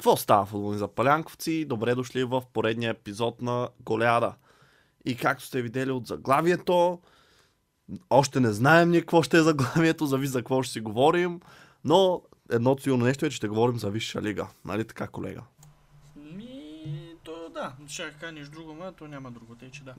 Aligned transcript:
Какво 0.00 0.16
става, 0.16 0.46
футболни 0.46 0.78
запалянковци? 0.78 1.64
Добре 1.64 1.94
дошли 1.94 2.24
в 2.24 2.42
поредния 2.52 2.90
епизод 2.90 3.42
на 3.42 3.68
Голяда. 3.80 4.34
И 5.04 5.16
както 5.16 5.44
сте 5.44 5.62
видели 5.62 5.90
от 5.90 6.06
заглавието, 6.06 7.00
още 8.10 8.40
не 8.40 8.52
знаем 8.52 8.90
ние 8.90 9.00
какво 9.00 9.22
ще 9.22 9.38
е 9.38 9.42
заглавието, 9.42 10.06
зависи 10.06 10.32
за 10.32 10.38
какво 10.38 10.62
ще 10.62 10.72
си 10.72 10.80
говорим, 10.80 11.40
но 11.84 12.22
едното 12.50 12.82
сигурно 12.82 13.04
нещо 13.04 13.26
е, 13.26 13.30
че 13.30 13.36
ще 13.36 13.48
говорим 13.48 13.78
за 13.78 13.90
Висша 13.90 14.22
лига. 14.22 14.46
Нали 14.64 14.84
така, 14.84 15.08
колега? 15.08 15.42
Ми, 16.16 17.14
то 17.24 17.48
да, 17.54 17.72
ще 17.88 18.32
нещо 18.32 18.54
друго, 18.54 18.74
но 18.74 18.92
то 18.92 19.08
няма 19.08 19.30
друго, 19.30 19.54
тъй 19.54 19.70
че 19.70 19.84
да. 19.84 19.94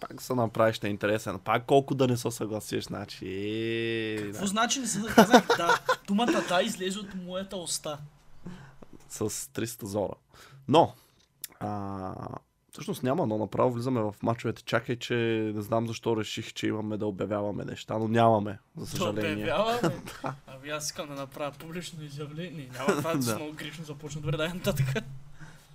Пак 0.00 0.22
се 0.22 0.34
направи, 0.34 0.72
ще 0.72 0.88
интересен. 0.88 1.38
Пак 1.38 1.66
колко 1.66 1.94
да 1.94 2.08
не 2.08 2.16
се 2.16 2.30
съгласиш, 2.30 2.84
значи. 2.84 3.26
Е, 3.26 4.22
Какво 4.22 4.40
да. 4.40 4.46
значи 4.46 4.80
не 4.80 4.86
се 4.86 4.98
да 4.98 5.08
казах 5.08 5.46
да? 5.46 5.78
Думата 6.06 6.44
да 6.48 6.62
излезе 6.62 6.98
от 6.98 7.14
моята 7.14 7.56
уста. 7.56 7.98
С 9.12 9.30
300 9.30 9.84
зора. 9.84 10.14
Но, 10.68 10.92
а, 11.60 12.14
всъщност 12.72 13.02
няма, 13.02 13.26
но 13.26 13.38
направо 13.38 13.70
влизаме 13.70 14.00
в 14.00 14.14
мачовете. 14.22 14.62
Чакай, 14.62 14.96
че 14.96 15.14
не 15.54 15.62
знам 15.62 15.86
защо 15.86 16.16
реших, 16.16 16.52
че 16.52 16.66
имаме 16.66 16.96
да 16.96 17.06
обявяваме 17.06 17.64
неща, 17.64 17.98
но 17.98 18.08
нямаме, 18.08 18.58
за 18.76 18.86
съжаление. 18.86 19.32
обявяваме. 19.32 19.80
Ами 20.46 20.68
аз 20.70 20.84
искам 20.86 21.08
да 21.08 21.14
направя 21.14 21.52
публично 21.58 22.02
изявление. 22.04 22.70
Няма 22.72 22.86
това 22.96 23.12
да 23.14 23.18
Да. 23.18 23.34
много 23.36 23.52
грешно 23.52 23.84
започна. 23.84 24.20
Добре, 24.20 24.36
дай 24.36 24.48
нататък. 24.48 24.86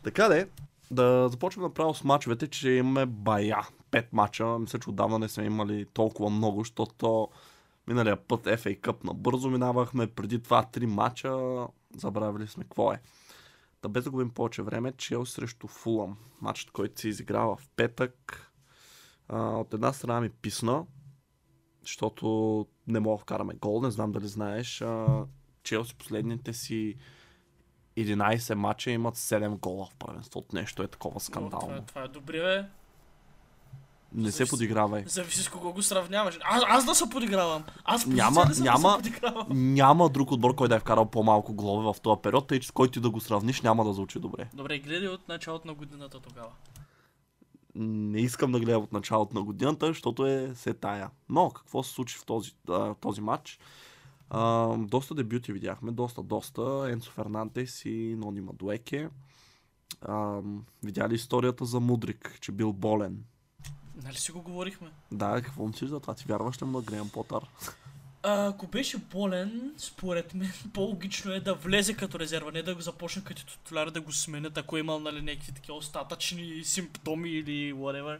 Така 0.03 0.28
де, 0.28 0.47
да 0.92 1.30
започваме 1.31 1.67
направо 1.67 1.94
с 1.94 2.03
мачовете, 2.03 2.47
че 2.47 2.69
имаме 2.69 3.06
бая. 3.06 3.67
Пет 3.92 4.14
мача. 4.14 4.45
Мисля, 4.59 4.80
че 4.80 4.90
отдавна 4.90 5.19
не 5.19 5.30
сме 5.30 5.44
имали 5.44 5.86
толкова 5.94 6.30
много, 6.30 6.59
защото 6.62 7.28
миналия 7.88 8.16
път 8.16 8.44
FA 8.44 8.80
Cup 8.80 9.03
набързо 9.03 9.50
минавахме, 9.50 10.08
преди 10.08 10.44
това 10.44 10.64
три 10.64 10.86
мача. 10.86 11.38
Забравили 11.97 12.47
сме 12.47 12.64
какво 12.64 12.92
е. 12.94 13.00
Да 13.88 13.92
без 13.92 14.04
да 14.04 14.12
губим 14.12 14.30
повече 14.30 14.62
време, 14.62 14.92
Челси 14.92 15.32
срещу 15.32 15.68
Фулъм. 15.68 16.18
Матчът, 16.42 16.72
който 16.72 17.02
се 17.02 17.10
изиграва 17.10 17.56
в 17.56 17.70
петък. 17.76 18.44
А, 19.30 19.42
от 19.42 19.74
една 19.74 19.94
страна 19.94 20.22
ми 20.22 20.30
писна, 20.30 20.86
защото 21.82 22.66
не 22.88 23.00
мога 23.00 23.18
да 23.18 23.22
вкараме 23.22 23.54
гол, 23.54 23.82
не 23.82 23.92
знам 23.92 24.12
дали 24.12 24.28
знаеш. 24.28 24.82
А, 24.82 25.26
Челси 25.64 25.96
последните 25.96 26.54
си 26.54 26.96
11 27.98 28.54
мача 28.54 28.92
имат 28.92 29.16
7 29.16 29.58
гола 29.60 29.86
в 29.86 29.96
първенството. 29.96 30.56
Нещо 30.56 30.84
е 30.84 30.88
такова 30.88 31.12
Това, 31.12 31.20
скандално. 31.20 31.86
това 31.86 32.04
е 32.04 32.08
добре, 32.08 32.40
бе. 32.40 32.66
Не 34.13 34.31
се 34.31 34.45
подигравай. 34.45 35.03
Зависи 35.08 35.44
с 35.44 35.50
кого 35.50 35.73
го 35.73 35.81
сравняваш. 35.81 36.39
Аз, 36.44 36.63
аз 36.67 36.86
да 36.86 36.95
се 36.95 37.09
подигравам. 37.09 37.63
Аз 37.86 38.05
Няма- 38.05 38.45
да 38.45 38.63
няма- 38.63 38.89
се 38.91 38.97
подигравам. 38.97 39.47
Няма 39.73 40.09
друг 40.09 40.31
отбор, 40.31 40.55
който 40.55 40.69
да 40.69 40.75
е 40.75 40.80
вкарал 40.80 41.05
по-малко 41.05 41.53
голове 41.53 41.94
в 41.94 42.02
този 42.02 42.22
период, 42.22 42.47
тъй 42.47 42.59
че 42.59 42.67
с 42.67 42.72
който 42.72 43.00
и 43.00 43.02
да 43.02 43.09
го 43.09 43.19
сравниш 43.19 43.61
няма 43.61 43.83
да 43.85 43.94
звучи 43.94 44.19
добре. 44.19 44.50
Добре, 44.53 44.80
гледай 44.80 45.08
от 45.08 45.28
началото 45.28 45.67
на 45.67 45.73
годината 45.73 46.19
тогава. 46.19 46.50
Не 47.75 48.19
искам 48.19 48.52
да 48.52 48.59
гледам 48.59 48.83
от 48.83 48.94
началото 48.94 49.35
на 49.35 49.44
годината, 49.44 49.88
защото 49.88 50.25
е 50.25 50.52
се 50.55 50.73
тая. 50.73 51.09
Но 51.30 51.50
какво 51.50 51.83
се 51.83 51.91
случи 51.94 52.17
в 52.17 52.25
този, 52.25 52.51
а, 52.69 52.94
този 52.94 53.22
матч? 53.22 53.59
А, 54.29 54.67
доста 54.78 55.16
дебюти 55.16 55.53
видяхме, 55.53 55.91
доста, 55.91 56.23
доста. 56.23 56.88
Енцо 56.91 57.12
Фернандес 57.12 57.85
и 57.85 58.16
Нони 58.17 58.41
Мадуеке. 58.41 59.09
А, 60.01 60.40
видя 60.84 61.09
ли 61.09 61.16
историята 61.16 61.66
за 61.66 61.79
Мудрик, 61.79 62.38
че 62.41 62.51
бил 62.51 62.73
болен? 62.73 63.23
Нали 64.03 64.16
си 64.16 64.31
го 64.31 64.41
говорихме? 64.41 64.91
Да, 65.12 65.41
какво 65.41 65.68
мислиш 65.68 65.90
за 65.90 66.00
това? 66.00 66.13
Ти 66.13 66.25
вярваш 66.28 66.62
ли 66.62 66.66
му 66.66 66.78
на 66.78 66.81
Греъм 66.81 67.09
Потър? 67.09 67.41
А, 68.24 68.47
ако 68.47 68.68
беше 68.68 68.97
болен, 68.97 69.74
според 69.78 70.34
мен 70.34 70.52
по-логично 70.74 71.31
е 71.31 71.40
да 71.40 71.53
влезе 71.53 71.94
като 71.94 72.19
резерва, 72.19 72.52
не 72.52 72.63
да 72.63 72.75
го 72.75 72.81
започне 72.81 73.24
като 73.24 73.46
титуляр 73.46 73.90
да 73.90 74.02
го 74.02 74.12
сменят, 74.12 74.58
ако 74.58 74.78
е 74.78 74.80
имал 74.80 75.00
нали, 75.00 75.22
някакви 75.22 75.52
такива 75.52 75.78
остатъчни 75.78 76.63
симптоми 76.63 77.30
или 77.30 77.74
whatever. 77.74 78.19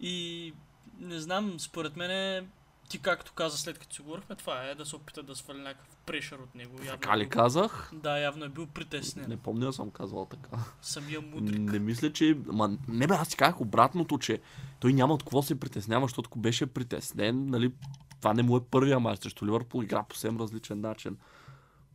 И 0.00 0.54
не 1.00 1.18
знам, 1.18 1.60
според 1.60 1.96
мен 1.96 2.10
е, 2.10 2.44
ти 2.88 2.98
както 2.98 3.32
каза 3.32 3.58
след 3.58 3.78
като 3.78 3.94
си 3.94 4.02
говорихме, 4.02 4.36
това 4.36 4.62
е 4.62 4.74
да 4.74 4.86
се 4.86 4.96
опита 4.96 5.22
да 5.22 5.36
свали 5.36 5.58
някакъв 5.58 5.96
прешър 6.06 6.38
от 6.38 6.54
него. 6.54 6.72
Явно 6.76 6.90
Така 6.90 7.12
е 7.12 7.18
ли 7.18 7.22
бил- 7.22 7.30
казах? 7.30 7.90
Да, 7.94 8.18
явно 8.18 8.44
е 8.44 8.48
бил 8.48 8.66
притеснен. 8.66 9.26
Не 9.28 9.36
помня 9.36 9.66
да 9.66 9.72
съм 9.72 9.90
казвал 9.90 10.24
така. 10.24 10.56
Самия 10.82 11.20
мудрик. 11.20 11.58
Не 11.60 11.78
мисля, 11.78 12.12
че... 12.12 12.38
Ма, 12.46 12.78
не 12.88 13.06
бе, 13.06 13.14
аз 13.14 13.28
ти 13.28 13.36
казах 13.36 13.60
обратното, 13.60 14.18
че 14.18 14.40
той 14.80 14.92
няма 14.92 15.14
от 15.14 15.22
какво 15.22 15.42
се 15.42 15.60
притеснява, 15.60 16.04
защото 16.04 16.28
ако 16.30 16.38
беше 16.38 16.66
притеснен, 16.66 17.46
нали, 17.46 17.72
това 18.20 18.34
не 18.34 18.42
му 18.42 18.56
е 18.56 18.64
първия 18.64 19.00
мач 19.00 19.18
срещу 19.18 19.46
Ливърпул, 19.46 19.82
игра 19.82 20.02
по 20.02 20.14
съвсем 20.14 20.38
различен 20.38 20.80
начин. 20.80 21.16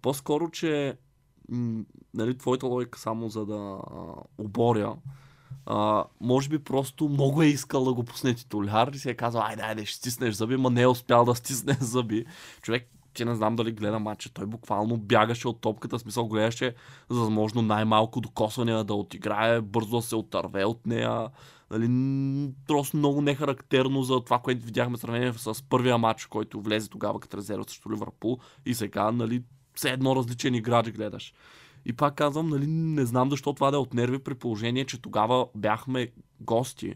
По-скоро, 0.01 0.49
че 0.49 0.97
нали, 2.13 2.37
твоята 2.37 2.65
логика 2.65 2.99
само 2.99 3.29
за 3.29 3.45
да 3.45 3.55
а, 3.55 3.97
оборя, 4.37 4.95
а, 5.65 6.03
може 6.21 6.49
би 6.49 6.59
просто 6.59 7.09
много 7.09 7.41
е 7.41 7.47
искал 7.47 7.83
да 7.83 7.93
го 7.93 8.03
пусне 8.03 8.33
титуляр 8.33 8.87
и 8.93 8.97
си 8.97 9.09
е 9.09 9.13
казал, 9.13 9.41
айде, 9.41 9.61
айде, 9.61 9.85
ще 9.85 9.97
стиснеш 9.97 10.35
зъби, 10.35 10.57
ма 10.57 10.69
не 10.69 10.81
е 10.81 10.87
успял 10.87 11.25
да 11.25 11.35
стисне 11.35 11.77
зъби. 11.81 12.25
Човек, 12.61 12.89
ти 13.13 13.25
не 13.25 13.35
знам 13.35 13.55
дали 13.55 13.71
гледа 13.71 13.99
матча, 13.99 14.29
той 14.29 14.45
буквално 14.45 14.97
бягаше 14.97 15.47
от 15.47 15.61
топката, 15.61 15.99
смисъл 15.99 16.27
гледаше 16.27 16.75
възможно 17.09 17.61
най-малко 17.61 18.21
докосвания 18.21 18.83
да 18.83 18.93
отиграе, 18.93 19.61
бързо 19.61 19.95
да 19.95 20.01
се 20.01 20.15
отърве 20.15 20.65
от 20.65 20.85
нея. 20.85 21.29
Нали, 21.71 21.87
просто 22.67 22.97
много 22.97 23.21
нехарактерно 23.21 24.03
за 24.03 24.19
това, 24.19 24.39
което 24.39 24.65
видяхме 24.65 24.97
в 24.97 24.99
сравнение 24.99 25.33
с 25.33 25.63
първия 25.63 25.97
матч, 25.97 26.25
който 26.25 26.61
влезе 26.61 26.89
тогава 26.89 27.19
като 27.19 27.37
резерва 27.37 27.63
срещу 27.63 27.91
Ливърпул 27.91 28.39
и 28.65 28.73
сега, 28.73 29.11
нали, 29.11 29.43
все 29.75 29.89
едно 29.89 30.15
различен 30.15 30.55
играч 30.55 30.91
гледаш. 30.91 31.33
И 31.85 31.93
пак 31.93 32.15
казвам, 32.15 32.49
нали, 32.49 32.67
не 32.67 33.05
знам 33.05 33.29
защо 33.29 33.53
това 33.53 33.71
да 33.71 33.77
е 33.77 33.79
от 33.79 33.93
нерви 33.93 34.19
при 34.19 34.35
положение, 34.35 34.85
че 34.85 35.01
тогава 35.01 35.47
бяхме 35.55 36.11
гости. 36.41 36.93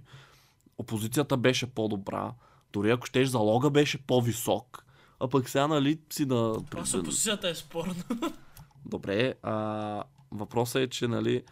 Опозицията 0.77 1.37
беше 1.37 1.67
по-добра. 1.67 2.33
Дори 2.73 2.91
ако 2.91 3.05
щеш, 3.05 3.27
залога 3.27 3.69
беше 3.69 3.97
по-висок. 3.97 4.85
А 5.19 5.27
пък 5.27 5.49
сега, 5.49 5.67
нали, 5.67 5.99
си 6.13 6.25
да... 6.25 6.55
Просто 6.71 7.03
позицията 7.03 7.49
е 7.49 7.55
спорна. 7.55 7.95
Добре, 8.85 9.33
а, 9.43 10.03
въпросът 10.31 10.81
е, 10.81 10.87
че 10.87 11.07
нали, 11.07 11.43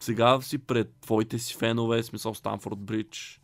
сега 0.00 0.40
си 0.40 0.58
пред 0.58 0.92
твоите 1.00 1.38
си 1.38 1.54
фенове, 1.54 2.02
смисъл 2.02 2.34
Станфорд 2.34 2.78
Бридж, 2.78 3.40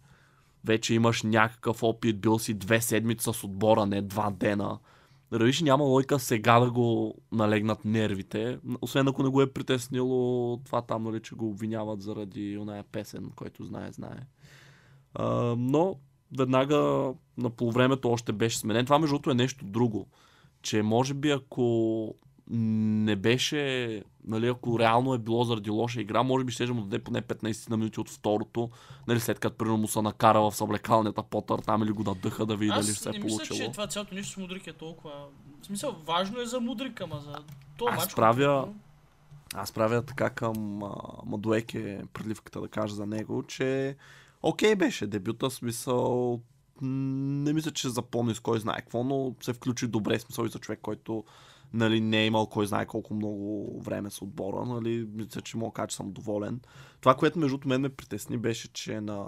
вече 0.65 0.95
имаш 0.95 1.23
някакъв 1.23 1.83
опит, 1.83 2.21
бил 2.21 2.39
си 2.39 2.55
две 2.55 2.81
седмици 2.81 3.33
с 3.33 3.45
отбора, 3.45 3.87
не 3.87 4.03
два 4.03 4.31
дена. 4.31 4.79
Нали, 5.33 5.45
Виж, 5.45 5.63
няма 5.63 5.85
лойка 5.85 6.19
сега 6.19 6.61
да 6.61 6.71
го 6.71 7.15
налегнат 7.33 7.85
нервите, 7.85 8.59
освен 8.81 9.09
ако 9.09 9.23
не 9.23 9.29
го 9.29 9.43
е 9.43 9.53
притеснило 9.53 10.57
това 10.65 10.83
там, 10.83 11.03
нали, 11.03 11.21
че 11.21 11.35
го 11.35 11.49
обвиняват 11.49 12.03
заради 12.03 12.59
оная 12.59 12.83
песен, 12.83 13.31
който 13.37 13.65
знае, 13.65 13.93
знае. 13.93 14.27
А, 15.15 15.55
но 15.59 15.97
веднага 16.39 16.77
на 17.39 17.51
полувремето 17.51 18.11
още 18.11 18.33
беше 18.33 18.59
сменен. 18.59 18.85
Това 18.85 18.99
между 18.99 19.13
другото 19.13 19.31
е 19.31 19.35
нещо 19.35 19.65
друго. 19.65 20.07
Че 20.63 20.83
може 20.83 21.15
би 21.15 21.31
ако 21.31 22.15
не 22.47 23.17
беше, 23.17 24.03
нали, 24.25 24.47
ако 24.47 24.79
реално 24.79 25.15
е 25.15 25.19
било 25.19 25.45
заради 25.45 25.71
лоша 25.71 26.01
игра, 26.01 26.23
може 26.23 26.45
би 26.45 26.53
ще 26.53 26.67
му 26.67 26.81
даде 26.81 26.99
поне 26.99 27.23
15 27.23 27.71
на 27.71 27.77
минути 27.77 28.01
от 28.01 28.11
второто, 28.11 28.71
нали, 29.09 29.21
след 29.21 29.39
като 29.39 29.57
примерно 29.57 29.79
му 29.79 29.89
се 29.89 30.03
накара 30.03 30.41
в 30.41 30.53
съблекалнята 30.53 31.23
Потър 31.23 31.59
там 31.59 31.83
или 31.83 31.91
го 31.91 32.03
надъха 32.03 32.47
да 32.47 32.57
види 32.57 32.71
дали 32.71 32.83
ще 32.83 32.91
Аз 32.91 32.97
се 32.97 33.09
е 33.09 33.13
не 33.13 33.19
мисля, 33.19 33.37
получило. 33.37 33.59
че 33.59 33.73
това 33.73 33.87
цялото 33.87 34.15
нещо 34.15 34.33
с 34.33 34.37
Мудрик 34.37 34.67
е 34.67 34.73
толкова... 34.73 35.13
В 35.63 35.67
смисъл, 35.67 35.97
важно 36.05 36.41
е 36.41 36.47
за 36.47 36.61
Мудрик, 36.61 37.01
ама 37.01 37.21
за 37.21 37.37
този 37.79 37.91
Аз 37.91 37.99
матч... 37.99 38.15
правя- 38.15 38.69
Аз 39.55 39.73
правя 39.73 40.03
така 40.03 40.31
към 40.31 40.83
а, 40.83 40.91
Мадуеке 41.27 42.01
предливката 42.13 42.61
да 42.61 42.69
кажа 42.69 42.95
за 42.95 43.07
него, 43.07 43.43
че 43.43 43.97
окей 44.43 44.75
беше 44.75 45.07
дебюта, 45.07 45.51
смисъл 45.51 46.41
не 46.83 47.53
мисля, 47.53 47.71
че 47.71 47.89
запомни 47.89 48.35
с 48.35 48.41
кой 48.41 48.61
знае 48.61 48.77
какво, 48.77 49.05
но 49.05 49.35
се 49.41 49.53
включи 49.53 49.87
добре, 49.87 50.19
смисъл 50.19 50.45
и 50.45 50.49
за 50.49 50.59
човек, 50.59 50.79
който 50.83 51.25
нали, 51.75 52.01
не 52.01 52.23
е 52.23 52.27
имал 52.27 52.47
кой 52.47 52.67
знае 52.67 52.87
колко 52.87 53.15
много 53.15 53.81
време 53.81 54.11
с 54.11 54.23
отбора, 54.23 54.67
нали, 54.67 55.09
мисля, 55.13 55.41
че 55.41 55.57
мога 55.57 55.73
кажа, 55.73 55.87
че 55.87 55.97
съм 55.97 56.13
доволен. 56.13 56.61
Това, 57.01 57.15
което 57.15 57.39
между 57.39 57.59
мен 57.65 57.81
ме 57.81 57.89
притесни, 57.89 58.39
беше, 58.39 58.73
че 58.73 59.01
на 59.01 59.27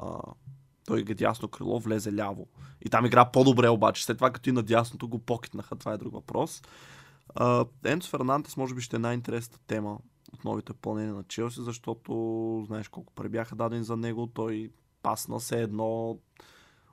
той 0.86 1.04
дясно 1.04 1.48
крило 1.48 1.80
влезе 1.80 2.14
ляво. 2.14 2.46
И 2.80 2.88
там 2.88 3.06
игра 3.06 3.24
по-добре 3.24 3.68
обаче. 3.68 4.04
След 4.04 4.16
това, 4.16 4.30
като 4.30 4.48
и 4.48 4.52
на 4.52 4.62
дясното 4.62 5.08
го 5.08 5.18
покетнаха, 5.18 5.76
това 5.76 5.92
е 5.92 5.98
друг 5.98 6.12
въпрос. 6.12 6.62
Енцо 7.84 8.10
Фернандес 8.10 8.56
може 8.56 8.74
би 8.74 8.80
ще 8.80 8.96
е 8.96 8.98
най-интересната 8.98 9.58
тема 9.66 9.98
от 10.32 10.44
новите 10.44 10.72
пълнения 10.72 11.14
на 11.14 11.24
Челси, 11.24 11.60
защото 11.62 12.64
знаеш 12.66 12.88
колко 12.88 13.12
пари 13.12 13.28
бяха 13.28 13.56
дадени 13.56 13.84
за 13.84 13.96
него. 13.96 14.26
Той 14.26 14.70
пасна 15.02 15.40
се 15.40 15.62
едно 15.62 16.18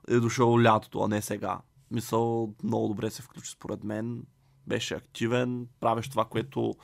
е 0.08 0.20
дошъл 0.20 0.62
лятото, 0.62 1.02
а 1.02 1.08
не 1.08 1.22
сега. 1.22 1.60
Мисъл, 1.90 2.54
много 2.64 2.88
добре 2.88 3.10
се 3.10 3.22
включи 3.22 3.50
според 3.50 3.84
мен. 3.84 4.22
Беше 4.66 4.94
активен, 4.94 5.66
правеше 5.80 6.10
това, 6.10 6.24
което 6.24 6.74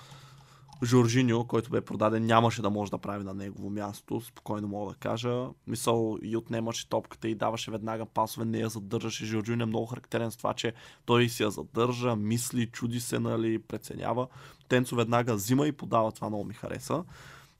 Жоржиньо, 0.85 1.45
който 1.45 1.71
бе 1.71 1.81
продаден, 1.81 2.27
нямаше 2.27 2.63
да 2.63 2.71
може 2.71 2.91
да 2.91 2.99
прави 2.99 3.25
на 3.25 3.35
негово 3.35 3.71
място, 3.71 4.21
спокойно 4.21 4.69
мога 4.69 4.93
да 4.93 4.99
кажа. 4.99 5.47
Мисъл 5.67 6.19
и 6.23 6.37
отнемаше 6.37 6.89
топката 6.89 7.29
и 7.29 7.35
даваше 7.35 7.71
веднага 7.71 8.07
пасове, 8.07 8.45
не 8.45 8.59
я 8.59 8.69
задържаше. 8.69 9.27
Жоржиньо 9.27 9.63
е 9.63 9.67
много 9.67 9.87
характерен 9.87 10.31
с 10.31 10.37
това, 10.37 10.55
че 10.55 10.73
той 11.05 11.29
си 11.29 11.43
я 11.43 11.51
задържа, 11.51 12.17
мисли, 12.17 12.67
чуди 12.67 13.01
се, 13.01 13.19
нали, 13.19 13.59
преценява. 13.59 14.27
Тенцо 14.69 14.97
веднага 14.97 15.35
взима 15.35 15.67
и 15.67 15.73
подава, 15.73 16.13
това 16.13 16.29
много 16.29 16.45
ми 16.45 16.55
хареса. 16.55 17.05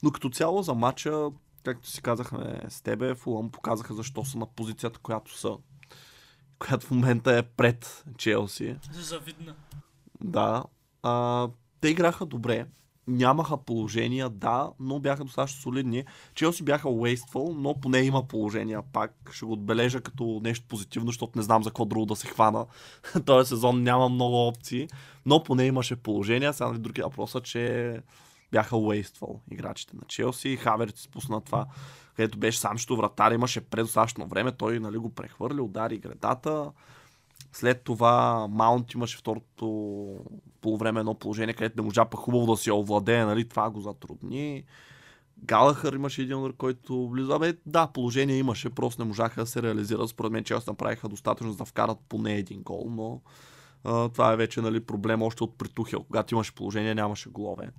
Но 0.03 0.11
като 0.11 0.29
цяло 0.29 0.61
за 0.61 0.73
матча, 0.73 1.29
както 1.63 1.89
си 1.89 2.01
казахме 2.01 2.61
с 2.69 2.81
тебе, 2.81 3.15
Фулъм 3.15 3.51
показаха 3.51 3.93
защо 3.93 4.25
са 4.25 4.37
на 4.37 4.45
позицията, 4.45 4.99
която 4.99 5.37
са. 5.37 5.57
Която 6.59 6.85
в 6.85 6.91
момента 6.91 7.37
е 7.37 7.43
пред 7.43 8.05
Челси. 8.17 8.75
Завидна. 8.91 9.55
Да. 10.23 10.63
А, 11.03 11.47
те 11.81 11.89
играха 11.89 12.25
добре 12.25 12.65
нямаха 13.09 13.57
положения, 13.57 14.29
да, 14.29 14.69
но 14.79 14.99
бяха 14.99 15.23
достатъчно 15.23 15.61
солидни. 15.61 16.03
Челси 16.35 16.63
бяха 16.63 16.87
wasteful, 16.87 17.53
но 17.57 17.79
поне 17.79 17.99
има 17.99 18.27
положения 18.27 18.81
пак. 18.93 19.29
Ще 19.31 19.45
го 19.45 19.53
отбележа 19.53 20.01
като 20.01 20.41
нещо 20.43 20.65
позитивно, 20.67 21.07
защото 21.07 21.39
не 21.39 21.43
знам 21.43 21.63
за 21.63 21.69
какво 21.69 21.85
друго 21.85 22.05
да 22.05 22.15
се 22.15 22.27
хвана. 22.27 22.65
Този 23.25 23.49
сезон 23.49 23.83
няма 23.83 24.09
много 24.09 24.47
опции, 24.47 24.87
но 25.25 25.43
поне 25.43 25.65
имаше 25.65 25.95
положения. 25.95 26.53
Сега 26.53 26.67
нали, 26.67 26.79
другия 26.79 27.05
въпрос 27.05 27.35
е, 27.35 27.41
че 27.41 27.95
бяха 28.51 28.75
wasteful 28.75 29.39
играчите 29.51 29.95
на 29.95 30.01
Челси. 30.07 30.57
Хаверт 30.57 30.97
изпусна 30.97 31.41
това, 31.41 31.65
където 32.15 32.37
беше 32.37 32.59
сам, 32.59 32.77
що 32.77 32.95
вратар 32.95 33.31
имаше 33.31 33.61
предостатъчно 33.61 34.27
време. 34.27 34.51
Той 34.51 34.79
нали, 34.79 34.97
го 34.97 35.09
прехвърли, 35.09 35.61
удари 35.61 35.97
гредата. 35.97 36.71
След 37.51 37.83
това 37.83 38.47
Маунт 38.49 38.93
имаше 38.93 39.17
второто 39.17 39.65
полувреме 40.61 40.99
едно 40.99 41.13
положение, 41.13 41.53
където 41.53 41.81
не 41.81 41.85
можа 41.85 42.05
па 42.05 42.17
хубаво 42.17 42.45
да 42.45 42.57
си 42.57 42.71
овладее, 42.71 43.25
нали? 43.25 43.49
това 43.49 43.69
го 43.69 43.81
затрудни. 43.81 44.63
Галахър 45.43 45.93
имаше 45.93 46.21
един 46.21 46.37
удар, 46.37 46.53
който 46.53 47.09
влиза. 47.09 47.35
Абе, 47.35 47.53
да, 47.65 47.87
положение 47.87 48.37
имаше, 48.37 48.69
просто 48.69 49.01
не 49.01 49.07
можаха 49.07 49.41
да 49.41 49.47
се 49.47 49.61
реализират. 49.61 50.09
Според 50.09 50.31
мен 50.31 50.43
Челси 50.43 50.69
направиха 50.69 51.09
достатъчно 51.09 51.51
за 51.51 51.57
да 51.57 51.65
вкарат 51.65 51.97
поне 52.09 52.35
един 52.35 52.61
гол, 52.63 52.87
но 52.89 53.21
а, 53.83 54.09
това 54.09 54.33
е 54.33 54.35
вече 54.35 54.61
нали, 54.61 54.79
проблем 54.79 55.21
още 55.21 55.43
от 55.43 55.57
притухел. 55.57 56.03
Когато 56.03 56.33
имаше 56.33 56.55
положение, 56.55 56.95
нямаше 56.95 57.29
голове. 57.29 57.69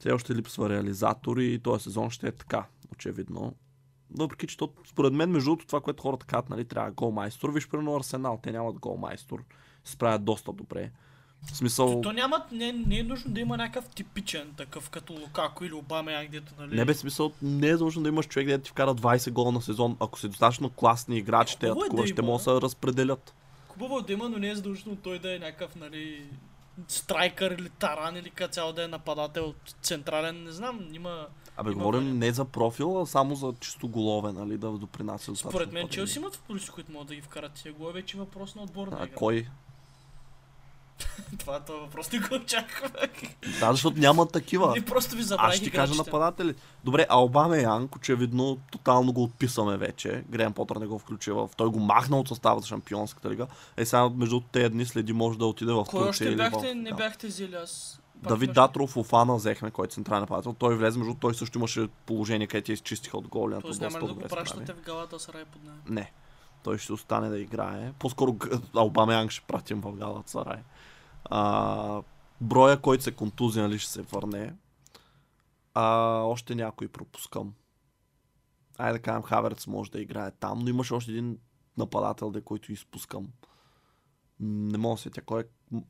Все 0.00 0.12
още 0.12 0.34
липсва 0.34 0.68
реализатори 0.68 1.52
и 1.52 1.58
този 1.58 1.82
сезон 1.82 2.10
ще 2.10 2.28
е 2.28 2.32
така, 2.32 2.64
очевидно. 2.92 3.54
Въпреки, 4.10 4.46
че 4.46 4.56
то, 4.56 4.72
според 4.86 5.12
мен, 5.12 5.30
между 5.30 5.50
другото, 5.50 5.66
това, 5.66 5.80
което 5.80 6.02
хората 6.02 6.26
казват, 6.26 6.50
нали, 6.50 6.64
трябва 6.64 6.90
гол 6.90 7.10
майстор. 7.10 7.50
Виж, 7.52 7.68
примерно 7.68 7.96
Арсенал, 7.96 8.40
те 8.42 8.52
нямат 8.52 8.78
гол 8.78 8.96
майстор. 8.96 9.44
Се 9.84 9.92
справят 9.92 10.24
доста 10.24 10.52
добре. 10.52 10.90
В 11.52 11.56
смисъл... 11.56 12.00
То, 12.00 12.00
то 12.00 12.12
не, 12.52 12.72
не 12.72 12.98
е 12.98 13.02
нужно 13.02 13.32
да 13.32 13.40
има 13.40 13.56
някакъв 13.56 13.88
типичен 13.88 14.54
такъв, 14.56 14.90
като 14.90 15.12
Лукако 15.12 15.64
или 15.64 15.72
Обама, 15.72 16.24
где-то, 16.28 16.52
нали? 16.58 16.76
Не 16.76 16.84
бе 16.84 16.94
смисъл, 16.94 17.32
не 17.42 17.68
е 17.68 17.76
нужно 17.76 18.02
да 18.02 18.08
имаш 18.08 18.28
човек, 18.28 18.48
да 18.48 18.58
ти 18.58 18.70
вкара 18.70 18.94
20 18.94 19.30
гола 19.30 19.52
на 19.52 19.62
сезон. 19.62 19.96
Ако 20.00 20.18
си 20.18 20.28
достатъчно 20.28 20.70
класни 20.70 21.18
играчи, 21.18 21.58
те 21.58 21.68
Хубаво 21.68 22.02
е 22.02 22.02
да 22.02 22.06
ще 22.06 22.22
могат 22.22 22.44
да 22.44 22.44
се 22.44 22.50
разпределят. 22.50 23.34
Хубаво 23.68 23.98
е 23.98 24.02
да 24.02 24.12
има, 24.12 24.28
но 24.28 24.38
не 24.38 24.50
е 24.50 24.54
задължително 24.54 24.98
той 25.02 25.18
да 25.18 25.34
е 25.34 25.38
някакъв, 25.38 25.76
нали, 25.76 26.26
страйкър 26.88 27.50
или 27.50 27.68
таран 27.68 28.16
или 28.16 28.30
като 28.30 28.52
цяло 28.52 28.72
да 28.72 28.84
е 28.84 28.88
нападател 28.88 29.54
централен, 29.82 30.44
не 30.44 30.50
знам, 30.50 30.88
има... 30.92 31.26
Абе, 31.56 31.70
Има 31.70 31.78
говорим 31.78 32.00
вариант. 32.00 32.18
не 32.18 32.32
за 32.32 32.44
профил, 32.44 33.00
а 33.00 33.06
само 33.06 33.34
за 33.34 33.54
чисто 33.60 33.88
голове, 33.88 34.32
нали, 34.32 34.58
да 34.58 34.70
допринася 34.70 35.30
достатъчно. 35.30 35.50
Според 35.50 35.72
мен. 35.72 35.88
Челси 35.88 36.18
имат 36.18 36.36
футболисти, 36.36 36.70
които 36.70 36.92
могат 36.92 37.08
да 37.08 37.14
ги 37.14 37.20
вкарат 37.20 37.52
тия 37.52 37.72
голове, 37.74 37.92
вече 37.92 38.16
въпрос 38.18 38.54
на 38.54 38.62
отборна 38.62 38.96
А, 39.00 39.04
игра. 39.04 39.14
кой? 39.14 39.46
Това, 41.38 41.60
това 41.60 41.78
въпрос 41.78 42.12
не 42.12 42.18
го 42.18 42.34
очаквах. 42.34 43.10
Да, 43.60 43.72
защото 43.72 43.98
няма 43.98 44.26
такива. 44.28 44.74
Не 44.74 44.84
просто 44.84 45.16
ви 45.16 45.20
Аз 45.22 45.28
забравих 45.28 45.54
ще 45.56 45.64
ти 45.64 45.70
кажа 45.70 45.94
нападатели. 45.94 46.54
Добре, 46.84 47.06
Албаме 47.08 47.62
Янг, 47.62 47.96
очевидно, 47.96 48.58
тотално 48.72 49.12
го 49.12 49.22
отписваме 49.22 49.76
вече. 49.76 50.24
Грем 50.28 50.52
Потър 50.52 50.76
не 50.76 50.86
го 50.86 50.98
включи 50.98 51.30
в... 51.30 51.50
Той 51.56 51.68
го 51.68 51.80
махна 51.80 52.18
от 52.18 52.28
състава 52.28 52.60
за 52.60 52.66
Шампионската 52.66 53.30
лига. 53.30 53.46
Е, 53.76 53.84
сега 53.84 54.08
между 54.08 54.40
тези 54.40 54.68
дни 54.68 54.86
следи 54.86 55.12
може 55.12 55.38
да 55.38 55.46
отиде 55.46 55.72
в 55.72 55.84
Кой 55.84 56.00
Турция 56.00 56.10
още 56.10 56.24
или 56.24 56.36
бяхте, 56.36 56.72
в... 56.72 56.74
не 56.74 56.92
бяхте 56.92 57.26
взели 57.26 57.54
аз? 57.54 58.00
Давид 58.22 58.52
Датров 58.52 58.96
Офана 58.96 59.36
взехме, 59.36 59.70
който 59.70 59.92
е 59.92 59.94
централен 59.94 60.20
нападател. 60.20 60.52
Той 60.52 60.76
влезе, 60.76 60.98
между 60.98 61.14
той 61.14 61.34
също 61.34 61.58
имаше 61.58 61.88
положение, 62.06 62.46
където 62.46 62.72
я 62.72 62.74
изчистиха 62.74 63.18
от 63.18 63.28
голи. 63.28 63.56
Тоест 63.62 63.80
няма 63.80 63.98
да 63.98 64.14
го 64.14 64.20
пращате 64.20 64.72
в 64.72 64.80
Галата 64.80 65.20
Сарай 65.20 65.44
под 65.44 65.62
нея? 65.62 65.76
Не. 65.88 66.12
Той 66.62 66.78
ще 66.78 66.92
остане 66.92 67.28
да 67.28 67.38
играе. 67.38 67.92
По-скоро 67.98 68.32
Г- 68.32 68.60
Албамеянг 68.74 69.30
ще 69.30 69.46
пратим 69.46 69.80
в 69.80 69.92
Галат 69.92 70.28
Сарай. 70.28 70.62
А, 71.24 72.02
броя, 72.40 72.80
който 72.80 73.04
се 73.04 73.12
контузи, 73.12 73.60
нали, 73.60 73.78
ще 73.78 73.90
се 73.92 74.02
върне. 74.02 74.54
А, 75.74 76.08
още 76.22 76.54
някой 76.54 76.88
пропускам. 76.88 77.54
Айде 78.78 78.98
да 78.98 79.02
кажем, 79.02 79.22
Хаверц 79.22 79.66
може 79.66 79.90
да 79.90 80.00
играе 80.00 80.30
там, 80.30 80.58
но 80.58 80.68
имаше 80.68 80.94
още 80.94 81.10
един 81.10 81.38
нападател, 81.76 82.30
де, 82.30 82.40
който 82.40 82.72
изпускам. 82.72 83.28
Не 84.40 84.78
мога 84.78 84.94
да 84.94 85.00
се 85.00 85.10
тя 85.10 85.22
кой 85.22 85.40
е. 85.40 85.44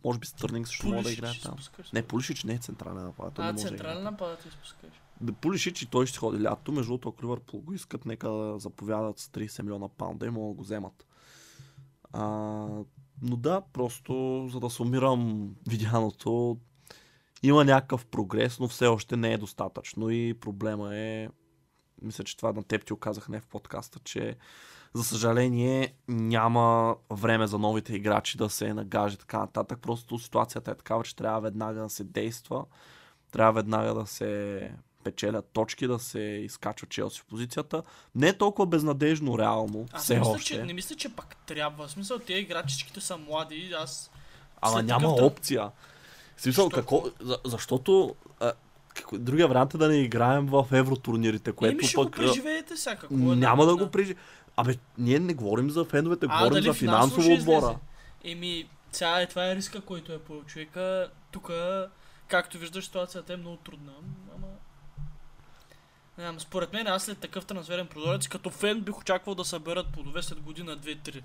Може 0.05 0.19
би 0.19 0.26
Стърнинг 0.26 0.69
също 0.69 0.88
може 0.88 1.02
да 1.02 1.12
играе 1.12 1.32
там. 1.43 1.56
Не, 1.93 2.02
Пулишич 2.02 2.44
не 2.44 2.55
е 2.55 2.58
централен 2.58 3.05
нападател. 3.05 3.44
А, 3.44 3.55
централен 3.55 4.02
нападател 4.02 4.49
изпускаш. 4.49 4.90
Да 5.20 5.32
Пулишич 5.32 5.82
и 5.82 5.87
той 5.87 6.06
ще 6.06 6.19
ходи 6.19 6.43
лято. 6.43 6.73
Между 6.73 6.88
другото, 6.88 7.08
ако 7.08 7.23
Ливърпул 7.23 7.61
го 7.61 7.73
искат, 7.73 8.06
нека 8.06 8.28
да 8.28 8.58
заповядат 8.58 9.19
с 9.19 9.28
30 9.28 9.62
милиона 9.62 9.88
паунда 9.88 10.26
и 10.26 10.31
могат 10.31 10.56
да 10.56 10.58
го 10.58 10.62
вземат. 10.62 11.06
А, 12.12 12.26
но 13.23 13.37
да, 13.37 13.62
просто 13.73 14.46
за 14.52 14.61
да 14.61 14.70
сумирам 14.70 15.50
видяното, 15.69 16.58
има 17.43 17.64
някакъв 17.64 18.06
прогрес, 18.06 18.58
но 18.58 18.69
все 18.69 18.87
още 18.87 19.17
не 19.17 19.32
е 19.32 19.38
достатъчно 19.38 20.11
и 20.11 20.34
проблема 20.34 20.96
е, 20.96 21.28
мисля, 22.02 22.25
че 22.25 22.37
това 22.37 22.52
на 22.52 22.62
теб 22.62 22.84
ти 22.84 22.93
оказах 22.93 23.28
не 23.28 23.40
в 23.40 23.46
подкаста, 23.46 23.99
че 24.05 24.37
за 24.97 25.05
съжаление 25.05 25.95
няма 26.09 26.97
време 27.11 27.47
за 27.47 27.59
новите 27.59 27.95
играчи 27.95 28.39
да 28.39 28.51
се 28.51 28.75
нагажи 28.75 29.15
и 29.15 29.19
така 29.19 29.39
нататък. 29.39 29.79
Просто 29.83 30.19
ситуацията 30.19 30.71
е 30.71 30.75
такава, 30.75 31.05
че 31.05 31.17
трябва 31.17 31.41
веднага 31.41 31.81
да 31.81 31.91
се 31.91 32.05
действа, 32.05 32.65
трябва 33.33 33.53
веднага 33.53 33.95
да 33.95 34.07
се 34.07 34.71
печелят 35.05 35.51
точки, 35.53 35.87
да 35.87 35.99
се 35.99 36.21
изкачва 36.21 36.87
Челси 36.87 37.21
в 37.21 37.25
позицията. 37.25 37.83
Не 38.15 38.29
е 38.29 38.38
толкова 38.38 38.67
безнадежно 38.67 39.38
реално, 39.38 39.87
Аз 39.93 40.03
все 40.03 40.15
не 40.15 40.21
мисля, 40.21 40.33
още. 40.33 40.47
че, 40.47 40.62
не 40.62 40.73
мисля, 40.73 40.97
че 40.97 41.09
пак 41.09 41.37
трябва. 41.47 41.87
В 41.87 41.91
смисъл, 41.91 42.19
тези 42.19 42.41
играчичките 42.41 43.00
са 43.00 43.17
млади. 43.17 43.73
Аз 43.81 44.11
Ама 44.61 44.83
няма 44.83 45.09
такъв 45.09 45.26
опция. 45.26 45.71
В 46.37 46.43
смисъл, 46.43 46.65
Защо? 46.65 46.76
какво, 46.76 47.05
за, 47.21 47.38
защото 47.45 48.15
а, 48.41 48.53
какво, 48.88 49.19
другия 49.19 49.49
вариант 49.49 49.75
е 49.75 49.79
да 49.79 49.88
не 49.88 49.97
играем 49.97 50.47
в 50.47 50.67
евротурнирите, 50.73 51.53
което 51.53 51.73
Еми 51.73 51.85
ще 51.85 51.95
пък 51.95 52.05
го 52.05 52.11
преживеете 52.11 52.76
сега. 52.76 52.97
Какво 52.97 53.33
е 53.33 53.37
няма 53.37 53.62
да 53.62 53.67
наистина? 53.67 53.87
го 53.87 53.91
прежи. 53.93 54.15
Абе, 54.57 54.75
ние 54.99 55.19
не 55.19 55.35
говорим 55.35 55.71
за 55.71 55.85
феновете, 55.85 56.27
А, 56.29 56.39
говорим 56.39 56.63
за 56.63 56.75
финансово 56.75 57.33
отбора. 57.33 57.79
Еми, 58.25 58.69
сега 58.93 59.21
е, 59.21 59.27
това 59.27 59.51
е 59.51 59.57
риска, 59.57 59.81
който 59.81 60.13
е 60.13 60.19
по 60.19 60.43
човека. 60.45 61.11
Тук, 61.31 61.51
както 62.29 62.59
виждаш, 62.59 62.85
ситуацията 62.85 63.33
е 63.33 63.37
много 63.37 63.57
трудна. 63.57 63.93
Ама... 64.35 64.47
Не 66.19 66.25
знам, 66.25 66.41
според 66.41 66.73
мен, 66.73 66.87
аз 66.87 67.05
след 67.05 67.19
такъв 67.19 67.47
трансферен 67.47 67.87
прозорец, 67.87 68.29
като 68.29 68.51
фен 68.51 68.81
бих 68.81 68.99
очаквал 68.99 69.35
да 69.35 69.45
съберат 69.45 69.93
плодове 69.93 70.23
след 70.23 70.41
година, 70.41 70.79
2-3. 70.79 71.23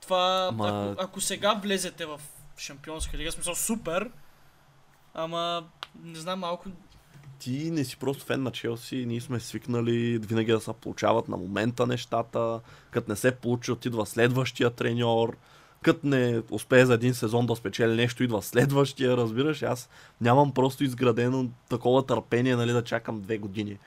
Това, 0.00 0.48
Ама- 0.52 0.92
ако, 0.92 1.02
ако 1.04 1.20
сега 1.20 1.54
влезете 1.54 2.06
в 2.06 2.20
Шампионска 2.58 3.18
лига, 3.18 3.32
смисъл 3.32 3.54
супер, 3.54 4.10
ама 5.14 5.64
не 6.02 6.18
знам, 6.18 6.38
малко 6.38 6.68
Ти 7.38 7.70
не 7.70 7.84
си 7.84 7.96
просто 7.96 8.24
фен 8.24 8.42
на 8.42 8.50
Челси, 8.50 9.04
ние 9.06 9.20
сме 9.20 9.40
свикнали 9.40 10.18
винаги 10.18 10.52
да 10.52 10.60
се 10.60 10.72
получават 10.72 11.28
на 11.28 11.36
момента 11.36 11.86
нещата, 11.86 12.60
като 12.90 13.10
не 13.10 13.16
се 13.16 13.30
получи, 13.30 13.72
идва 13.86 14.06
следващия 14.06 14.70
треньор, 14.70 15.36
като 15.82 16.06
не 16.06 16.42
успее 16.50 16.86
за 16.86 16.94
един 16.94 17.14
сезон 17.14 17.46
да 17.46 17.56
спечели 17.56 17.94
нещо, 17.94 18.24
идва 18.24 18.42
следващия, 18.42 19.16
разбираш, 19.16 19.62
аз 19.62 19.88
нямам 20.20 20.52
просто 20.52 20.84
изградено 20.84 21.48
такова 21.68 22.06
търпение, 22.06 22.56
нали, 22.56 22.72
да 22.72 22.84
чакам 22.84 23.20
две 23.20 23.38
години, 23.38 23.78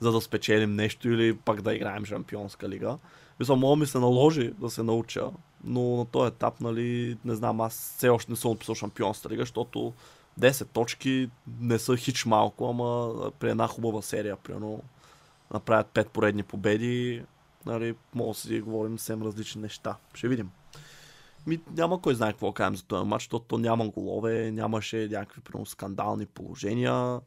за 0.00 0.12
да 0.12 0.20
спечелим 0.20 0.74
нещо 0.74 1.08
или 1.08 1.36
пак 1.36 1.62
да 1.62 1.74
играем 1.74 2.04
Шампионска 2.04 2.68
лига. 2.68 2.98
Мисля, 3.40 3.56
мога 3.56 3.76
ми 3.76 3.86
се 3.86 3.98
наложи 3.98 4.52
да 4.60 4.70
се 4.70 4.82
науча, 4.82 5.30
но 5.64 5.96
на 5.96 6.04
този 6.04 6.28
етап, 6.28 6.60
нали, 6.60 7.16
не 7.24 7.34
знам, 7.34 7.60
аз 7.60 7.94
все 7.96 8.08
още 8.08 8.32
не 8.32 8.36
съм 8.36 8.50
отписал 8.50 8.74
Шампионска 8.74 9.28
лига, 9.28 9.42
защото 9.42 9.92
10 10.38 10.68
точки 10.68 11.30
не 11.60 11.78
са 11.78 11.96
хич 11.96 12.24
малко, 12.24 12.70
ама 12.70 13.14
при 13.38 13.50
една 13.50 13.66
хубава 13.66 14.02
серия, 14.02 14.36
примерно, 14.36 14.82
направят 15.54 15.86
5 15.86 16.08
поредни 16.08 16.42
победи, 16.42 17.24
нали, 17.66 17.94
може 18.14 18.36
да 18.36 18.40
си 18.40 18.60
говорим 18.60 18.98
съвсем 18.98 19.22
различни 19.22 19.62
неща. 19.62 19.96
Ще 20.14 20.28
видим. 20.28 20.50
Ми, 21.46 21.60
няма 21.76 22.00
кой 22.00 22.14
знае 22.14 22.32
какво 22.32 22.52
кажем 22.52 22.76
за 22.76 22.84
този 22.84 23.08
матч, 23.08 23.22
защото 23.22 23.44
то 23.44 23.58
няма 23.58 23.88
голове, 23.88 24.50
нямаше 24.50 25.08
някакви 25.10 25.40
примерно, 25.40 25.66
скандални 25.66 26.26
положения. 26.26 27.20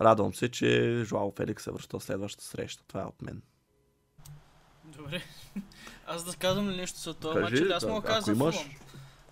Радвам 0.00 0.34
се, 0.34 0.48
че 0.48 1.00
Жуао 1.04 1.32
Феликс 1.36 1.64
се 1.64 1.70
връща 1.70 1.98
в 1.98 2.04
следващата 2.04 2.44
среща. 2.44 2.82
Това 2.88 3.02
е 3.02 3.04
от 3.04 3.22
мен. 3.22 3.42
Добре. 4.84 5.22
Аз 6.06 6.24
да 6.24 6.36
казвам 6.36 6.70
ли 6.70 6.76
нещо 6.76 7.00
за 7.00 7.14
това 7.14 7.34
Кажи, 7.34 7.62
матч? 7.62 7.72
Аз 7.72 7.86
да, 7.86 7.92
мога 7.92 8.08
да 8.08 8.14
ако 8.14 8.24
за 8.24 8.32
имаш. 8.32 8.56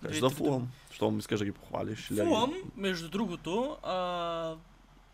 Кажи 0.03 0.19
за 0.19 0.29
Фулъм. 0.29 0.71
Що 0.91 1.11
ми 1.11 1.19
искаш 1.19 1.39
да 1.39 1.45
ги 1.45 1.51
похвалиш? 1.51 2.07
Фулъм, 2.07 2.53
между 2.75 3.09
другото, 3.09 3.77
а, 3.83 4.55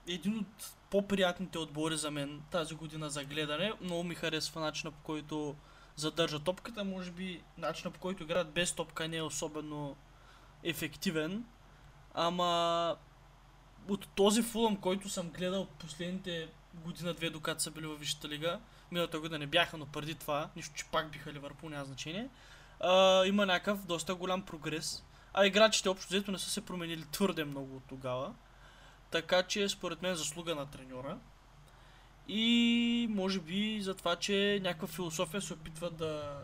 един 0.08 0.38
от 0.38 0.72
по-приятните 0.90 1.58
отбори 1.58 1.98
за 1.98 2.12
мен 2.12 2.42
тази 2.52 2.76
година 2.76 3.10
за 3.10 3.24
гледане. 3.24 3.74
Много 3.82 4.04
ми 4.04 4.16
харесва 4.16 4.62
начина 4.62 4.92
по 4.92 5.00
който 5.04 5.56
задържа 5.96 6.40
топката. 6.40 6.84
Може 6.84 7.12
би 7.12 7.42
начина 7.58 7.92
по 7.92 8.00
който 8.00 8.24
играят 8.24 8.52
без 8.52 8.72
топка 8.72 9.08
не 9.08 9.18
е 9.18 9.22
особено 9.22 9.96
ефективен. 10.64 11.46
Ама 12.14 12.96
от 13.88 14.08
този 14.08 14.42
фулъм, 14.44 14.78
който 14.78 15.10
съм 15.10 15.30
гледал 15.30 15.66
последните 15.66 16.48
година-две, 16.74 17.30
докато 17.30 17.62
са 17.62 17.72
били 17.72 17.88
във 17.88 18.00
Висшата 18.00 18.30
лига, 18.30 18.60
миналата 18.92 19.20
година 19.20 19.40
не 19.40 19.48
бяха, 19.48 19.78
но 19.78 19.86
преди 19.86 20.16
това, 20.16 20.50
нищо, 20.56 20.76
че 20.76 20.86
пак 20.86 21.12
биха 21.12 21.34
Ливърпул, 21.34 21.70
няма 21.70 21.86
значение, 21.86 22.30
а, 22.80 23.26
има 23.26 23.46
някакъв 23.46 23.86
доста 23.86 24.16
голям 24.16 24.42
прогрес. 24.42 25.04
А 25.34 25.46
играчите 25.46 25.90
общо 25.90 26.08
взето 26.08 26.32
не 26.32 26.40
са 26.40 26.50
се 26.50 26.66
променили 26.66 27.06
твърде 27.12 27.46
много 27.46 27.76
от 27.76 27.84
тогава. 27.90 28.34
Така 29.12 29.44
че 29.44 29.70
според 29.70 30.02
мен 30.02 30.16
заслуга 30.16 30.56
на 30.56 30.66
треньора. 30.66 31.18
И 32.28 33.08
може 33.10 33.40
би 33.40 33.82
за 33.82 33.96
това, 33.96 34.16
че 34.16 34.60
някаква 34.64 34.88
философия 34.88 35.42
се 35.42 35.54
опитват 35.54 35.98
да, 35.98 36.40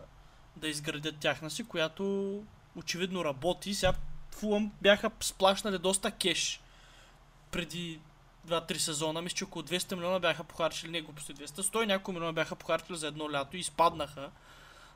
да 0.55 0.67
изградят 0.67 1.17
тяхна 1.19 1.49
си, 1.49 1.67
която 1.67 2.43
очевидно 2.75 3.25
работи. 3.25 3.73
Сега 3.73 3.93
Фулъм 4.31 4.71
бяха 4.81 5.11
сплашнали 5.19 5.77
доста 5.77 6.11
кеш 6.11 6.61
преди 7.51 7.99
2-3 8.47 8.77
сезона. 8.77 9.21
Мисля, 9.21 9.35
че 9.35 9.43
около 9.43 9.63
200 9.63 9.95
милиона 9.95 10.19
бяха 10.19 10.43
похарчили, 10.43 10.91
не 10.91 11.01
глупости 11.01 11.35
200, 11.35 11.45
100 11.45 11.83
и 11.83 11.85
няколко 11.85 12.11
милиона 12.11 12.33
бяха 12.33 12.55
похарчили 12.55 12.97
за 12.97 13.07
едно 13.07 13.31
лято 13.31 13.57
и 13.57 13.59
изпаднаха. 13.59 14.31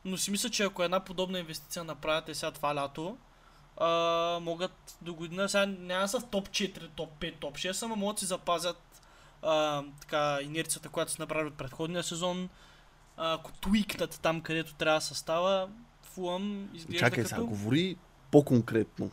Но 0.06 0.18
си 0.18 0.32
мисля, 0.32 0.50
че 0.50 0.64
ако 0.64 0.84
една 0.84 1.00
подобна 1.00 1.40
инвестиция 1.40 1.84
направят 1.84 2.30
е 2.30 2.36
сега 2.36 2.52
това 2.52 2.76
лято, 2.76 3.18
а, 3.78 4.40
могат 4.42 4.98
до 5.02 5.14
година, 5.14 5.50
сега 5.50 5.66
няма 5.66 6.08
са 6.08 6.20
в 6.20 6.26
топ 6.26 6.50
4, 6.50 6.90
топ 6.96 7.10
5, 7.20 7.34
топ 7.40 7.56
6, 7.56 7.86
ама 7.86 7.96
могат 7.96 8.16
да 8.16 8.20
си 8.20 8.26
запазят 8.26 9.02
а, 9.42 9.84
така, 10.02 10.40
инерцията, 10.42 10.90
която 10.90 11.12
са 11.12 11.22
направили 11.22 11.48
от 11.48 11.58
предходния 11.58 12.04
сезон. 12.04 12.50
А, 13.18 13.34
ако 13.34 13.52
туикнат 13.52 14.20
там, 14.22 14.42
където 14.42 14.74
трябва 14.74 15.00
да 15.00 15.06
се 15.06 15.16
става, 15.16 15.70
Фулъм 16.04 16.70
изглежда 16.74 17.00
Чакай 17.00 17.24
като... 17.24 17.36
сега, 17.36 17.44
говори 17.44 17.98
по-конкретно. 18.32 19.12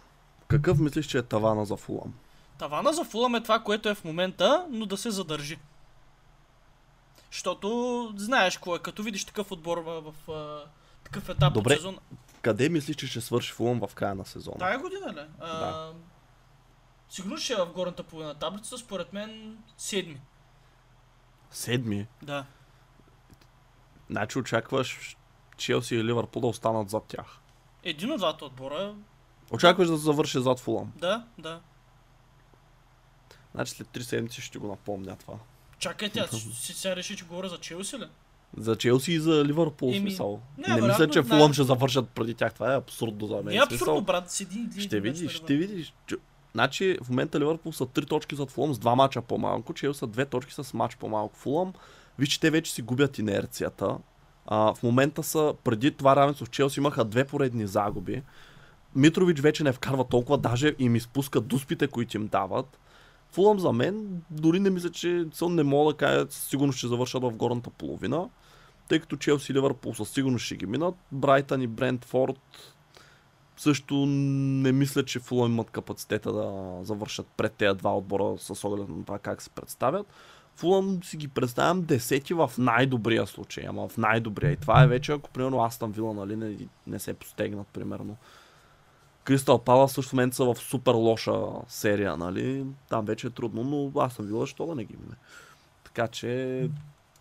Какъв 0.49 0.79
мислиш, 0.79 1.07
че 1.07 1.19
е 1.19 1.23
тавана 1.23 1.65
за 1.65 1.77
Фулъм? 1.77 2.15
Тавана 2.59 2.93
за 2.93 3.05
Фулъм 3.05 3.35
е 3.35 3.43
това, 3.43 3.59
което 3.59 3.89
е 3.89 3.95
в 3.95 4.05
момента, 4.05 4.67
но 4.71 4.87
да 4.87 4.97
се 4.97 5.11
задържи. 5.11 5.59
Защото 7.37 8.13
знаеш 8.17 8.57
какво 8.57 8.77
е, 8.77 8.79
като 8.79 9.03
видиш 9.03 9.25
такъв 9.25 9.53
отбор 9.53 9.79
в, 9.79 10.15
в 10.27 10.67
такъв 11.05 11.29
етап 11.29 11.53
Добре. 11.53 11.73
от 11.73 11.79
сезон. 11.79 11.99
Къде 12.43 12.69
мислиш, 12.69 12.97
че 12.97 13.07
ще 13.07 13.21
свърши 13.21 13.53
Фулъм 13.53 13.87
в 13.87 13.95
края 13.95 14.15
на 14.15 14.25
сезона? 14.25 14.57
Тая 14.59 14.79
година 14.79 15.13
ли? 15.13 15.27
А, 15.41 15.59
Да. 15.59 15.95
Сигурно 17.09 17.37
ще 17.37 17.53
е 17.53 17.57
в 17.57 17.73
горната 17.73 18.03
половина 18.03 18.33
на 18.33 18.39
таблицата, 18.39 18.79
според 18.79 19.13
мен 19.13 19.59
седми. 19.77 20.21
Седми. 21.51 22.07
Да. 22.23 22.45
Значи 24.11 24.39
очакваш 24.39 25.17
Челси 25.57 25.95
и 25.97 26.05
Ливърпул 26.05 26.41
да 26.41 26.47
останат 26.47 26.91
зад 26.91 27.05
тях. 27.05 27.39
Един 27.83 28.13
от 28.13 28.19
двата 28.19 28.45
отбора, 28.45 28.95
Очакваш 29.51 29.89
да 29.89 29.97
завърши 29.97 30.41
зад 30.43 30.61
Фулъм. 30.61 30.93
да, 30.97 31.27
да. 31.39 31.61
Значи 33.55 33.73
след 33.73 33.89
3 33.89 34.01
седмици 34.01 34.41
ще 34.41 34.59
го 34.59 34.67
напомня 34.67 35.17
това. 35.17 35.35
Чакайте, 35.79 36.21
аз 36.21 36.47
сега 36.63 36.97
реши, 36.97 37.17
че 37.17 37.25
говоря 37.25 37.49
за 37.49 37.59
Челси 37.59 37.99
ли? 37.99 38.05
За 38.57 38.77
Челси 38.77 39.13
и 39.13 39.21
за 39.21 39.45
Ливърпул 39.45 39.89
Еми, 39.89 39.99
смисъл. 39.99 40.41
не, 40.59 40.75
Не, 40.75 40.89
мисля, 40.89 41.11
че. 41.11 41.23
Фулъм 41.23 41.53
ще 41.53 41.63
завършат 41.63 42.09
преди 42.09 42.35
тях. 42.35 42.55
Това 42.55 42.73
е 42.73 42.77
абсурдно 42.77 43.27
за 43.27 43.37
мен. 43.37 43.45
Не 43.45 43.57
е 43.57 43.63
абсурдно, 43.63 44.01
брат, 44.01 44.31
седи 44.31 44.69
и 44.77 44.81
Ще 44.81 45.01
видиш, 45.01 45.33
ще 45.33 45.57
видиш. 45.57 45.95
Значи 46.53 46.99
в 47.03 47.09
момента 47.09 47.41
Ливърпул 47.41 47.73
са 47.73 47.87
3 47.87 48.09
точки 48.09 48.37
зад 48.37 48.51
Фулъм 48.51 48.75
с 48.75 48.79
2 48.79 48.95
мача 48.95 49.23
по-малко, 49.23 49.75
Челси 49.75 49.99
са 49.99 50.07
2 50.07 50.29
точки 50.29 50.55
с 50.55 50.75
мач 50.75 50.97
по-малко. 50.97 51.37
Фулъм, 51.37 51.73
виж, 52.19 52.29
че 52.29 52.41
те 52.41 52.51
вече 52.51 52.73
си 52.73 52.83
губят 52.83 53.19
инерцията. 53.19 53.97
А, 54.47 54.75
в 54.75 54.83
момента 54.83 55.23
са, 55.23 55.55
преди 55.65 55.91
това 55.91 56.17
равенство 56.17 56.47
в 56.47 56.51
Челси 56.51 56.81
имаха 56.81 57.05
две 57.05 57.25
поредни 57.25 57.67
загуби. 57.67 58.23
Митрович 58.95 59.41
вече 59.41 59.65
не 59.65 59.73
вкарва 59.73 60.05
толкова, 60.05 60.39
даже 60.39 60.75
им 60.79 60.97
изпускат 60.97 61.47
дуспите, 61.47 61.87
които 61.87 62.17
им 62.17 62.27
дават. 62.27 62.79
Фулъм 63.37 63.59
за 63.59 63.73
мен, 63.73 64.23
дори 64.31 64.61
не 64.61 64.71
мисля, 64.71 64.91
че 64.91 65.27
са 65.33 65.49
не 65.49 65.63
мога 65.63 65.93
да 65.93 65.97
кажа, 65.97 66.27
със 66.31 66.49
сигурност 66.49 66.79
ще 66.79 66.87
завършат 66.87 67.23
в 67.23 67.31
горната 67.31 67.71
половина, 67.71 68.29
тъй 68.89 69.01
като 69.01 69.17
Челси 69.17 69.53
и 69.53 69.55
Ливърпул 69.55 69.95
със 69.95 70.09
сигурност 70.09 70.45
ще 70.45 70.57
ги 70.57 70.67
минат. 70.67 70.95
Брайтън 71.13 71.63
и 71.63 71.67
Брентфорд 71.67 72.75
също 73.57 73.95
не 74.07 74.73
мисля, 74.73 75.05
че 75.05 75.19
Фулъм 75.19 75.53
имат 75.53 75.71
капацитета 75.71 76.33
да 76.33 76.79
завършат 76.83 77.27
пред 77.37 77.53
тези 77.53 77.79
два 77.79 77.97
отбора 77.97 78.39
с 78.39 78.65
оглед 78.65 78.89
на 78.89 79.05
това 79.05 79.19
как 79.19 79.43
се 79.43 79.51
представят. 79.51 80.07
Фулъм 80.55 81.05
си 81.05 81.17
ги 81.17 81.29
представям 81.29 81.83
десети 81.83 82.35
в 82.35 82.51
най-добрия 82.59 83.27
случай, 83.27 83.65
ама 83.69 83.89
в 83.89 83.99
най-добрия. 83.99 84.53
И 84.53 84.57
това 84.57 84.83
е 84.83 84.87
вече, 84.87 85.13
ако 85.13 85.31
примерно 85.31 85.65
Астан 85.65 85.93
Вила 85.93 86.15
нали, 86.15 86.37
не, 86.37 86.57
не 86.87 86.99
се 86.99 87.15
постегнат, 87.15 87.67
примерно. 87.67 88.17
Кристал 89.27 89.59
Пала 89.59 89.89
в 89.89 90.13
момента 90.13 90.37
са 90.37 90.45
в 90.45 90.57
супер 90.59 90.95
лоша 90.95 91.43
серия, 91.69 92.17
нали? 92.17 92.67
Там 92.89 93.05
вече 93.05 93.27
е 93.27 93.31
трудно, 93.31 93.65
но 93.65 94.01
Астан 94.01 94.27
Вила 94.27 94.47
що 94.47 94.67
да 94.67 94.75
не 94.75 94.85
ги 94.85 94.97
мине. 94.97 95.17
Така 95.85 96.09
че 96.09 96.71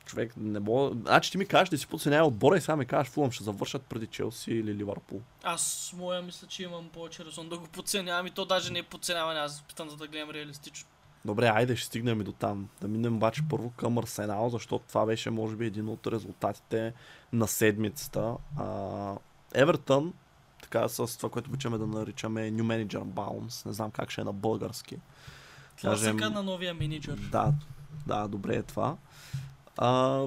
човек 0.05 0.33
не 0.37 0.59
мога... 0.59 0.95
Значи 1.01 1.31
ти 1.31 1.37
ми 1.37 1.45
кажеш 1.45 1.69
да 1.69 1.77
си 1.77 1.87
подценява 1.87 2.27
отбора 2.27 2.57
и 2.57 2.61
сега 2.61 2.75
ми 2.75 2.85
кажеш 2.85 3.11
Фулъм 3.11 3.31
ще 3.31 3.43
завършат 3.43 3.81
преди 3.81 4.07
Челси 4.07 4.51
или 4.51 4.75
Ливърпул. 4.75 5.21
Аз 5.43 5.93
моя 5.97 6.21
мисля, 6.21 6.47
че 6.47 6.63
имам 6.63 6.89
повече 6.89 7.25
резон 7.25 7.49
да 7.49 7.57
го 7.57 7.67
подценявам 7.67 8.27
и 8.27 8.31
то 8.31 8.45
даже 8.45 8.73
не 8.73 8.79
е 8.79 8.83
подценяване, 8.83 9.39
аз 9.39 9.61
питам 9.61 9.89
за 9.89 9.97
да 9.97 10.07
гледам 10.07 10.29
реалистично. 10.29 10.89
Добре, 11.25 11.47
айде 11.47 11.75
ще 11.75 11.85
стигнем 11.85 12.21
и 12.21 12.23
до 12.23 12.31
там. 12.31 12.69
Да 12.81 12.87
минем 12.87 13.15
обаче 13.15 13.41
първо 13.49 13.69
към 13.69 13.97
Арсенал, 13.97 14.49
защото 14.49 14.85
това 14.87 15.05
беше 15.05 15.29
може 15.29 15.55
би 15.55 15.65
един 15.65 15.89
от 15.89 16.07
резултатите 16.07 16.93
на 17.33 17.47
седмицата. 17.47 18.35
А, 18.57 19.13
Евертън, 19.53 20.13
така 20.65 20.89
с 20.89 21.17
това, 21.17 21.29
което 21.29 21.49
обичаме 21.49 21.77
да 21.77 21.87
наричаме 21.87 22.51
New 22.51 22.61
Manager 22.61 23.03
Bounce, 23.03 23.65
не 23.65 23.73
знам 23.73 23.91
как 23.91 24.11
ще 24.11 24.21
е 24.21 24.23
на 24.23 24.33
български. 24.33 24.97
Тласъка 25.81 26.29
на 26.29 26.43
новия 26.43 26.73
менеджер. 26.73 27.15
Да, 27.31 27.53
да, 28.07 28.27
добре 28.27 28.55
е 28.55 28.63
това. 28.63 28.97
А, 29.77 30.21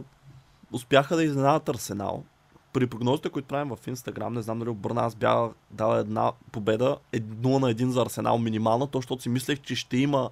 успяха 0.72 1.16
да 1.16 1.24
изненадат 1.24 1.68
Арсенал. 1.68 2.24
При 2.72 2.86
прогнозите, 2.86 3.28
които 3.28 3.48
правим 3.48 3.76
в 3.76 3.86
Инстаграм, 3.86 4.34
не 4.34 4.42
знам 4.42 4.58
дали 4.58 4.68
обърна, 4.68 5.00
аз 5.00 5.14
бях 5.14 5.50
дал 5.70 5.94
една 5.94 6.32
победа, 6.52 6.96
1 7.12 7.58
на 7.58 7.74
1 7.74 7.88
за 7.88 8.02
Арсенал 8.02 8.38
минимална, 8.38 8.86
то 8.86 8.98
защото 8.98 9.22
си 9.22 9.28
мислех, 9.28 9.60
че 9.60 9.76
ще 9.76 9.96
има 9.96 10.30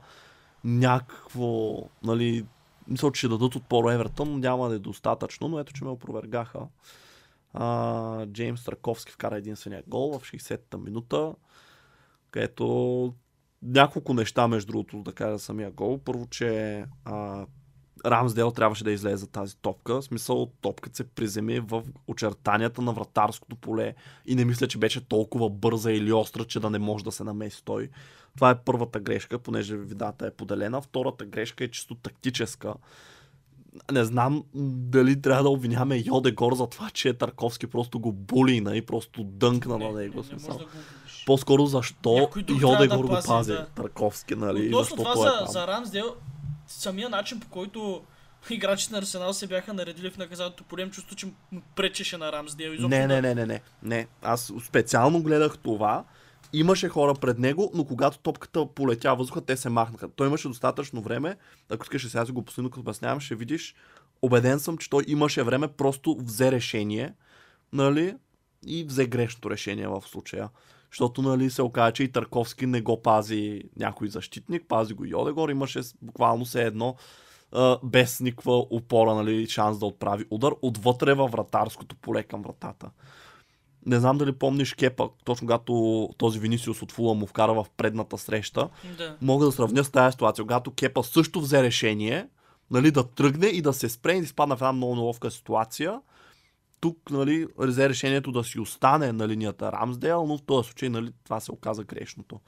някакво, 0.64 1.76
нали, 2.02 2.46
мисля, 2.88 3.12
че 3.12 3.18
ще 3.18 3.28
дадат 3.28 3.56
отпор 3.56 3.92
Евертън, 3.92 4.40
няма 4.40 4.68
да 4.68 4.74
е 4.74 4.78
достатъчно, 4.78 5.48
но 5.48 5.58
ето, 5.58 5.72
че 5.72 5.84
ме 5.84 5.90
опровергаха. 5.90 6.60
А, 7.52 8.26
Джеймс 8.26 8.64
Траковски 8.64 9.12
вкара 9.12 9.36
единствения 9.36 9.82
гол 9.86 10.18
в 10.18 10.22
60-та 10.22 10.78
минута, 10.78 11.34
където 12.30 13.14
няколко 13.62 14.14
неща, 14.14 14.48
между 14.48 14.72
другото, 14.72 15.02
да 15.02 15.12
кажа 15.12 15.38
самия 15.38 15.70
гол. 15.70 16.00
Първо, 16.04 16.26
че 16.26 16.84
а, 17.04 17.46
Рамсдел 18.06 18.50
трябваше 18.50 18.84
да 18.84 18.92
излезе 18.92 19.16
за 19.16 19.26
тази 19.26 19.56
топка. 19.56 19.94
В 19.94 20.04
смисъл, 20.04 20.52
топката 20.60 20.96
се 20.96 21.04
приземи 21.04 21.60
в 21.60 21.82
очертанията 22.06 22.82
на 22.82 22.92
вратарското 22.92 23.56
поле 23.56 23.94
и 24.26 24.34
не 24.34 24.44
мисля, 24.44 24.68
че 24.68 24.78
беше 24.78 25.08
толкова 25.08 25.50
бърза 25.50 25.92
или 25.92 26.12
остра, 26.12 26.44
че 26.44 26.60
да 26.60 26.70
не 26.70 26.78
може 26.78 27.04
да 27.04 27.12
се 27.12 27.24
намеси 27.24 27.64
той. 27.64 27.90
Това 28.36 28.50
е 28.50 28.58
първата 28.64 29.00
грешка, 29.00 29.38
понеже 29.38 29.76
видата 29.76 30.26
е 30.26 30.30
поделена. 30.30 30.82
Втората 30.82 31.24
грешка 31.24 31.64
е 31.64 31.68
чисто 31.68 31.94
тактическа. 31.94 32.74
Не 33.92 34.04
знам 34.04 34.44
дали 34.54 35.22
трябва 35.22 35.42
да 35.42 35.48
обвиняваме 35.48 36.02
Йодегор 36.06 36.54
за 36.54 36.66
това, 36.66 36.90
че 36.90 37.14
Тарковски 37.14 37.66
просто 37.66 37.98
го 37.98 38.12
булина 38.12 38.76
и 38.76 38.82
просто 38.82 39.24
дънкна 39.24 39.78
на 39.78 39.88
Не, 39.88 39.92
него. 39.92 40.24
не, 40.32 40.36
не 40.36 40.48
да 40.48 40.54
го. 40.54 40.70
По-скоро 41.26 41.66
защо 41.66 42.30
Йодегор 42.60 43.08
да 43.08 43.16
го 43.16 43.18
пази, 43.26 43.52
да. 43.52 43.66
Тарковски, 43.66 44.34
нали? 44.34 44.66
Относно 44.66 44.96
това 44.96 45.10
е 45.10 45.46
за, 45.46 45.52
за 45.52 45.66
Рамсдел, 45.66 46.14
самия 46.66 47.08
начин 47.08 47.40
по 47.40 47.48
който 47.48 48.02
играчите 48.50 48.92
на 48.92 48.98
Арсенал 48.98 49.32
се 49.32 49.46
бяха 49.46 49.74
наредили 49.74 50.10
в 50.10 50.18
наказателното 50.18 50.64
поле, 50.64 50.82
имам 50.82 50.92
чувство, 50.92 51.16
че 51.16 51.26
му 51.26 51.62
пречеше 51.76 52.16
на 52.16 52.32
Рамсдел. 52.32 52.70
Изобщо 52.70 52.88
Не, 52.88 53.06
не, 53.06 53.20
не, 53.22 53.34
не, 53.34 53.46
не, 53.46 53.60
не. 53.82 54.06
Аз 54.22 54.52
специално 54.66 55.22
гледах 55.22 55.58
това. 55.58 56.04
Имаше 56.52 56.88
хора 56.88 57.14
пред 57.14 57.38
него, 57.38 57.70
но 57.74 57.84
когато 57.84 58.18
топката 58.18 58.66
полетя 58.74 59.14
въздуха, 59.14 59.40
те 59.40 59.56
се 59.56 59.68
махнаха. 59.68 60.08
Той 60.08 60.26
имаше 60.26 60.48
достатъчно 60.48 61.02
време. 61.02 61.36
Ако 61.68 61.82
искаш 61.82 62.08
сега 62.08 62.26
си 62.26 62.32
го 62.32 62.44
последно, 62.44 62.70
като 62.70 62.80
обяснявам, 62.80 63.20
ще 63.20 63.34
видиш. 63.34 63.74
Обеден 64.22 64.60
съм, 64.60 64.78
че 64.78 64.90
той 64.90 65.04
имаше 65.06 65.42
време, 65.42 65.68
просто 65.68 66.16
взе 66.20 66.52
решение, 66.52 67.14
нали? 67.72 68.16
И 68.66 68.84
взе 68.84 69.06
грешното 69.06 69.50
решение 69.50 69.88
в 69.88 70.02
случая. 70.06 70.48
Защото 70.90 71.22
нали, 71.22 71.50
се 71.50 71.62
оказа, 71.62 71.92
че 71.92 72.02
и 72.02 72.12
Търковски 72.12 72.66
не 72.66 72.80
го 72.80 73.02
пази 73.02 73.62
някой 73.76 74.08
защитник, 74.08 74.68
пази 74.68 74.94
го 74.94 75.04
Йодегор. 75.04 75.48
Имаше 75.48 75.80
буквално 76.02 76.46
се 76.46 76.62
едно 76.62 76.96
без 77.84 78.20
никаква 78.20 78.56
опора, 78.58 79.14
нали, 79.14 79.48
шанс 79.48 79.78
да 79.78 79.86
отправи 79.86 80.24
удар 80.30 80.52
отвътре 80.62 81.14
във 81.14 81.30
вратарското 81.30 81.96
поле 81.96 82.22
към 82.22 82.42
вратата. 82.42 82.90
Не 83.86 84.00
знам 84.00 84.18
дали 84.18 84.32
помниш 84.32 84.74
Кепа, 84.74 85.08
точно 85.24 85.46
когато 85.46 86.08
този 86.18 86.38
Винисиус 86.38 86.82
от 86.82 86.92
Фула 86.92 87.14
му 87.14 87.26
вкара 87.26 87.54
в 87.54 87.66
предната 87.76 88.18
среща. 88.18 88.68
Да. 88.98 89.16
Мога 89.22 89.46
да 89.46 89.52
сравня 89.52 89.84
с 89.84 89.90
тази 89.90 90.12
ситуация, 90.12 90.44
когато 90.44 90.74
Кепа 90.74 91.04
също 91.04 91.40
взе 91.40 91.62
решение 91.62 92.28
нали, 92.70 92.90
да 92.90 93.08
тръгне 93.08 93.46
и 93.46 93.62
да 93.62 93.72
се 93.72 93.88
спре 93.88 94.12
и 94.12 94.18
да 94.18 94.24
изпадна 94.24 94.56
в 94.56 94.60
една 94.60 94.72
много 94.72 94.94
неловка 94.94 95.30
ситуация. 95.30 96.00
Тук 96.80 97.10
нали, 97.10 97.46
взе 97.58 97.88
решението 97.88 98.32
да 98.32 98.44
си 98.44 98.60
остане 98.60 99.12
на 99.12 99.28
линията 99.28 99.72
Рамсдейл, 99.72 100.26
но 100.26 100.38
в 100.38 100.42
този 100.42 100.66
случай 100.66 100.88
нали, 100.88 101.12
това 101.24 101.40
се 101.40 101.52
оказа 101.52 101.84
грешното. 101.84 102.40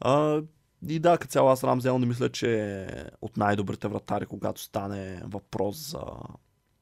А, 0.00 0.42
и 0.88 0.98
да, 0.98 1.18
като 1.18 1.30
цяло 1.30 1.48
аз 1.48 1.64
Рамсдейл 1.64 1.98
не 1.98 2.06
мисля, 2.06 2.28
че 2.28 2.62
е 2.62 3.04
от 3.22 3.36
най-добрите 3.36 3.88
вратари, 3.88 4.26
когато 4.26 4.60
стане 4.60 5.22
въпрос 5.24 5.90
за 5.90 6.00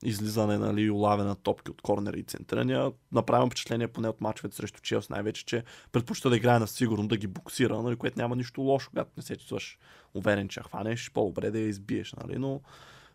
излизане 0.04 0.58
нали, 0.58 0.82
и 0.82 0.90
на 0.90 1.34
топки 1.34 1.70
от 1.70 1.82
корнера 1.82 2.18
и 2.18 2.22
центрания. 2.22 2.92
Направям 3.12 3.50
впечатление 3.50 3.88
поне 3.88 4.08
от 4.08 4.20
мачовете 4.20 4.56
срещу 4.56 4.80
Челс 4.80 5.10
най-вече, 5.10 5.44
че 5.44 5.64
предпочита 5.92 6.30
да 6.30 6.36
играе 6.36 6.58
на 6.58 6.66
сигурно, 6.66 7.08
да 7.08 7.16
ги 7.16 7.26
буксира, 7.26 7.82
нали, 7.82 7.96
което 7.96 8.18
няма 8.18 8.36
нищо 8.36 8.60
лошо, 8.60 8.90
когато 8.90 9.10
не 9.16 9.22
се 9.22 9.36
чувстваш 9.36 9.78
уверен, 10.14 10.48
че 10.48 10.60
хванеш, 10.60 11.10
по-добре 11.14 11.50
да 11.50 11.58
я 11.58 11.68
избиеш. 11.68 12.12
Нали, 12.12 12.38
но 12.38 12.60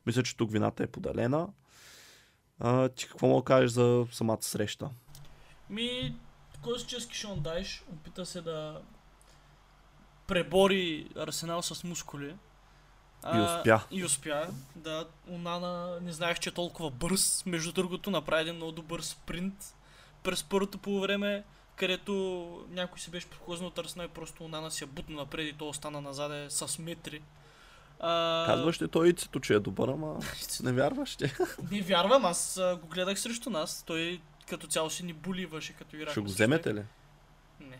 мисля, 0.05 0.24
че 0.24 0.38
тук 0.38 0.51
вината 0.51 0.84
е 0.84 0.88
поделена. 0.88 1.48
А, 2.60 2.89
ти 2.89 3.08
какво 3.08 3.27
мога 3.27 3.41
да 3.41 3.46
кажеш 3.46 3.72
за 3.72 4.08
самата 4.12 4.41
среща? 4.41 4.89
Ми, 5.69 6.15
класически 6.63 7.15
Шон 7.15 7.39
Дайш 7.39 7.84
опита 7.93 8.25
се 8.25 8.41
да 8.41 8.81
пребори 10.27 11.08
Арсенал 11.15 11.62
с 11.62 11.84
мускули. 11.84 12.36
И 13.26 13.40
успя. 13.40 13.82
И 13.92 14.06
успя. 14.06 14.48
Да, 14.76 15.08
Унана 15.28 16.00
не 16.02 16.12
знаех, 16.12 16.40
че 16.40 16.50
е 16.50 16.54
толкова 16.54 16.90
бърз. 16.90 17.44
Между 17.46 17.72
другото, 17.72 18.12
направи 18.12 18.42
един 18.42 18.56
много 18.56 18.72
добър 18.72 19.02
спринт 19.02 19.76
през 20.24 20.44
първото 20.44 20.78
по 20.78 21.00
време, 21.00 21.44
където 21.76 22.14
някой 22.70 23.00
се 23.00 23.12
беше 23.12 23.30
прохлъзнал 23.30 23.68
от 23.68 23.78
Арсенал 23.78 24.06
и 24.06 24.10
просто 24.10 24.44
Унана 24.44 24.72
си 24.72 24.84
я 24.84 24.88
бутна 24.88 25.16
напред 25.16 25.48
и 25.48 25.58
то 25.58 25.70
остана 25.70 26.02
назаде 26.02 26.50
с 26.50 26.80
метри. 26.80 27.22
А... 28.00 28.44
Казваш 28.46 28.82
ли 28.82 28.88
той 28.88 29.10
Ицето, 29.10 29.40
че 29.40 29.54
е 29.54 29.60
добър, 29.60 29.88
ама 29.88 30.20
не 30.64 30.72
вярваш 30.72 31.22
ли? 31.22 31.34
Не 31.72 31.82
вярвам, 31.82 32.26
аз 32.26 32.58
а, 32.58 32.76
го 32.82 32.88
гледах 32.88 33.20
срещу 33.20 33.50
нас. 33.50 33.84
Той 33.84 34.22
като 34.50 34.68
цяло 34.68 34.90
си 34.90 35.06
ни 35.06 35.14
буливаше 35.14 35.74
като 35.74 35.96
играч. 35.96 36.12
Ще 36.12 36.20
го 36.20 36.26
вземете 36.26 36.74
ли? 36.74 36.84
Не, 37.60 37.80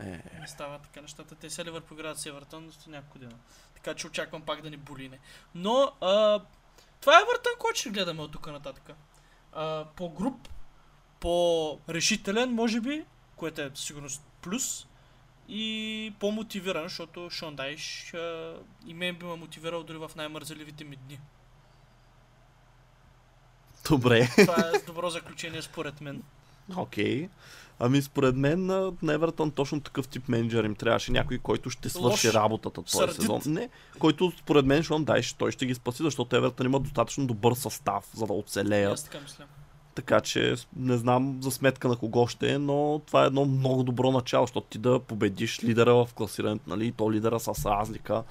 Е, 0.00 0.22
не 0.40 0.46
става 0.46 0.78
така 0.78 1.00
нещата. 1.00 1.34
Те 1.34 1.50
са 1.50 1.64
Ливърпул 1.64 1.94
играят 1.94 2.18
с 2.18 2.26
Евертън 2.26 2.68
до 2.68 2.90
няколко 2.90 3.18
година. 3.18 3.38
Така 3.84 3.96
че 3.96 4.06
очаквам 4.06 4.42
пак 4.42 4.62
да 4.62 4.70
ни 4.70 4.76
болине. 4.76 5.18
Но 5.54 5.92
а, 6.00 6.40
това 7.00 7.18
е 7.18 7.22
Евертън, 7.22 7.52
който 7.58 7.80
ще 7.80 7.90
гледаме 7.90 8.22
от 8.22 8.32
тук 8.32 8.46
нататък. 8.46 8.90
А, 9.52 9.84
по 9.96 10.10
груп, 10.10 10.48
по-решителен, 11.20 12.54
може 12.54 12.80
би, 12.80 13.04
което 13.36 13.62
е 13.62 13.70
сигурност 13.74 14.22
плюс. 14.42 14.86
И 15.48 16.14
по-мотивиран, 16.20 16.82
защото 16.82 17.30
Шон 17.30 17.56
Дайш 17.56 18.14
а, 18.14 18.54
и 18.86 18.94
мен 18.94 19.16
би 19.16 19.26
ме 19.26 19.34
мотивирал 19.34 19.82
дори 19.82 19.98
в 19.98 20.10
най-мързеливите 20.16 20.84
ми 20.84 20.96
дни. 20.96 21.20
добре. 23.88 24.28
Това 24.36 24.70
е 24.74 24.78
добро 24.86 25.10
заключение 25.10 25.62
според 25.62 26.00
мен. 26.00 26.22
Окей. 26.76 27.28
Ами 27.78 28.02
според 28.02 28.36
мен 28.36 28.66
на 29.02 29.14
Евертън 29.14 29.50
точно 29.50 29.80
такъв 29.80 30.08
тип 30.08 30.28
менеджер 30.28 30.64
им 30.64 30.74
трябваше 30.74 31.12
някой, 31.12 31.38
който 31.38 31.70
ще 31.70 31.88
свърши 31.88 32.26
Лош. 32.28 32.34
работата 32.34 32.82
този 32.82 32.96
Сърдит. 32.96 33.16
сезон. 33.16 33.40
Не, 33.46 33.68
който 33.98 34.32
според 34.38 34.66
мен 34.66 34.82
Шон 34.82 35.04
Дайш, 35.04 35.32
той 35.32 35.52
ще 35.52 35.66
ги 35.66 35.74
спаси, 35.74 36.02
защото 36.02 36.36
Евертън 36.36 36.66
има 36.66 36.80
достатъчно 36.80 37.26
добър 37.26 37.54
състав, 37.54 38.10
за 38.14 38.26
да 38.26 38.34
И 38.34 38.36
оцелеят. 38.36 38.92
Аз 38.92 39.04
така 39.04 39.20
мисля. 39.20 39.44
Така 39.94 40.20
че 40.20 40.54
не 40.76 40.96
знам 40.96 41.38
за 41.42 41.50
сметка 41.50 41.88
на 41.88 41.96
кого 41.96 42.26
ще 42.26 42.52
е, 42.52 42.58
но 42.58 43.00
това 43.06 43.22
е 43.22 43.26
едно 43.26 43.44
много 43.44 43.82
добро 43.82 44.10
начало, 44.10 44.46
защото 44.46 44.66
ти 44.66 44.78
да 44.78 45.00
победиш 45.00 45.64
лидера 45.64 45.94
в 45.94 46.14
класирането, 46.14 46.70
нали, 46.70 46.86
и 46.86 46.92
то 46.92 47.12
лидера 47.12 47.40
с 47.40 47.66
разлика. 47.66 48.24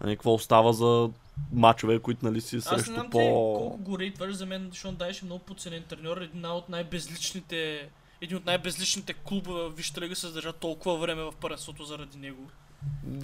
Нали, 0.00 0.16
какво 0.16 0.34
остава 0.34 0.72
за 0.72 1.10
мачове, 1.52 1.98
които 1.98 2.26
нали, 2.26 2.40
си 2.40 2.56
Аз 2.56 2.70
не 2.70 2.78
срещу 2.78 2.92
знам 2.92 3.10
по... 3.10 3.18
колко 3.18 3.76
го 3.76 3.98
рейтваш, 3.98 4.34
за 4.34 4.46
мен 4.46 4.70
Шон 4.74 4.94
Дайш 4.94 5.22
е 5.22 5.24
много 5.24 5.44
подценен 5.44 5.82
треньор, 5.88 6.16
една 6.16 6.54
от 6.54 6.68
най-безличните 6.68 7.88
един 8.20 8.36
от 8.36 8.46
най-безличните 8.46 9.14
клубове 9.14 9.62
в 9.62 9.70
Висшата 9.70 10.00
лига 10.00 10.16
се 10.16 10.26
задържа 10.26 10.52
толкова 10.52 10.98
време 10.98 11.22
в 11.22 11.32
първенството 11.40 11.84
заради 11.84 12.18
него. 12.18 12.50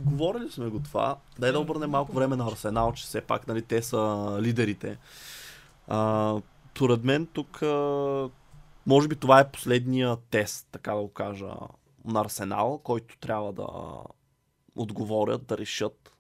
Говорили 0.04 0.50
сме 0.50 0.68
го 0.68 0.80
това. 0.80 1.16
Дай 1.38 1.52
да 1.52 1.60
обърнем 1.60 1.90
малко 1.90 2.12
време 2.12 2.36
на 2.36 2.48
Арсенал, 2.48 2.92
че 2.92 3.04
все 3.04 3.20
пак 3.20 3.48
нали, 3.48 3.62
те 3.62 3.82
са 3.82 4.36
лидерите. 4.40 4.98
А, 5.88 6.36
според 6.70 7.04
мен 7.04 7.26
тук 7.26 7.62
а, 7.62 8.28
може 8.86 9.08
би 9.08 9.16
това 9.16 9.40
е 9.40 9.50
последния 9.50 10.16
тест, 10.30 10.68
така 10.72 10.94
да 10.94 11.00
го 11.00 11.12
кажа, 11.12 11.50
на 12.04 12.20
Арсенал, 12.20 12.80
който 12.84 13.18
трябва 13.18 13.52
да 13.52 13.68
отговорят, 14.76 15.46
да 15.46 15.58
решат, 15.58 16.12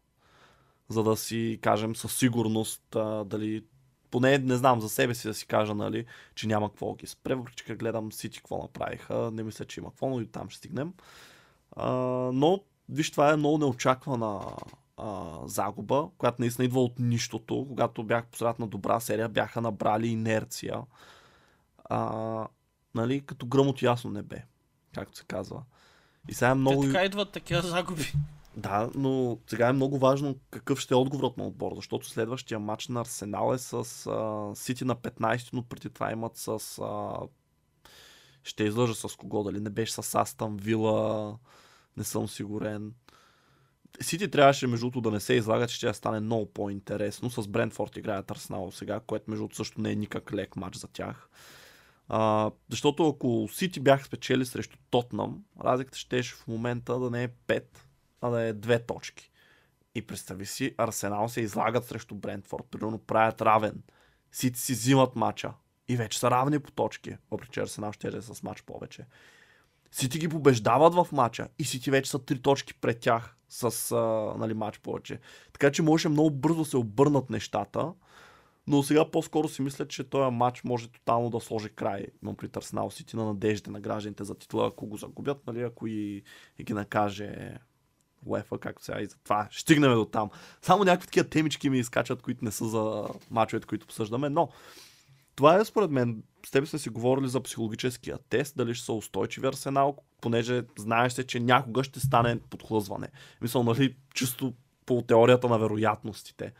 за 0.88 1.02
да 1.02 1.16
си 1.16 1.58
кажем 1.62 1.96
със 1.96 2.16
сигурност 2.16 2.96
а, 2.96 3.24
дали 3.24 3.64
поне 4.12 4.38
не 4.38 4.56
знам 4.56 4.80
за 4.80 4.88
себе 4.88 5.14
си 5.14 5.28
да 5.28 5.34
си 5.34 5.46
кажа, 5.46 5.74
нали, 5.74 6.04
че 6.34 6.46
няма 6.46 6.68
какво 6.68 6.94
ги 6.94 7.06
спре, 7.06 7.34
въпреки 7.34 7.64
че 7.66 7.74
гледам 7.74 8.12
Сити 8.12 8.38
какво 8.38 8.62
направиха, 8.62 9.30
не 9.32 9.42
мисля, 9.42 9.64
че 9.64 9.80
има 9.80 9.90
какво, 9.90 10.08
но 10.10 10.20
и 10.20 10.26
там 10.26 10.50
ще 10.50 10.58
стигнем. 10.58 10.92
А, 11.76 11.92
но 12.32 12.60
виж, 12.88 13.10
това 13.10 13.32
е 13.32 13.36
много 13.36 13.58
неочаквана 13.58 14.40
а, 14.96 15.38
загуба, 15.44 16.08
която 16.18 16.42
наистина 16.42 16.64
идва 16.64 16.80
от 16.80 16.98
нищото. 16.98 17.66
Когато 17.68 18.04
бях 18.04 18.26
посред 18.26 18.58
на 18.58 18.66
добра 18.66 19.00
серия, 19.00 19.28
бяха 19.28 19.60
набрали 19.60 20.08
инерция. 20.08 20.82
А, 21.84 22.48
нали, 22.94 23.20
като 23.20 23.46
гръм 23.46 23.68
от 23.68 23.82
ясно 23.82 24.10
небе, 24.10 24.44
както 24.94 25.18
се 25.18 25.24
казва. 25.24 25.62
И 26.28 26.34
сега 26.34 26.50
е 26.50 26.54
много... 26.54 26.82
Те 26.82 26.88
така 26.88 27.04
идват 27.04 27.32
такива 27.32 27.62
загуби. 27.62 28.12
Да, 28.56 28.90
но 28.94 29.38
сега 29.46 29.68
е 29.68 29.72
много 29.72 29.98
важно 29.98 30.36
какъв 30.50 30.80
ще 30.80 30.94
е 30.94 30.96
отговорът 30.96 31.36
на 31.36 31.46
отбора, 31.46 31.74
защото 31.76 32.08
следващия 32.08 32.58
матч 32.58 32.88
на 32.88 33.00
Арсенал 33.00 33.54
е 33.54 33.58
с 33.58 33.84
Сити 34.54 34.84
на 34.84 34.96
15, 34.96 35.48
но 35.52 35.62
преди 35.62 35.90
това 35.90 36.12
имат 36.12 36.36
с... 36.36 36.78
А, 36.82 37.16
ще 38.44 38.64
излъжа 38.64 38.94
с 38.94 39.16
кого, 39.16 39.42
дали 39.42 39.60
не 39.60 39.70
беше 39.70 39.92
с 39.92 40.14
Астан 40.14 40.56
Вила, 40.56 41.38
не 41.96 42.04
съм 42.04 42.28
сигурен. 42.28 42.94
Сити 44.00 44.30
трябваше 44.30 44.66
между 44.66 44.86
другото 44.86 45.00
да 45.00 45.14
не 45.14 45.20
се 45.20 45.34
излага, 45.34 45.66
че 45.66 45.76
ще 45.76 45.94
стане 45.94 46.20
много 46.20 46.52
по-интересно. 46.52 47.30
С 47.30 47.48
Брентфорд 47.48 47.96
играят 47.96 48.30
Арсенал 48.30 48.70
сега, 48.70 49.00
което 49.00 49.30
между 49.30 49.42
другото 49.42 49.56
също 49.56 49.80
не 49.80 49.90
е 49.90 49.96
никак 49.96 50.32
лек 50.32 50.56
матч 50.56 50.76
за 50.76 50.88
тях. 50.88 51.28
А, 52.08 52.50
защото 52.70 53.08
ако 53.08 53.48
Сити 53.52 53.80
бяха 53.80 54.04
спечели 54.04 54.46
срещу 54.46 54.76
Тотнам, 54.90 55.44
разликата 55.64 55.98
ще 55.98 56.22
в 56.22 56.46
момента 56.46 56.98
да 56.98 57.10
не 57.10 57.24
е 57.24 57.28
5, 57.28 57.64
а 58.22 58.30
да 58.30 58.42
е 58.42 58.52
две 58.52 58.78
точки. 58.78 59.30
И 59.94 60.06
представи 60.06 60.46
си, 60.46 60.74
Арсенал 60.78 61.28
се 61.28 61.40
излагат 61.40 61.86
срещу 61.86 62.14
Брентфорд, 62.14 62.64
примерно 62.70 62.98
правят 62.98 63.42
равен. 63.42 63.82
Сити 64.32 64.60
си 64.60 64.72
взимат 64.72 65.16
мача 65.16 65.52
и 65.88 65.96
вече 65.96 66.18
са 66.18 66.30
равни 66.30 66.58
по 66.58 66.70
точки, 66.70 67.16
въпреки 67.30 67.52
че 67.52 67.60
Арсенал 67.60 67.92
ще 67.92 68.08
е 68.08 68.20
с 68.20 68.42
мач 68.42 68.62
повече. 68.62 69.06
Сити 69.90 70.18
ги 70.18 70.28
побеждават 70.28 70.94
в 70.94 71.08
мача 71.12 71.48
и 71.58 71.64
Сити 71.64 71.90
вече 71.90 72.10
са 72.10 72.18
три 72.18 72.42
точки 72.42 72.74
пред 72.74 73.00
тях 73.00 73.36
с 73.48 73.92
а, 73.92 73.96
нали, 74.38 74.54
матч 74.54 74.78
повече. 74.78 75.20
Така 75.52 75.72
че 75.72 75.82
можеше 75.82 76.08
много 76.08 76.30
бързо 76.30 76.64
се 76.64 76.76
обърнат 76.76 77.30
нещата, 77.30 77.92
но 78.66 78.82
сега 78.82 79.10
по-скоро 79.10 79.48
си 79.48 79.62
мисля, 79.62 79.88
че 79.88 80.04
този 80.04 80.30
матч 80.30 80.64
може 80.64 80.88
тотално 80.88 81.30
да 81.30 81.40
сложи 81.40 81.68
край 81.68 82.06
на 82.22 82.34
Арсенал 82.56 82.90
Сити 82.90 83.16
на 83.16 83.24
надеждите 83.24 83.70
на 83.70 83.80
гражданите 83.80 84.24
за 84.24 84.34
титла, 84.34 84.68
ако 84.68 84.86
го 84.86 84.96
загубят, 84.96 85.46
нали, 85.46 85.62
ако 85.62 85.86
и, 85.86 86.22
и 86.58 86.64
ги 86.64 86.72
накаже 86.72 87.58
УЕФА, 88.26 88.58
както 88.58 88.84
сега 88.84 89.00
и 89.00 89.06
за 89.06 89.16
това. 89.24 89.48
Ще 89.50 89.60
стигнем 89.60 89.94
до 89.94 90.04
там. 90.04 90.30
Само 90.62 90.84
някакви 90.84 91.06
такива 91.06 91.28
темички 91.28 91.70
ми 91.70 91.78
изкачат, 91.78 92.22
които 92.22 92.44
не 92.44 92.50
са 92.50 92.68
за 92.68 93.04
мачовете, 93.30 93.66
които 93.66 93.84
обсъждаме, 93.84 94.28
но 94.28 94.48
това 95.36 95.56
е 95.56 95.64
според 95.64 95.90
мен. 95.90 96.22
С 96.46 96.50
теб 96.50 96.66
сме 96.66 96.78
си 96.78 96.88
говорили 96.88 97.28
за 97.28 97.40
психологическия 97.40 98.18
тест, 98.28 98.56
дали 98.56 98.74
ще 98.74 98.84
са 98.84 98.92
устойчиви 98.92 99.46
Арсенал, 99.46 99.96
понеже 100.20 100.62
знаеш 100.78 101.12
се, 101.12 101.26
че 101.26 101.40
някога 101.40 101.84
ще 101.84 102.00
стане 102.00 102.40
подхлъзване. 102.50 103.08
Мисля, 103.40 103.62
нали, 103.62 103.96
чисто 104.14 104.52
по 104.86 105.02
теорията 105.02 105.48
на 105.48 105.58
вероятностите. 105.58 106.52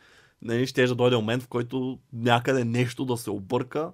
Нали, 0.43 0.67
ще 0.67 0.85
да 0.85 0.95
дойде 0.95 1.15
момент, 1.15 1.43
в 1.43 1.47
който 1.47 1.99
някъде 2.13 2.63
нещо 2.63 3.05
да 3.05 3.17
се 3.17 3.29
обърка 3.29 3.91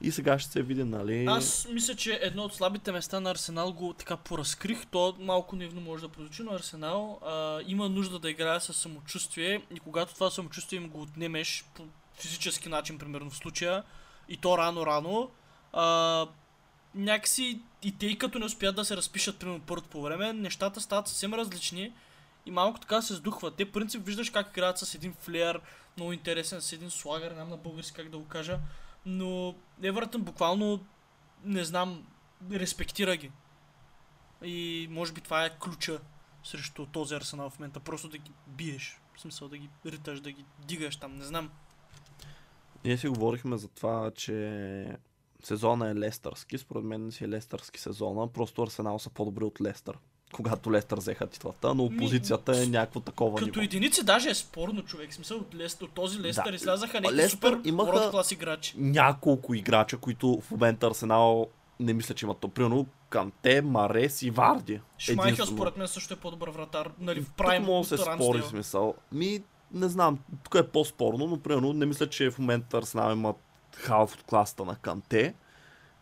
и 0.00 0.12
сега 0.12 0.38
ще 0.38 0.50
се 0.50 0.62
види, 0.62 0.84
нали... 0.84 1.24
Аз 1.28 1.68
мисля, 1.72 1.94
че 1.94 2.18
едно 2.22 2.42
от 2.42 2.54
слабите 2.54 2.92
места 2.92 3.20
на 3.20 3.30
Арсенал 3.30 3.72
го 3.72 3.92
така 3.92 4.16
поразкрих. 4.16 4.86
То 4.86 5.16
малко 5.20 5.56
наивно 5.56 5.80
може 5.80 6.02
да 6.02 6.08
прозвучи, 6.08 6.42
но 6.42 6.52
Арсенал 6.52 7.20
а, 7.26 7.60
има 7.66 7.88
нужда 7.88 8.18
да 8.18 8.30
играе 8.30 8.60
със 8.60 8.76
самочувствие 8.76 9.62
и 9.74 9.80
когато 9.80 10.14
това 10.14 10.30
самочувствие 10.30 10.76
им 10.76 10.88
го 10.88 11.02
отнемеш 11.02 11.64
по 11.74 11.82
физически 12.14 12.68
начин, 12.68 12.98
примерно 12.98 13.30
в 13.30 13.36
случая, 13.36 13.82
и 14.28 14.36
то 14.36 14.58
рано-рано, 14.58 15.30
а, 15.72 16.26
някакси 16.94 17.60
и 17.82 17.98
те, 17.98 18.18
като 18.18 18.38
не 18.38 18.44
успят 18.44 18.76
да 18.76 18.84
се 18.84 18.96
разпишат 18.96 19.38
примерно 19.38 19.60
първото 19.60 19.88
по 19.88 20.02
време, 20.02 20.32
нещата 20.32 20.80
стават 20.80 21.08
съвсем 21.08 21.34
различни 21.34 21.92
и 22.46 22.50
малко 22.50 22.80
така 22.80 23.02
се 23.02 23.14
сдухват. 23.14 23.54
Те, 23.54 23.64
принцип, 23.72 24.06
виждаш 24.06 24.30
как 24.30 24.48
играят 24.48 24.78
с 24.78 24.94
един 24.94 25.14
флеер, 25.20 25.60
много 25.96 26.12
интересен, 26.12 26.60
с 26.60 26.72
един 26.72 26.90
слагер, 26.90 27.30
не 27.30 27.34
знам 27.34 27.48
на 27.48 27.56
български 27.56 27.96
как 27.96 28.08
да 28.08 28.18
го 28.18 28.28
кажа, 28.28 28.60
но 29.06 29.54
Евертън 29.82 30.22
буквално, 30.22 30.86
не 31.44 31.64
знам, 31.64 32.06
респектира 32.52 33.16
ги. 33.16 33.30
И 34.44 34.86
може 34.90 35.12
би 35.12 35.20
това 35.20 35.44
е 35.44 35.58
ключа 35.58 36.00
срещу 36.44 36.86
този 36.86 37.14
арсенал 37.14 37.50
в 37.50 37.58
момента. 37.58 37.80
Просто 37.80 38.08
да 38.08 38.18
ги 38.18 38.30
биеш. 38.46 39.00
В 39.16 39.20
смисъл 39.20 39.48
да 39.48 39.58
ги 39.58 39.70
риташ, 39.86 40.20
да 40.20 40.32
ги 40.32 40.44
дигаш 40.58 40.96
там, 40.96 41.16
не 41.16 41.24
знам. 41.24 41.50
Ние 42.84 42.98
си 42.98 43.08
говорихме 43.08 43.56
за 43.56 43.68
това, 43.68 44.10
че 44.10 44.98
сезона 45.42 45.90
е 45.90 45.94
лестърски. 45.94 46.58
Според 46.58 46.84
мен 46.84 47.12
си 47.12 47.24
е 47.24 47.28
лестърски 47.28 47.80
сезона. 47.80 48.32
Просто 48.32 48.62
Арсенал 48.62 48.98
са 48.98 49.10
по-добри 49.10 49.44
от 49.44 49.60
Лестър. 49.60 49.98
Когато 50.32 50.72
Лестър 50.72 50.98
взеха 50.98 51.26
титлата, 51.26 51.74
но 51.74 51.84
опозицията 51.84 52.62
е 52.62 52.66
някакво 52.66 53.00
такова 53.00 53.34
Като 53.34 53.46
ниво. 53.46 53.60
единици 53.60 54.04
даже 54.04 54.30
е 54.30 54.34
спорно 54.34 54.82
човек. 54.82 55.14
Смисъл 55.14 55.38
от, 55.38 55.54
Лестър, 55.54 55.84
от 55.84 55.92
този 55.92 56.20
Лестър 56.20 56.48
Да. 56.48 56.54
излязаха 56.54 57.00
някакви 57.00 57.28
супер 57.28 57.60
имаха- 57.64 58.10
клас 58.10 58.32
играчи. 58.32 58.74
Няколко 58.76 59.54
играча, 59.54 59.96
които 59.96 60.40
в 60.40 60.50
момента 60.50 60.86
Арсенал 60.86 61.46
не 61.80 61.92
мисля, 61.92 62.14
че 62.14 62.26
имат 62.26 62.38
то. 62.38 62.48
Примерно 62.48 62.86
Канте, 63.10 63.62
Марес 63.62 64.22
и 64.22 64.30
Варди. 64.30 64.80
Шмайхел 64.98 65.46
според 65.46 65.76
мен 65.76 65.88
също 65.88 66.14
е 66.14 66.18
по-добър 66.18 66.50
вратар. 66.50 66.90
Нали, 66.98 67.20
в 67.20 67.26
Тук 67.26 67.36
прайм 67.36 67.64
да 67.64 67.84
се 67.84 67.96
спори 67.96 68.42
смисъл. 68.42 68.94
Ми, 69.12 69.42
не 69.72 69.88
знам, 69.88 70.18
тук 70.44 70.54
е 70.54 70.62
по-спорно, 70.62 71.26
но 71.26 71.36
примерно 71.38 71.72
не 71.72 71.86
мисля, 71.86 72.08
че 72.08 72.30
в 72.30 72.38
момента 72.38 72.78
Арсенал 72.78 73.12
имат 73.12 73.36
халф 73.72 74.14
от 74.14 74.22
класата 74.22 74.64
на 74.64 74.76
Канте. 74.76 75.34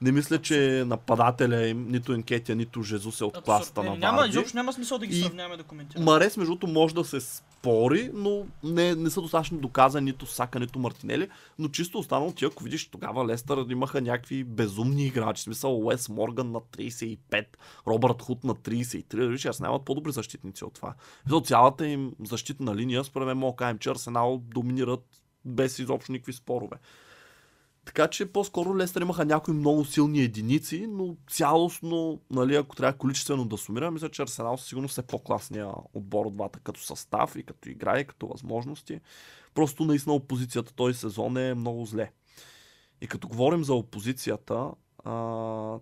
Не 0.03 0.13
мисля, 0.13 0.39
че 0.39 0.85
нападателя 0.87 1.67
им, 1.67 1.89
нито 1.89 2.13
Енкетия, 2.13 2.57
нито 2.57 2.83
Жезус 2.83 3.21
е 3.21 3.25
от 3.25 3.43
класата 3.43 3.83
на 3.83 3.91
Не, 3.91 3.99
няма, 3.99 4.19
Варди. 4.19 4.31
изобщо 4.31 4.57
няма 4.57 4.73
смисъл 4.73 4.99
да 4.99 5.07
ги 5.07 5.23
сравняваме 5.23 5.57
да 5.57 5.63
коментираме. 5.63 6.05
Марес, 6.05 6.37
между 6.37 6.51
другото, 6.51 6.67
може 6.67 6.95
да 6.95 7.05
се 7.05 7.21
спори, 7.21 8.11
но 8.15 8.47
не, 8.65 8.95
не 8.95 9.11
са 9.11 9.21
достатъчно 9.21 9.59
доказани 9.59 10.05
нито 10.05 10.27
Сака, 10.27 10.61
нито 10.61 10.79
Мартинели. 10.79 11.29
Но 11.59 11.69
чисто 11.69 11.99
останало 11.99 12.33
ти, 12.33 12.45
ако 12.45 12.65
видиш, 12.65 12.89
тогава 12.89 13.27
Лестър 13.27 13.67
имаха 13.71 14.01
някакви 14.01 14.45
безумни 14.45 15.07
играчи. 15.07 15.41
В 15.41 15.45
смисъл 15.45 15.87
Уес 15.87 16.09
Морган 16.09 16.51
на 16.51 16.61
35, 16.61 17.45
Робърт 17.87 18.23
Худ 18.23 18.45
на 18.45 18.55
33. 18.55 19.27
Виж, 19.27 19.45
аз 19.45 19.61
нямат 19.61 19.85
по-добри 19.85 20.13
защитници 20.13 20.65
от 20.65 20.75
това. 20.75 20.95
В 20.99 21.23
смисъл, 21.23 21.41
цялата 21.41 21.87
им 21.87 22.13
защитна 22.25 22.77
линия, 22.77 23.05
според 23.05 23.29
мен, 23.29 23.39
мога 23.39 23.53
да 23.53 23.57
кажем, 23.57 23.79
че 23.79 23.91
Арсенал 23.91 24.43
доминират 24.55 25.05
без 25.45 25.79
изобщо 25.79 26.13
никакви 26.13 26.33
спорове. 26.33 26.77
Така 27.91 28.09
че 28.09 28.33
по-скоро 28.33 28.77
Лестър 28.77 29.03
имаха 29.03 29.25
някои 29.25 29.55
много 29.55 29.85
силни 29.85 30.21
единици, 30.21 30.87
но 30.87 31.17
цялостно, 31.31 32.21
нали, 32.31 32.57
ако 32.57 32.77
трябва 32.77 32.99
количествено 32.99 33.45
да 33.45 33.59
сумирам, 33.59 33.95
мисля, 33.95 34.09
че 34.09 34.23
Арсенал 34.23 34.57
със 34.57 34.69
сигурност 34.69 34.99
е 34.99 35.03
по-класния 35.03 35.69
отбор 35.95 36.27
от 36.27 36.35
двата 36.35 36.61
като 36.61 36.81
състав 36.81 37.37
и 37.37 37.43
като 37.43 37.69
игра 37.69 38.01
и 38.01 38.07
като 38.07 38.27
възможности. 38.27 39.01
Просто 39.55 39.85
наистина 39.85 40.15
опозицията 40.15 40.73
този 40.73 40.99
сезон 40.99 41.37
е 41.37 41.55
много 41.55 41.87
зле. 41.87 42.13
И 43.01 43.07
като 43.07 43.29
говорим 43.29 43.65
за 43.65 43.75
опозицията, 43.75 44.71
а, 45.05 45.13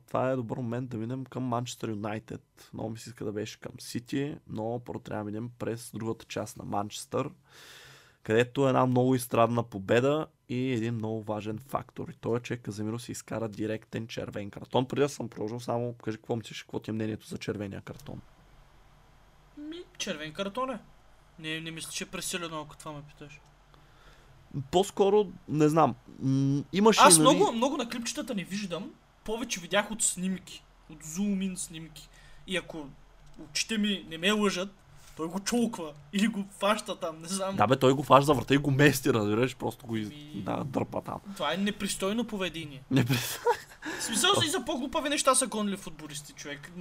това 0.07 0.31
е 0.31 0.37
добър 0.37 0.57
момент 0.57 0.91
да 0.91 0.97
минем 0.97 1.25
към 1.25 1.43
Манчестър 1.43 1.89
Юнайтед. 1.89 2.71
Много 2.75 2.91
ми 2.91 2.99
се 2.99 3.11
иска 3.11 3.25
да 3.25 3.33
беше 3.33 3.61
към 3.61 3.73
Сити, 3.79 4.37
но 4.47 4.81
първо 4.85 5.01
трябва 5.01 5.25
да 5.25 5.31
минем 5.31 5.51
през 5.59 5.91
другата 5.95 6.25
част 6.25 6.57
на 6.57 6.65
Манчестър, 6.65 7.31
където 8.23 8.67
е 8.67 8.69
една 8.69 8.87
много 8.87 9.15
изстрадна 9.15 9.63
победа 9.63 10.27
и 10.49 10.73
един 10.73 10.95
много 10.95 11.23
важен 11.23 11.59
фактор. 11.59 12.09
И 12.09 12.15
то 12.15 12.37
е, 12.37 12.41
че 12.41 12.57
Каземиро 12.57 12.99
си 12.99 13.13
изкара 13.13 13.49
директен 13.49 14.07
червен 14.07 14.51
картон. 14.51 14.87
Преди 14.87 15.03
да 15.03 15.09
съм 15.09 15.29
продължил, 15.29 15.61
само 15.61 15.93
кажи 15.93 16.17
какво 16.17 16.37
мислиш, 16.37 16.63
какво 16.63 16.79
ти 16.79 16.91
е 16.91 16.95
мнението 16.95 17.27
за 17.27 17.39
червения 17.39 17.81
картон. 17.81 18.21
Ми, 19.59 19.77
червен 19.99 20.33
картон 20.33 20.71
е. 20.71 20.79
Не, 21.39 21.61
не 21.61 21.71
мисля, 21.71 21.91
че 21.91 22.05
е 22.05 22.07
пресилено, 22.07 22.61
ако 22.61 22.77
това 22.77 22.93
ме 22.93 23.03
питаш. 23.03 23.41
По-скоро, 24.71 25.33
не 25.49 25.69
знам, 25.69 25.95
имаше 26.73 27.01
Аз 27.03 27.19
нали, 27.19 27.37
много, 27.37 27.53
много 27.53 27.77
на 27.77 27.89
клипчетата 27.89 28.35
не 28.35 28.45
виждам. 28.45 28.93
Повече 29.25 29.61
видях 29.61 29.91
от 29.91 30.03
снимки. 30.03 30.65
От 30.91 31.05
зумин 31.05 31.57
снимки. 31.57 32.09
И 32.47 32.57
ако 32.57 32.87
очите 33.51 33.79
ми 33.79 34.07
не 34.09 34.19
ме 34.19 34.33
лъжат, 34.33 34.75
той 35.19 35.29
го 35.29 35.41
чулква. 35.41 35.93
Или 36.13 36.27
го 36.27 36.45
фаща 36.59 37.01
там, 37.01 37.19
не 37.23 37.29
знам. 37.29 37.57
Да 37.57 37.67
бе, 37.67 37.77
той 37.77 37.93
го 37.93 38.03
фаш 38.03 38.25
за 38.25 38.35
врата 38.35 38.55
и 38.55 38.59
го 38.59 38.71
мести, 38.71 39.13
разбираш, 39.13 39.57
просто 39.57 39.87
го 39.87 39.97
из... 39.97 40.09
Ми- 40.09 40.43
да, 40.47 40.65
дърпа 40.65 41.03
там. 41.03 41.21
Това 41.37 41.55
е 41.55 41.57
непристойно 41.57 42.27
поведение. 42.27 42.83
Не 42.91 43.05
през... 43.05 43.39
В 43.99 44.03
смисъл 44.03 44.31
и 44.47 44.49
за 44.49 44.65
по-глупави 44.65 45.09
неща 45.09 45.35
са 45.35 45.47
гонили 45.47 45.77
футболисти, 45.77 46.33
човек. 46.33 46.73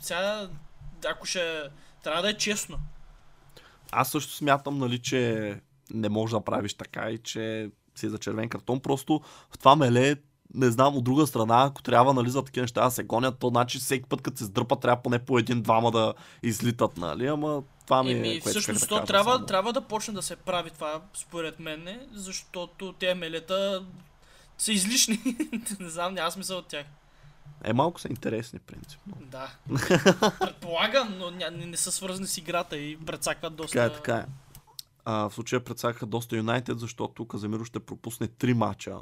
Сега, 0.00 0.48
ако 1.10 1.26
ще... 1.26 1.62
Трябва 2.04 2.22
да 2.22 2.30
е 2.30 2.36
честно. 2.36 2.78
Аз 3.92 4.10
също 4.10 4.32
смятам, 4.32 4.78
нали, 4.78 4.98
че 4.98 5.60
не 5.90 6.08
можеш 6.08 6.32
да 6.32 6.40
правиш 6.40 6.74
така 6.74 7.10
и 7.10 7.18
че 7.18 7.70
си 7.94 8.08
за 8.08 8.18
червен 8.18 8.48
картон. 8.48 8.80
Просто 8.80 9.20
в 9.50 9.58
това 9.58 9.76
меле, 9.76 10.16
не 10.54 10.70
знам, 10.70 10.96
от 10.96 11.04
друга 11.04 11.26
страна, 11.26 11.64
ако 11.64 11.82
трябва 11.82 12.14
нали, 12.14 12.30
за 12.30 12.42
такива 12.42 12.62
неща 12.62 12.84
да 12.84 12.90
се 12.90 13.02
гонят, 13.02 13.38
то 13.38 13.48
значи 13.48 13.78
всеки 13.78 14.08
път, 14.08 14.22
като 14.22 14.38
се 14.38 14.44
сдърпа, 14.44 14.80
трябва 14.80 15.02
поне 15.02 15.18
по 15.18 15.38
един-двама 15.38 15.90
да 15.90 16.14
излитат, 16.42 16.96
нали? 16.96 17.26
Ама 17.26 17.62
това 17.86 18.02
ми 18.02 18.10
е, 18.10 18.16
Еми, 18.16 18.40
което 18.40 18.58
всъщност 18.58 18.88
то 18.88 18.94
да 18.94 19.00
кажа 19.00 19.06
трябва, 19.06 19.34
само. 19.34 19.46
трябва 19.46 19.72
да 19.72 19.80
почне 19.80 20.14
да 20.14 20.22
се 20.22 20.36
прави 20.36 20.70
това, 20.70 21.00
според 21.14 21.60
мен, 21.60 22.00
защото 22.12 22.92
те 22.92 23.14
мелета 23.14 23.84
са 24.58 24.72
излишни. 24.72 25.18
не 25.80 25.88
знам, 25.88 26.14
няма 26.14 26.30
смисъл 26.30 26.58
от 26.58 26.66
тях. 26.66 26.86
Е, 27.64 27.72
малко 27.72 28.00
са 28.00 28.08
интересни, 28.08 28.58
принципно. 28.58 29.14
Да. 29.20 29.50
Предполагам, 30.40 31.18
но 31.18 31.30
не, 31.30 31.50
не 31.50 31.76
са 31.76 31.92
свързани 31.92 32.26
с 32.26 32.38
играта 32.38 32.76
и 32.76 32.98
прецакват 33.06 33.56
доста. 33.56 33.72
Така 33.72 33.84
е, 33.84 33.96
така 33.96 34.16
е. 34.16 34.24
А, 35.04 35.28
в 35.28 35.34
случая 35.34 35.64
предсакаха 35.64 36.06
доста 36.06 36.36
Юнайтед, 36.36 36.80
защото 36.80 37.28
Каземиро 37.28 37.64
ще 37.64 37.80
пропусне 37.80 38.28
три 38.28 38.54
мача. 38.54 38.96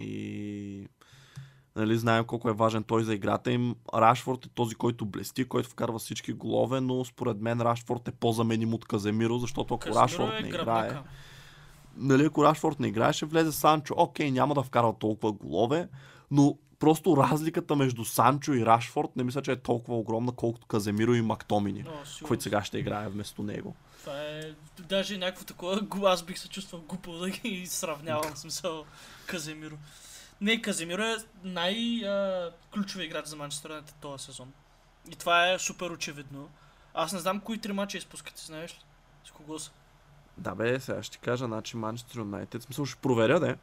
И 0.00 0.88
нали, 1.76 1.98
знаем 1.98 2.24
колко 2.24 2.48
е 2.48 2.52
важен 2.52 2.84
той 2.84 3.04
за 3.04 3.14
играта 3.14 3.52
им. 3.52 3.74
Рашфорд 3.94 4.46
е 4.46 4.48
този, 4.48 4.74
който 4.74 5.06
блести, 5.06 5.44
който 5.44 5.68
вкарва 5.68 5.98
всички 5.98 6.32
голове, 6.32 6.80
но 6.80 7.04
според 7.04 7.40
мен 7.40 7.60
Рашфорд 7.60 8.08
е 8.08 8.12
по-заменим 8.12 8.74
от 8.74 8.84
Каземиро, 8.84 9.38
защото 9.38 9.74
ако 9.74 9.80
Каземиро 9.80 10.02
Рашфорд 10.02 10.32
е 10.40 10.42
не 10.42 10.48
гръбнака. 10.48 10.86
играе, 10.86 11.02
нали, 11.96 12.24
ако 12.24 12.44
Рашфорд 12.44 12.80
не 12.80 12.88
играе, 12.88 13.12
ще 13.12 13.26
влезе 13.26 13.52
Санчо. 13.52 13.94
Окей, 13.96 14.30
няма 14.30 14.54
да 14.54 14.62
вкарва 14.62 14.94
толкова 14.98 15.32
голове, 15.32 15.88
но 16.30 16.58
просто 16.78 17.16
разликата 17.16 17.76
между 17.76 18.04
Санчо 18.04 18.52
и 18.52 18.66
Рашфорд 18.66 19.16
не 19.16 19.24
мисля, 19.24 19.42
че 19.42 19.52
е 19.52 19.56
толкова 19.56 19.98
огромна, 19.98 20.32
колкото 20.32 20.66
Каземиро 20.66 21.14
и 21.14 21.22
Мактомини, 21.22 21.84
който 22.22 22.42
сега 22.42 22.64
ще 22.64 22.78
играе 22.78 23.08
вместо 23.08 23.42
него. 23.42 23.74
Това 24.00 24.22
е 24.22 24.42
даже 24.88 25.18
някакво 25.18 25.44
такова, 25.44 26.10
аз 26.10 26.22
бих 26.22 26.38
се 26.38 26.48
чувствал 26.48 26.82
глупо 26.88 27.12
да 27.12 27.30
ги 27.30 27.66
сравнявам, 27.66 28.36
смисъл 28.36 28.84
Каземиро. 29.26 29.76
Не, 30.40 30.62
Каземиро 30.62 31.02
е 31.02 31.16
най-ключови 31.44 33.04
играч 33.04 33.26
за 33.26 33.36
Манчестър 33.36 33.70
Юнайтед 33.70 33.94
този 33.94 34.24
сезон. 34.24 34.52
И 35.10 35.16
това 35.16 35.50
е 35.52 35.58
супер 35.58 35.90
очевидно. 35.90 36.48
Аз 36.94 37.12
не 37.12 37.18
знам 37.18 37.40
кои 37.40 37.58
три 37.58 37.72
мача 37.72 37.98
изпускате, 37.98 38.42
знаеш 38.44 38.72
ли? 38.72 38.78
С 39.24 39.30
кого 39.30 39.58
са? 39.58 39.70
Да 40.38 40.54
бе, 40.54 40.80
сега 40.80 41.02
ще 41.02 41.18
кажа, 41.18 41.46
значи 41.46 41.76
Манчестър 41.76 42.18
Юнайтед, 42.18 42.62
смисъл 42.62 42.86
ще 42.86 43.00
проверя, 43.00 43.40
да. 43.40 43.56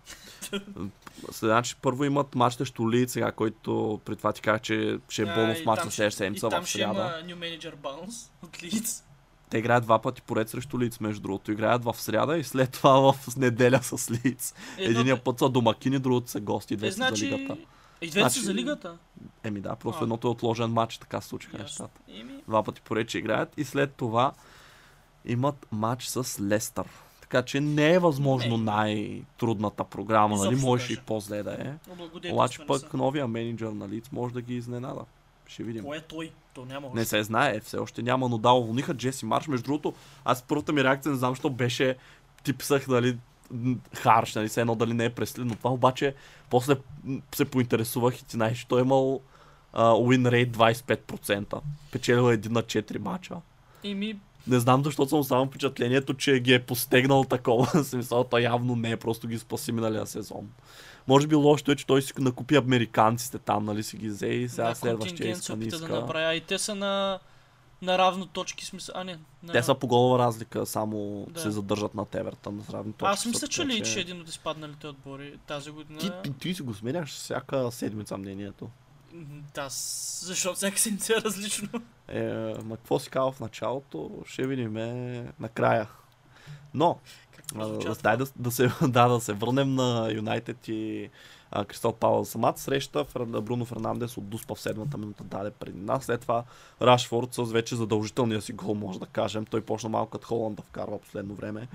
значи 1.32 1.76
първо 1.82 2.04
имат 2.04 2.36
матч 2.36 2.56
срещу 2.56 2.92
Лид 2.92 3.10
сега, 3.10 3.32
който 3.32 4.02
при 4.06 4.16
това 4.16 4.34
ти 4.34 4.42
казах, 4.42 4.62
че 4.62 5.00
ще 5.10 5.22
е 5.22 5.26
бонус 5.26 5.66
матч 5.66 5.84
на 5.84 5.92
следващата 5.92 6.18
седмица 6.24 6.48
И 6.48 6.50
там 6.50 6.64
в 6.64 6.68
ще 6.68 6.78
сряда. 6.78 7.24
има 7.30 7.36
New 7.36 7.60
Manager 7.60 7.76
Bounce 7.76 8.30
от 8.44 8.64
Лидс. 8.64 9.04
Те 9.54 9.60
играят 9.60 9.84
два 9.84 10.00
пъти 10.00 10.22
поред 10.22 10.50
срещу 10.50 10.80
Лиц, 10.80 11.00
между 11.00 11.22
другото. 11.22 11.52
Играят 11.52 11.84
в 11.84 11.94
сряда 11.94 12.38
и 12.38 12.44
след 12.44 12.72
това 12.72 13.14
в 13.14 13.36
неделя 13.38 13.80
с 13.84 14.12
Лиц. 14.12 14.56
Единия 14.78 15.24
път 15.24 15.40
са 15.40 15.50
домакини, 15.50 16.00
другото 16.00 16.30
са 16.30 16.40
гости, 16.40 16.74
Е, 16.74 16.78
двете 16.78 16.92
са 16.92 16.96
значи... 16.96 17.30
за 17.30 17.38
лигата. 17.38 17.58
И 18.02 18.10
двете 18.10 18.20
Значи- 18.20 18.40
за 18.40 18.54
лигата. 18.54 18.98
Еми 19.44 19.62
да, 19.62 19.76
просто 19.76 20.02
А. 20.02 20.04
едното 20.04 20.28
е 20.28 20.32
отложен 20.32 20.70
матч, 20.72 20.98
така 20.98 21.22
се 21.22 21.28
случиха 21.28 21.58
Ясно. 21.58 21.64
нещата. 21.66 22.02
Два 22.48 22.64
пъти 22.64 22.82
поред, 22.82 23.08
че 23.10 23.18
играят 23.18 23.54
и 23.58 23.64
след 23.64 23.94
това 23.94 24.32
имат 25.26 25.68
матч 25.72 26.06
с 26.06 26.42
Лестър. 26.42 26.86
Така 27.22 27.42
че 27.42 27.60
не 27.60 27.94
е 27.94 28.00
възможно 28.00 28.58
Не. 28.58 28.64
най-трудната 28.64 29.84
програма, 29.84 30.36
нали? 30.36 30.48
Изобщо 30.48 30.68
Може 30.68 30.94
и 30.94 30.98
по-зле 30.98 31.44
да 31.44 31.54
е. 31.54 31.74
Обаче 32.32 32.58
са. 32.58 32.66
пък 32.66 32.94
новия 32.94 33.28
менеджер 33.28 33.68
на 33.68 33.90
Лиц 33.90 34.12
може 34.12 34.34
да 34.34 34.42
ги 34.42 34.56
изненада. 34.56 35.02
Ще 35.48 35.64
видим. 35.64 35.84
Кой 35.84 35.98
е 35.98 36.02
той? 36.02 36.32
То 36.54 36.66
няма 36.66 36.88
Не 36.88 37.02
още. 37.02 37.06
се 37.06 37.24
знае, 37.24 37.60
все 37.60 37.78
още 37.78 38.02
няма, 38.04 38.30
но 38.30 38.38
да, 38.38 38.52
уволниха 38.52 38.94
Джеси 38.94 39.26
Марш. 39.26 39.48
Между 39.48 39.64
другото, 39.64 39.94
аз 40.26 40.42
първата 40.42 40.74
ми 40.74 40.84
реакция 40.84 41.12
не 41.12 41.18
знам, 41.18 41.36
що 41.36 41.50
беше, 41.50 41.96
ти 42.44 42.54
писах, 42.54 42.86
дали 42.90 43.18
м, 43.52 43.76
харш, 43.94 44.36
нали, 44.36 44.48
все 44.48 44.62
едно 44.62 44.76
дали 44.76 44.94
не 44.94 45.06
е 45.06 45.10
преслед, 45.10 45.46
но 45.46 45.56
това 45.56 45.72
обаче 45.72 46.16
после 46.50 46.76
се 47.36 47.46
поинтересувах 47.46 48.20
и 48.20 48.26
ти 48.26 48.32
знаеш, 48.32 48.66
той 48.66 48.80
е 48.80 48.84
имал 48.84 49.22
win 49.76 50.50
rate 50.52 50.52
25%. 50.52 51.60
Печелил 51.92 52.30
е 52.30 52.34
един 52.34 52.52
на 52.52 52.64
4 52.64 52.98
мача. 52.98 53.36
Еми, 53.84 54.20
Не 54.48 54.60
знам 54.60 54.84
защо 54.84 55.06
съм 55.06 55.24
само 55.24 55.46
впечатлението, 55.46 56.14
че 56.14 56.40
ги 56.40 56.54
е 56.54 56.64
постегнал 56.64 57.24
такова. 57.24 57.84
Смисъл, 57.84 58.24
той 58.24 58.42
явно 58.42 58.76
не 58.76 58.92
е, 58.92 58.98
просто 58.98 59.28
ги 59.28 59.40
спаси 59.40 59.72
миналия 59.72 60.08
сезон. 60.08 60.50
Може 61.08 61.28
би 61.28 61.36
лошото 61.36 61.72
е, 61.72 61.76
че 61.76 61.86
той 61.86 62.02
си 62.02 62.14
накупи 62.18 62.56
американците 62.56 63.40
там, 63.40 63.66
нали 63.66 63.84
си 63.84 63.98
ги 63.98 64.10
взе 64.10 64.28
и 64.28 64.50
сега 64.50 64.70
Да, 64.70 64.76
следващия 64.76 65.32
иска, 65.32 65.56
не 65.56 65.66
да 65.66 65.76
иска. 65.76 65.88
направи. 65.88 66.26
А 66.26 66.34
и 66.34 66.42
те 66.42 66.58
са 66.60 66.76
на, 66.76 67.20
на 67.82 67.98
равно 67.98 68.26
точки, 68.26 68.66
смисъл. 68.66 68.96
А, 68.98 69.04
не. 69.04 69.20
На... 69.44 69.54
Те 69.54 69.64
са 69.64 69.76
по 69.76 69.88
голова 69.88 70.20
разлика, 70.20 70.66
само 70.66 71.28
Да. 71.30 71.40
се 71.40 71.52
задържат 71.52 71.96
на 71.96 72.06
Евертън 72.14 72.64
с 72.68 72.70
равни 72.70 72.94
точки. 72.94 73.12
Аз 73.12 73.26
мисля, 73.26 73.48
че 73.48 73.62
така 73.62 73.74
ли, 73.74 73.84
че 73.84 74.00
е 74.00 74.02
един 74.02 74.22
от 74.22 74.30
изпадналите 74.30 74.88
отбори 74.88 75.38
тази 75.48 75.72
година. 75.72 76.00
Ти, 76.00 76.12
ти, 76.24 76.34
ти 76.40 76.54
си 76.54 76.62
го 76.62 76.74
сменяш 76.74 77.10
всяка 77.10 77.72
седмица 77.72 78.18
мнението. 78.18 78.70
Да, 79.54 79.68
защото 79.70 80.56
всяка 80.56 80.80
седмица 80.80 81.14
е 81.14 81.22
различно. 81.22 81.70
Е, 82.08 82.24
ма 82.64 82.78
какво 82.78 83.00
си 83.00 83.10
казал 83.10 83.32
в 83.32 83.40
началото, 83.40 84.12
ще 84.26 84.48
видим 84.48 84.78
е, 84.78 85.26
накрая. 85.40 85.88
Но, 86.74 87.00
да, 87.56 87.96
дай 88.04 88.18
да, 88.18 88.26
да, 88.36 88.52
се, 88.52 88.72
да, 88.82 89.08
да 89.08 89.20
се 89.20 89.34
върнем 89.34 89.76
на 89.76 90.12
Юнайтед 90.12 90.68
и 90.68 91.10
Кристал 91.68 91.94
Пала. 91.94 92.26
Самата 92.26 92.58
среща 92.58 93.06
Бруно 93.16 93.66
Фернандес 93.66 94.18
от 94.18 94.30
Дуспа 94.30 94.56
в 94.56 94.62
седмата 94.62 94.98
минута 94.98 95.24
даде 95.24 95.52
преди 95.52 95.80
нас. 95.80 96.04
След 96.04 96.22
това 96.22 96.44
Рашфорд 96.82 97.34
с 97.34 97.52
вече 97.52 97.76
задължителния 97.76 98.42
си 98.42 98.54
гол, 98.54 98.76
може 98.76 99.00
да 99.00 99.06
кажем. 99.06 99.46
Той 99.46 99.62
почна 99.62 99.90
малко 99.90 100.12
като 100.12 100.28
Холанд 100.28 100.56
да 100.56 100.64
вкарва 100.64 101.00
последно 101.00 101.36
време. 101.36 101.68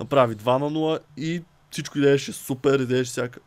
Направи 0.00 0.36
2 0.36 0.58
на 0.58 0.70
0 0.70 0.98
и 1.16 1.42
всичко 1.70 1.98
идееше 1.98 2.32
супер, 2.32 2.80
идееше 2.80 3.10
всяка... 3.10 3.40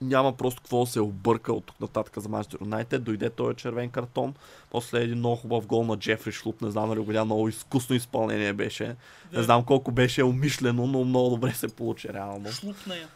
Няма 0.00 0.32
просто 0.32 0.62
какво 0.62 0.84
да 0.84 0.90
се 0.90 1.00
обърка 1.00 1.52
от 1.52 1.64
тук 1.64 1.80
нататък 1.80 2.18
за 2.18 2.28
Манчестър 2.28 2.58
Юнайтед. 2.60 3.04
Дойде 3.04 3.30
този 3.30 3.56
червен 3.56 3.90
картон. 3.90 4.34
После 4.70 5.02
един 5.02 5.18
много 5.18 5.36
хубав 5.36 5.66
гол 5.66 5.84
на 5.84 5.96
Джефри 5.96 6.32
Шлуп. 6.32 6.62
Не 6.62 6.70
знам 6.70 6.88
дали 6.88 7.00
го 7.00 7.24
много 7.24 7.48
изкусно 7.48 7.96
изпълнение 7.96 8.52
беше. 8.52 8.96
Да. 9.32 9.38
Не 9.38 9.42
знам 9.42 9.64
колко 9.64 9.92
беше 9.92 10.24
умишлено, 10.24 10.86
но 10.86 11.04
много 11.04 11.30
добре 11.30 11.52
се 11.52 11.68
получи 11.68 12.08
реално. 12.12 12.52
Шлупна 12.52 12.96
я. 12.96 13.08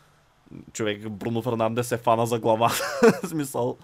Човек, 0.72 1.08
Бруно 1.08 1.42
Фернандес 1.42 1.86
се 1.86 1.96
фана 1.96 2.26
за 2.26 2.38
глава. 2.38 2.72
Смисъл. 3.26 3.76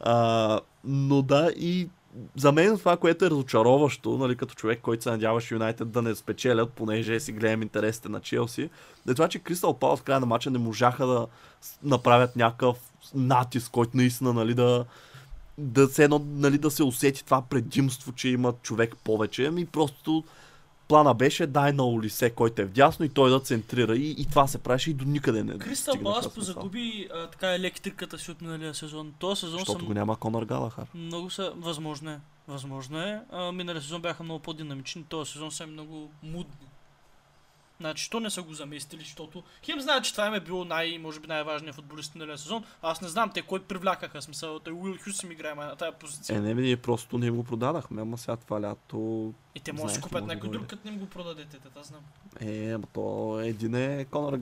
А, 0.00 0.60
но 0.84 1.22
да, 1.22 1.50
и 1.56 1.88
за 2.36 2.52
мен 2.52 2.78
това, 2.78 2.96
което 2.96 3.24
е 3.24 3.30
разочароващо, 3.30 4.18
нали, 4.18 4.36
като 4.36 4.54
човек, 4.54 4.80
който 4.82 5.02
се 5.02 5.10
надяваше 5.10 5.54
Юнайтед 5.54 5.90
да 5.90 6.02
не 6.02 6.14
спечелят, 6.14 6.72
понеже 6.72 7.20
си 7.20 7.32
гледам 7.32 7.62
интересите 7.62 8.08
на 8.08 8.20
Челси, 8.20 8.70
е 9.08 9.14
това, 9.14 9.28
че 9.28 9.38
Кристал 9.38 9.78
Палас 9.78 10.00
в 10.00 10.02
края 10.02 10.20
на 10.20 10.26
матча 10.26 10.50
не 10.50 10.58
можаха 10.58 11.06
да 11.06 11.26
направят 11.82 12.36
някакъв 12.36 12.76
натиск, 13.14 13.70
който 13.70 13.96
наистина 13.96 14.32
нали, 14.32 14.54
да, 14.54 14.84
да, 15.58 15.88
се, 15.88 16.08
нали, 16.24 16.58
да 16.58 16.70
се 16.70 16.82
усети 16.82 17.24
това 17.24 17.42
предимство, 17.42 18.12
че 18.12 18.28
има 18.28 18.52
човек 18.62 18.96
повече. 19.04 19.46
Ами 19.46 19.66
просто 19.66 20.24
плана 20.88 21.14
беше 21.14 21.46
дай 21.46 21.72
на 21.72 21.86
Олисе, 21.86 22.30
който 22.30 22.62
е 22.62 22.64
вдясно 22.64 23.04
и 23.04 23.08
той 23.08 23.30
да 23.30 23.40
центрира. 23.40 23.96
И, 23.96 24.10
и 24.10 24.26
това 24.26 24.46
се 24.46 24.58
правеше 24.58 24.90
и 24.90 24.94
до 24.94 25.04
никъде 25.04 25.44
не 25.44 25.58
Кристал 25.58 25.94
Палас 26.02 26.34
позагуби 26.34 27.08
а, 27.14 27.30
така 27.30 27.54
електриката 27.54 28.18
си 28.18 28.30
от 28.30 28.40
миналия 28.40 28.74
сезон. 28.74 29.14
Този 29.18 29.40
сезон 29.40 29.58
Защото 29.58 29.78
съм... 29.78 29.88
го 29.88 29.94
няма 29.94 30.16
Конор 30.16 30.42
Галахар. 30.42 30.86
Много 30.94 31.30
са... 31.30 31.52
Възможно 31.56 32.10
е. 32.10 32.20
Възможно 32.48 33.00
е. 33.00 33.20
А, 33.32 33.52
миналия 33.52 33.82
сезон 33.82 34.02
бяха 34.02 34.22
много 34.22 34.40
по-динамични. 34.40 35.04
Този 35.04 35.32
сезон 35.32 35.50
са 35.50 35.66
много 35.66 36.10
мудни. 36.22 36.66
Значи, 37.80 38.10
то 38.10 38.20
не 38.20 38.30
са 38.30 38.42
го 38.42 38.54
заместили, 38.54 39.00
защото 39.00 39.42
хем 39.64 39.80
знаят, 39.80 40.04
че 40.04 40.12
това 40.12 40.36
е 40.36 40.40
било 40.40 40.64
най, 40.64 40.98
може 40.98 41.20
би 41.20 41.26
най-важният 41.26 41.76
футболист 41.76 42.14
на 42.14 42.38
сезон. 42.38 42.64
Аз 42.82 43.00
не 43.00 43.08
знам 43.08 43.30
те 43.34 43.42
кой 43.42 43.62
привлякаха. 43.62 44.22
Смисъл, 44.22 44.58
той 44.58 44.72
Уил 44.72 44.96
Хюс 45.04 45.22
им 45.22 45.32
играе 45.32 45.54
на 45.54 45.76
тази 45.76 45.96
позиция. 46.00 46.38
Е, 46.38 46.40
не, 46.40 46.54
ние 46.54 46.76
просто 46.76 47.18
не 47.18 47.30
го 47.30 47.44
продадахме, 47.44 48.02
ама 48.02 48.18
сега 48.18 48.36
това 48.36 48.60
лято... 48.60 49.32
И 49.54 49.60
те 49.60 49.72
може 49.72 49.84
да 49.84 49.90
си 49.94 50.00
купят 50.00 50.26
някой 50.26 50.50
друг, 50.50 50.66
като 50.66 50.88
не 50.88 50.94
им 50.94 51.00
го 51.00 51.06
продадете, 51.06 51.58
те, 51.58 51.68
аз 51.80 51.86
знам. 51.86 52.00
Е, 52.40 52.70
ама 52.70 52.86
то 52.92 53.40
един 53.40 53.74
е 53.74 54.04
Конор! 54.04 54.38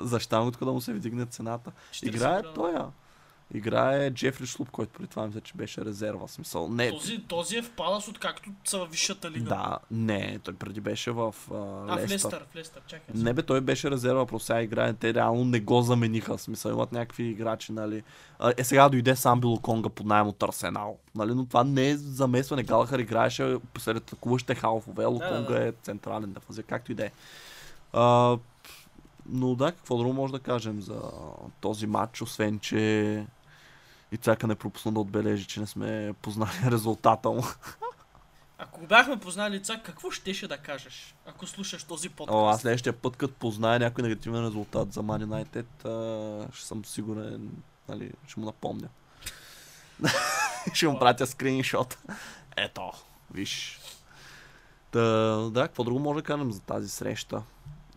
Защитавам 0.00 0.44
го 0.44 0.52
тук 0.52 0.64
да 0.64 0.72
му 0.72 0.80
се 0.80 0.92
вдигне 0.92 1.26
цената. 1.26 1.72
40 1.90 2.06
Играе 2.06 2.42
той, 2.54 2.72
а. 2.76 2.90
Играе 3.54 4.10
Джефри 4.10 4.46
Шлуп, 4.46 4.70
който 4.70 4.92
преди 4.92 5.08
това 5.08 5.26
мисля, 5.26 5.40
че 5.40 5.54
беше 5.54 5.84
резерва. 5.84 6.26
в 6.26 6.30
Смисъл. 6.30 6.68
Не, 6.68 6.90
Този, 6.90 7.18
този 7.18 7.56
е 7.56 7.62
в 7.62 7.70
Палас, 7.70 8.08
откакто 8.08 8.50
са 8.64 8.78
във 8.78 8.90
висшата 8.90 9.30
лига. 9.30 9.48
да, 9.48 9.78
не, 9.90 10.38
той 10.44 10.54
преди 10.54 10.80
беше 10.80 11.10
в 11.10 11.34
а, 11.50 11.54
А, 11.88 12.06
в 12.06 12.10
Лестър. 12.10 12.46
В 12.52 12.56
Лестър, 12.56 12.82
чакай. 12.86 13.14
Не 13.14 13.32
бе, 13.32 13.42
той 13.42 13.60
беше 13.60 13.90
резерва, 13.90 14.26
просто 14.26 14.46
сега 14.46 14.62
играе. 14.62 14.92
Те 14.92 15.14
реално 15.14 15.44
не 15.44 15.60
го 15.60 15.82
замениха. 15.82 16.36
В 16.36 16.42
смисъл, 16.42 16.70
имат 16.70 16.92
някакви 16.92 17.24
играчи, 17.24 17.72
нали. 17.72 18.02
Е, 18.56 18.64
сега 18.64 18.88
дойде 18.88 19.16
сам 19.16 19.40
Конга 19.62 19.88
под 19.88 20.06
найем 20.06 20.26
от 20.26 20.42
Арсенал. 20.42 20.98
Нали, 21.14 21.34
но 21.34 21.46
това 21.46 21.64
не 21.64 21.88
е 21.90 21.96
замесване. 21.96 22.62
Галахар 22.62 22.98
играеше 22.98 23.56
посред 23.74 23.96
атакуващите 23.96 24.54
халфове. 24.54 25.02
да, 25.02 25.08
Луконга 25.08 25.54
да. 25.54 25.68
е 25.68 25.72
централен 25.82 26.32
дефазив, 26.32 26.64
както 26.68 26.92
и 26.92 26.94
да 26.94 27.04
е. 27.04 27.10
Но 29.28 29.54
да, 29.54 29.72
какво 29.72 29.98
друго 29.98 30.12
може 30.12 30.32
да 30.32 30.38
кажем 30.38 30.82
за 30.82 31.00
този 31.60 31.86
матч, 31.86 32.22
освен 32.22 32.58
че 32.58 33.26
и 34.12 34.16
цака 34.16 34.46
не 34.46 34.54
пропусна 34.54 34.92
да 34.92 35.00
отбележи, 35.00 35.46
че 35.46 35.60
не 35.60 35.66
сме 35.66 36.14
познали 36.22 36.50
резултата 36.70 37.30
му. 37.30 37.42
Ако 38.58 38.80
го 38.80 38.86
бяхме 38.86 39.20
познали 39.20 39.54
лица, 39.54 39.80
какво 39.84 40.10
щеше 40.10 40.48
да 40.48 40.58
кажеш, 40.58 41.14
ако 41.26 41.46
слушаш 41.46 41.84
този 41.84 42.08
подкаст? 42.08 42.36
О, 42.36 42.46
аз 42.46 42.60
следващия 42.60 42.92
път, 42.92 43.16
като 43.16 43.34
позная 43.34 43.78
някой 43.78 44.02
негативен 44.02 44.46
резултат 44.46 44.92
за 44.92 45.02
Man 45.02 45.24
United, 45.24 45.84
а, 45.84 46.52
ще 46.52 46.66
съм 46.66 46.84
сигурен, 46.84 47.50
нали, 47.88 48.12
ще 48.26 48.40
му 48.40 48.46
напомня. 48.46 48.88
ще 50.74 50.88
му 50.88 50.98
пратя 50.98 51.26
скриншот. 51.26 51.98
Ето, 52.56 52.92
виж. 53.30 53.80
Та, 54.90 55.00
да, 55.50 55.62
какво 55.62 55.84
друго 55.84 56.00
може 56.00 56.16
да 56.16 56.22
кажем 56.22 56.52
за 56.52 56.60
тази 56.60 56.88
среща? 56.88 57.42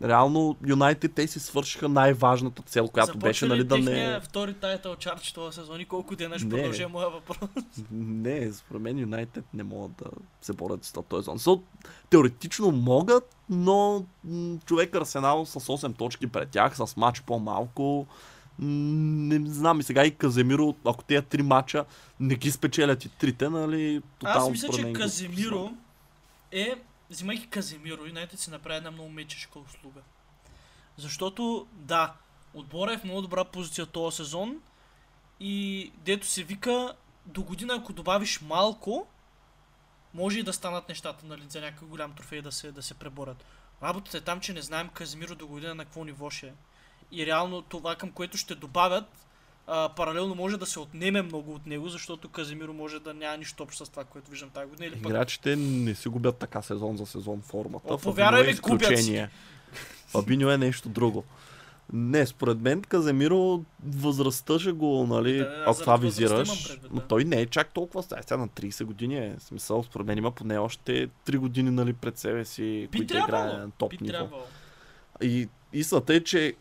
Реално, 0.04 0.56
Юнайтед 0.66 1.14
те 1.14 1.26
си 1.26 1.40
свършиха 1.40 1.88
най-важната 1.88 2.62
цел, 2.62 2.88
която 2.88 3.06
Започва 3.06 3.28
беше, 3.28 3.44
ли 3.44 3.48
нали, 3.48 3.64
да 3.64 3.78
не... 3.78 4.20
втори 4.20 4.54
тайтъл 4.54 4.96
чарч 4.96 5.32
този 5.32 5.54
сезон 5.54 5.80
и 5.80 5.84
колко 5.84 6.16
дена 6.16 6.38
ще 6.38 6.46
Не. 6.46 6.50
продължи 6.50 6.82
е 6.82 6.86
моя 6.86 7.10
въпрос? 7.10 7.50
Не, 7.90 8.52
според 8.52 8.82
мен 8.82 8.98
Юнайтед 8.98 9.44
не 9.54 9.62
могат 9.62 9.92
да 9.96 10.10
се 10.40 10.52
борят 10.52 10.84
с 10.84 10.92
този 10.92 11.24
зон. 11.24 11.38
So, 11.38 11.62
теоретично 12.10 12.70
могат, 12.70 13.36
но 13.50 14.04
човек 14.66 14.94
Арсенал 14.94 15.46
с 15.46 15.60
8 15.60 15.96
точки 15.96 16.26
пред 16.26 16.48
тях, 16.48 16.76
с 16.76 16.96
матч 16.96 17.20
по-малко. 17.20 18.06
Не 18.58 19.50
знам 19.50 19.80
и 19.80 19.82
сега 19.82 20.04
и 20.04 20.10
Каземиро, 20.10 20.74
ако 20.84 21.04
тези 21.04 21.26
три 21.26 21.42
мача 21.42 21.84
не 22.20 22.34
ги 22.34 22.50
спечелят 22.50 23.04
и 23.04 23.08
трите, 23.08 23.48
нали, 23.48 24.02
тотално 24.18 24.46
Аз 24.46 24.50
мисля, 24.50 24.68
че 24.68 24.92
Каземиро 24.92 25.70
е, 26.52 26.74
взимайки 27.10 27.46
Каземиро, 27.46 28.06
Юнайтед 28.06 28.40
си 28.40 28.50
направи 28.50 28.76
една 28.76 28.90
много 28.90 29.08
мечешка 29.08 29.58
услуга. 29.58 30.00
Защото, 30.96 31.66
да, 31.72 32.14
отбора 32.54 32.92
е 32.92 32.98
в 32.98 33.04
много 33.04 33.22
добра 33.22 33.44
позиция 33.44 33.86
този 33.86 34.16
сезон 34.16 34.62
и 35.40 35.92
дето 35.96 36.26
се 36.26 36.44
вика, 36.44 36.94
до 37.26 37.42
година 37.42 37.74
ако 37.74 37.92
добавиш 37.92 38.40
малко, 38.40 39.06
може 40.14 40.38
и 40.38 40.42
да 40.42 40.52
станат 40.52 40.88
нещата, 40.88 41.26
нали, 41.26 41.42
за 41.48 41.60
някакъв 41.60 41.88
голям 41.88 42.14
трофей 42.14 42.42
да 42.42 42.52
се, 42.52 42.72
да 42.72 42.82
се 42.82 42.94
преборят. 42.94 43.44
Работата 43.82 44.18
е 44.18 44.20
там, 44.20 44.40
че 44.40 44.52
не 44.52 44.62
знаем 44.62 44.88
Каземиро 44.88 45.34
до 45.34 45.46
година 45.46 45.74
на 45.74 45.84
какво 45.84 46.04
ниво 46.04 46.30
ще 46.30 46.46
е. 46.46 46.52
И 47.12 47.26
реално 47.26 47.62
това, 47.62 47.96
към 47.96 48.12
което 48.12 48.36
ще 48.36 48.54
добавят, 48.54 49.26
а, 49.70 49.88
паралелно 49.88 50.34
може 50.34 50.56
да 50.56 50.66
се 50.66 50.80
отнеме 50.80 51.22
много 51.22 51.54
от 51.54 51.66
него, 51.66 51.88
защото 51.88 52.28
Каземиро 52.28 52.72
може 52.72 53.00
да 53.00 53.14
няма 53.14 53.36
нищо 53.36 53.62
общо 53.62 53.86
с 53.86 53.88
това, 53.88 54.04
което 54.04 54.30
виждам 54.30 54.50
тази 54.50 54.70
година. 54.70 54.86
Или 54.86 55.02
пък 55.02 55.10
Играчите 55.10 55.56
не 55.56 55.94
си 55.94 56.08
губят 56.08 56.36
така 56.36 56.62
сезон 56.62 56.96
за 56.96 57.06
сезон 57.06 57.40
формата. 57.40 57.94
О, 57.94 57.98
повярвай 57.98 58.42
е 58.42 58.46
ми, 58.46 58.54
губят 58.54 58.86
си 58.86 58.92
изключение. 58.92 59.30
Фабиньо 60.06 60.50
е 60.50 60.58
нещо 60.58 60.88
друго. 60.88 61.24
Не, 61.92 62.26
според 62.26 62.60
мен 62.60 62.82
Каземиро 62.82 63.60
възрастта 63.86 64.58
ще 64.58 64.72
го, 64.72 65.06
нали, 65.06 65.38
Да, 65.38 65.64
ако 65.66 65.80
това 65.80 65.96
визираш, 65.96 66.68
предвид, 66.68 66.90
но 66.92 67.00
да. 67.00 67.06
той 67.06 67.24
не 67.24 67.40
е 67.40 67.46
чак 67.46 67.72
толкова 67.72 68.02
стар. 68.02 68.22
Сега 68.22 68.36
на 68.36 68.48
30 68.48 68.84
години 68.84 69.18
е. 69.18 69.34
Смисъл, 69.38 69.82
според 69.82 70.06
мен 70.06 70.18
има 70.18 70.30
поне 70.30 70.58
още 70.58 71.08
3 71.26 71.36
години, 71.36 71.70
нали, 71.70 71.92
пред 71.92 72.18
себе 72.18 72.44
си, 72.44 72.88
би 72.92 72.98
които 72.98 73.14
играе 73.14 73.26
трябвало, 73.26 73.58
на 73.58 73.70
топ 73.70 73.90
би 73.90 73.98
ниво. 74.00 74.12
трябвало. 74.12 74.42
И 75.22 75.48
истината 75.72 76.14
е, 76.14 76.20
че 76.20 76.54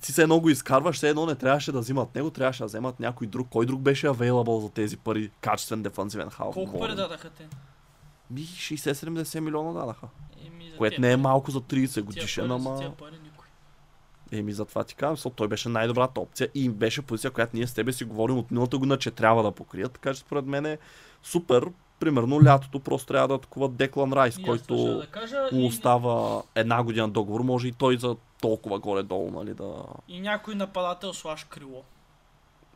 ти 0.00 0.12
се 0.12 0.22
едно 0.22 0.40
го 0.40 0.48
изкарваш, 0.48 0.96
все 0.96 1.08
едно 1.08 1.26
не 1.26 1.34
трябваше 1.34 1.72
да 1.72 1.80
взимат 1.80 2.14
него, 2.14 2.30
трябваше 2.30 2.62
да 2.62 2.66
вземат 2.66 3.00
някой 3.00 3.26
друг. 3.26 3.48
Кой 3.50 3.66
друг 3.66 3.80
беше 3.80 4.06
available 4.06 4.60
за 4.60 4.70
тези 4.70 4.96
пари? 4.96 5.30
Качествен 5.40 5.82
дефанзивен 5.82 6.30
халф. 6.30 6.54
Колко 6.54 6.78
пари 6.78 6.94
дадаха 6.94 7.30
те? 7.30 7.48
Ми 8.30 8.40
60-70 8.40 9.40
милиона 9.40 9.72
дадаха. 9.72 10.08
Еми, 10.46 10.72
Което 10.78 11.00
не 11.00 11.12
е 11.12 11.16
малко 11.16 11.50
за 11.50 11.60
30 11.60 11.92
тия 11.92 12.02
годишен, 12.02 12.50
ама... 12.50 12.92
Еми, 14.32 14.52
затова 14.52 14.84
ти 14.84 14.94
казвам, 14.94 15.16
защото 15.16 15.36
той 15.36 15.48
беше 15.48 15.68
най-добрата 15.68 16.20
опция 16.20 16.48
и 16.54 16.68
беше 16.68 17.02
позиция, 17.02 17.30
която 17.30 17.56
ние 17.56 17.66
с 17.66 17.74
тебе 17.74 17.92
си 17.92 18.04
говорим 18.04 18.38
от 18.38 18.50
миналата 18.50 18.78
година, 18.78 18.98
че 18.98 19.10
трябва 19.10 19.42
да 19.42 19.52
покрият. 19.52 19.92
Така 19.92 20.14
че 20.14 20.20
според 20.20 20.46
мен 20.46 20.66
е 20.66 20.78
супер. 21.22 21.64
Примерно 22.02 22.44
лятото 22.44 22.80
просто 22.80 23.06
трябва 23.06 23.28
да 23.28 23.34
атакуват 23.34 23.76
Деклан 23.76 24.12
Райс, 24.12 24.38
И 24.38 24.42
който 24.42 24.98
да 24.98 25.06
кажа, 25.06 25.48
му 25.52 25.60
и, 25.60 25.66
остава 25.66 26.42
една 26.54 26.82
година 26.82 27.08
договор. 27.08 27.40
Може 27.40 27.68
и 27.68 27.72
той 27.72 27.96
за 27.96 28.16
толкова 28.40 28.78
горе-долу, 28.78 29.30
нали, 29.30 29.54
да... 29.54 29.84
и 30.08 30.20
някой 30.20 30.54
нападател 30.54 31.12
слаш 31.12 31.44
крило. 31.44 31.82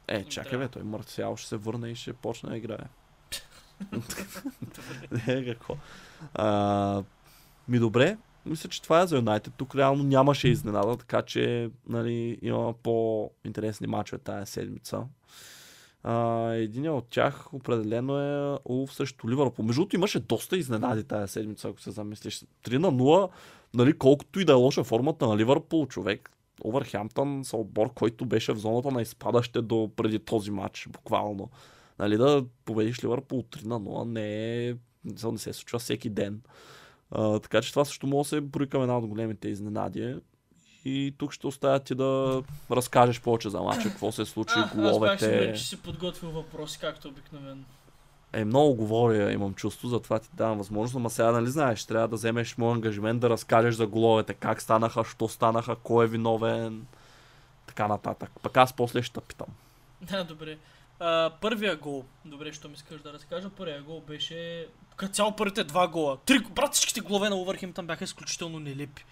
Е, 0.08 0.18
Им 0.18 0.24
чакай 0.24 0.58
бе, 0.58 0.68
той 0.68 0.82
Марциал 0.82 1.36
ще 1.36 1.48
се 1.48 1.56
върне 1.56 1.88
и 1.88 1.94
ще 1.94 2.12
почне 2.12 2.50
да 2.50 2.56
играе. 2.56 2.86
Не, 5.10 5.44
какво. 5.52 5.76
А, 6.34 7.02
ми 7.68 7.78
добре, 7.78 8.16
мисля, 8.44 8.68
че 8.68 8.82
това 8.82 9.00
е 9.00 9.06
за 9.06 9.16
Юнайтед. 9.16 9.54
Тук 9.56 9.74
реално 9.74 10.02
нямаше 10.02 10.48
изненада, 10.48 10.96
така 10.96 11.22
че 11.22 11.70
нали, 11.88 12.38
има 12.42 12.72
по-интересни 12.72 13.86
мачове 13.86 14.18
тази 14.22 14.52
седмица. 14.52 15.02
А, 16.09 16.51
един 16.53 16.90
от 16.90 17.07
тях 17.11 17.55
определено 17.55 18.19
е 18.19 18.59
Улф 18.64 18.95
срещу 18.95 19.29
Ливърпул. 19.29 19.64
Между 19.64 19.81
другото 19.81 19.97
имаше 19.97 20.21
доста 20.21 20.57
изненади 20.57 21.05
тази 21.05 21.33
седмица, 21.33 21.69
ако 21.69 21.81
се 21.81 21.90
замислиш. 21.90 22.45
3 22.64 22.79
на 22.79 22.92
0, 22.92 23.31
нали, 23.75 23.99
колкото 23.99 24.40
и 24.40 24.45
да 24.45 24.53
е 24.53 24.55
лоша 24.55 24.85
формата 24.85 25.27
на 25.27 25.37
Ливърпул, 25.37 25.87
човек. 25.87 26.31
Овърхемптън 26.64 27.45
са 27.45 27.57
отбор, 27.57 27.95
който 27.95 28.27
беше 28.27 28.53
в 28.53 28.59
зоната 28.59 28.90
на 28.90 29.03
изпадаще 29.03 29.62
до 29.62 29.90
преди 29.97 30.19
този 30.19 30.51
матч, 30.51 30.88
буквално. 30.90 31.51
Нали, 31.99 32.16
да 32.16 32.45
победиш 32.64 33.05
Ливърпул 33.05 33.42
3 33.42 33.64
на 33.64 33.81
0 33.81 34.05
не, 34.05 34.69
е, 34.69 34.75
не 35.33 35.38
се 35.38 35.53
случва 35.53 35.79
всеки 35.79 36.11
ден. 36.11 36.42
А, 37.11 37.38
така 37.38 37.62
че 37.62 37.71
това 37.71 37.85
също 37.85 38.07
може 38.07 38.27
да 38.27 38.29
се 38.29 38.40
брои 38.40 38.69
към 38.69 38.83
една 38.83 38.99
от 38.99 39.07
големите 39.07 39.49
изненади. 39.49 40.16
И 40.88 41.14
тук 41.18 41.33
ще 41.33 41.46
оставя 41.46 41.81
ти 41.81 41.94
да 41.94 42.42
разкажеш 42.70 43.20
повече 43.20 43.51
за 43.51 43.61
мача, 43.61 43.88
какво 43.88 44.12
се 44.12 44.25
случи, 44.25 44.55
а, 44.57 44.70
головете. 44.75 45.14
Аз 45.14 45.20
бях 45.20 45.31
сигурен, 45.31 45.55
че 45.55 45.64
си 45.64 45.83
подготвил 45.83 46.31
въпроси, 46.31 46.79
както 46.81 47.09
обикновено. 47.09 47.62
Е, 48.33 48.44
много 48.44 48.75
говоря, 48.75 49.33
имам 49.33 49.55
чувство, 49.55 49.88
затова 49.88 50.18
ти 50.18 50.29
давам 50.33 50.59
възможност, 50.59 51.03
но 51.03 51.11
сега 51.11 51.33
нали 51.33 51.51
знаеш, 51.51 51.85
трябва 51.85 52.09
да 52.09 52.16
вземеш 52.16 52.57
мой 52.57 52.72
ангажимент 52.72 53.20
да 53.20 53.31
разкажеш 53.31 53.75
за 53.75 53.87
головете, 53.87 54.35
как 54.35 54.62
станаха, 54.62 55.05
що 55.05 55.29
станаха, 55.29 55.77
кой 55.77 56.05
е 56.05 56.09
виновен, 56.09 56.87
така 57.66 57.88
нататък. 57.88 58.31
Пък 58.42 58.57
аз 58.57 58.72
после 58.72 59.03
ще 59.03 59.20
питам. 59.20 59.49
Да, 60.03 60.25
добре. 60.25 60.59
А, 61.01 61.31
първия 61.40 61.77
гол, 61.77 62.05
добре, 62.25 62.53
що 62.53 62.68
ми 62.68 62.75
искаш 62.75 63.03
да 63.03 63.12
разкажа, 63.12 63.51
първия 63.51 63.83
гол 63.83 64.03
беше 64.09 64.66
като 64.96 65.12
цяло 65.12 65.37
първите 65.37 65.64
два 65.64 65.88
гола. 65.88 66.18
Три, 66.27 66.40
брат, 66.51 66.75
всичките 66.75 67.01
голове 67.01 67.29
на 67.29 67.37
Увърхемптън 67.37 67.87
бяха 67.87 68.05
изключително 68.05 68.59
нелепи. 68.59 69.05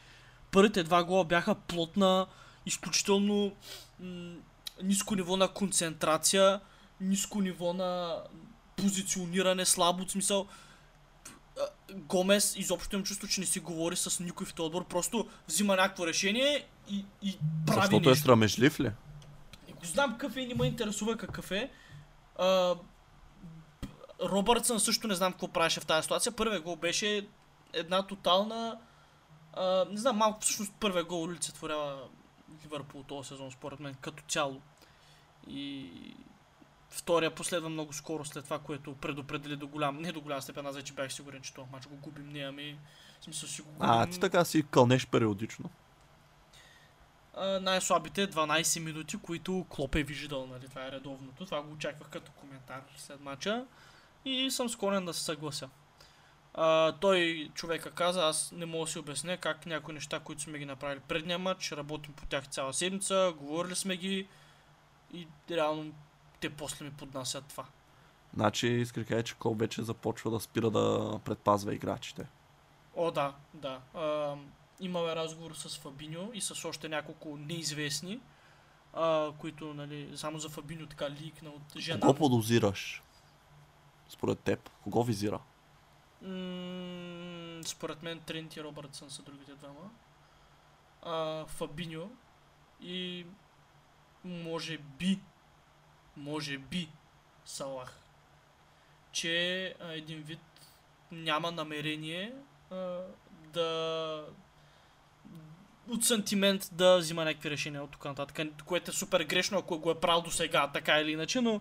Първите 0.55 0.83
два 0.83 1.05
гола 1.05 1.25
бяха 1.25 1.55
плотна, 1.55 2.27
изключително 2.67 3.53
м- 4.01 4.35
ниско 4.83 5.15
ниво 5.15 5.37
на 5.37 5.49
концентрация, 5.49 6.61
ниско 7.01 7.41
ниво 7.41 7.73
на 7.73 8.23
позициониране, 8.77 9.65
слабо 9.65 10.09
смисъл. 10.09 10.47
Гомес 11.93 12.57
изобщо 12.57 12.97
имам 12.97 13.05
чувство, 13.05 13.29
че 13.29 13.41
не 13.41 13.47
си 13.47 13.61
говори 13.61 13.97
с 13.97 14.21
никой 14.21 14.47
в 14.47 14.55
този 14.55 14.67
отбор, 14.67 14.85
просто 14.85 15.29
взима 15.49 15.77
някакво 15.77 16.07
решение 16.07 16.67
и, 16.91 17.05
и 17.23 17.39
прави 17.67 17.81
Защото 17.81 18.09
е 18.09 18.13
нещо. 18.13 18.25
срамежлив 18.25 18.81
ли? 18.81 18.91
Не 19.69 19.73
го 19.73 19.85
знам 19.85 20.13
какъв 20.13 20.37
е 20.37 20.41
и 20.41 20.47
не 20.47 20.55
ме 20.55 20.67
интересува 20.67 21.17
какъв 21.17 21.51
е. 21.51 21.71
А, 22.39 22.75
Робъртсън 24.23 24.81
също 24.81 25.09
не 25.09 25.15
знам 25.15 25.33
какво 25.33 25.49
правеше 25.49 25.81
в 25.81 25.87
тази 25.87 26.03
ситуация. 26.03 26.33
Първият 26.33 26.63
гол 26.63 26.77
беше 26.77 27.27
една 27.73 28.07
тотална... 28.07 28.79
А, 29.57 29.87
не 29.91 29.97
знам, 29.97 30.17
малко 30.17 30.41
всъщност 30.41 30.73
първият 30.81 31.07
гол 31.07 31.23
олицетворява 31.23 32.09
Ливърпул 32.65 33.03
този 33.03 33.29
сезон, 33.29 33.51
според 33.51 33.81
мен, 33.81 33.95
като 33.95 34.23
цяло. 34.29 34.61
И 35.49 35.91
втория 36.91 37.35
последва 37.35 37.69
много 37.69 37.93
скоро 37.93 38.25
след 38.25 38.45
това, 38.45 38.59
което 38.59 38.95
предопредели 38.95 39.57
до 39.57 39.69
голям, 39.69 39.99
не 39.99 40.13
до 40.13 40.21
голяма 40.21 40.43
степен, 40.43 40.67
аз 40.67 40.77
вече 40.77 40.93
бях 40.93 41.13
сигурен, 41.13 41.43
че 41.43 41.55
този 41.55 41.71
мач 41.73 41.87
го 41.87 41.97
губим 41.97 42.29
ние, 42.29 42.45
ами 42.45 42.79
смисъл 43.21 43.49
си 43.49 43.63
го 43.63 43.69
губим. 43.69 43.91
А, 43.91 44.07
ти 44.07 44.21
така 44.21 44.45
си 44.45 44.65
кълнеш 44.71 45.07
периодично. 45.07 45.71
Най-слабите 47.61 48.31
12 48.31 48.81
минути, 48.81 49.17
които 49.17 49.67
Клоп 49.69 49.95
е 49.95 50.03
виждал, 50.03 50.47
нали? 50.47 50.69
Това 50.69 50.87
е 50.87 50.93
редовното. 50.93 51.45
Това 51.45 51.63
го 51.63 51.73
очаквах 51.73 52.11
като 52.11 52.33
коментар 52.33 52.83
след 52.97 53.21
мача. 53.21 53.67
И 54.25 54.51
съм 54.51 54.69
склонен 54.69 55.05
да 55.05 55.15
се 55.15 55.25
съглася. 55.25 55.69
А, 56.55 56.93
той 56.93 57.51
човека 57.55 57.91
каза, 57.91 58.27
аз 58.27 58.53
не 58.53 58.67
мога 58.67 58.85
да 58.85 58.91
си 58.91 58.99
обясня 58.99 59.37
как 59.37 59.67
някои 59.67 59.95
неща, 59.95 60.21
които 60.21 60.43
сме 60.43 60.59
ги 60.59 60.65
направили 60.65 61.01
предния 61.01 61.39
матч, 61.39 61.73
работим 61.73 62.13
по 62.13 62.27
тях 62.27 62.49
цяла 62.49 62.73
седмица, 62.73 63.35
говорили 63.37 63.75
сме 63.75 63.97
ги 63.97 64.29
и 65.13 65.29
реално 65.51 65.93
те 66.41 66.51
после 66.51 66.85
ми 66.85 66.91
поднасят 66.91 67.45
това. 67.45 67.65
Значи, 68.35 68.69
иска 68.69 69.01
да 69.01 69.07
кажа, 69.07 69.23
че 69.23 69.35
Кол 69.35 69.55
вече 69.55 69.83
започва 69.83 70.31
да 70.31 70.41
спира 70.41 70.71
да 70.71 71.19
предпазва 71.25 71.75
играчите. 71.75 72.27
О, 72.97 73.11
да, 73.11 73.35
да. 73.55 73.81
А, 73.95 74.35
имаме 74.81 75.17
разговор 75.17 75.55
с 75.55 75.79
Фабиньо 75.79 76.31
и 76.35 76.41
с 76.41 76.69
още 76.69 76.89
няколко 76.89 77.37
неизвестни, 77.37 78.21
а, 78.93 79.33
които, 79.39 79.75
нали, 79.75 80.13
само 80.17 80.39
за 80.39 80.49
Фабиньо 80.49 80.87
така 80.87 81.11
ликна 81.11 81.51
от 81.51 81.79
жена. 81.79 82.01
Кого 82.01 82.15
подозираш? 82.15 83.03
Според 84.09 84.39
теб, 84.39 84.71
кого 84.83 85.05
визира? 85.05 85.41
М, 86.25 87.61
според 87.65 88.03
мен 88.03 88.21
Трент 88.21 88.57
и 88.57 88.63
Робъртсън 88.63 89.11
са 89.11 89.23
другите 89.23 89.55
двама. 89.55 89.91
А, 91.03 91.47
Фабиньо 91.47 92.11
и 92.81 93.27
може 94.25 94.79
би, 94.79 95.19
може 96.17 96.59
би 96.59 96.89
Салах. 97.45 98.01
Че 99.13 99.67
а, 99.81 99.93
един 99.93 100.23
вид 100.23 100.41
няма 101.11 101.51
намерение 101.51 102.35
а, 102.71 103.01
да 103.53 104.27
от 105.89 106.05
сантимент 106.05 106.69
да 106.73 106.99
взима 106.99 107.25
някакви 107.25 107.51
решения 107.51 107.83
от 107.83 107.91
тук 107.91 108.05
нататък, 108.05 108.47
което 108.65 108.91
е 108.91 108.95
супер 108.95 109.25
грешно, 109.25 109.59
ако 109.59 109.79
го 109.79 109.91
е 109.91 110.01
правил 110.01 110.23
до 110.23 110.31
сега, 110.31 110.71
така 110.73 111.01
или 111.01 111.13
иначе, 111.13 111.41
но 111.41 111.61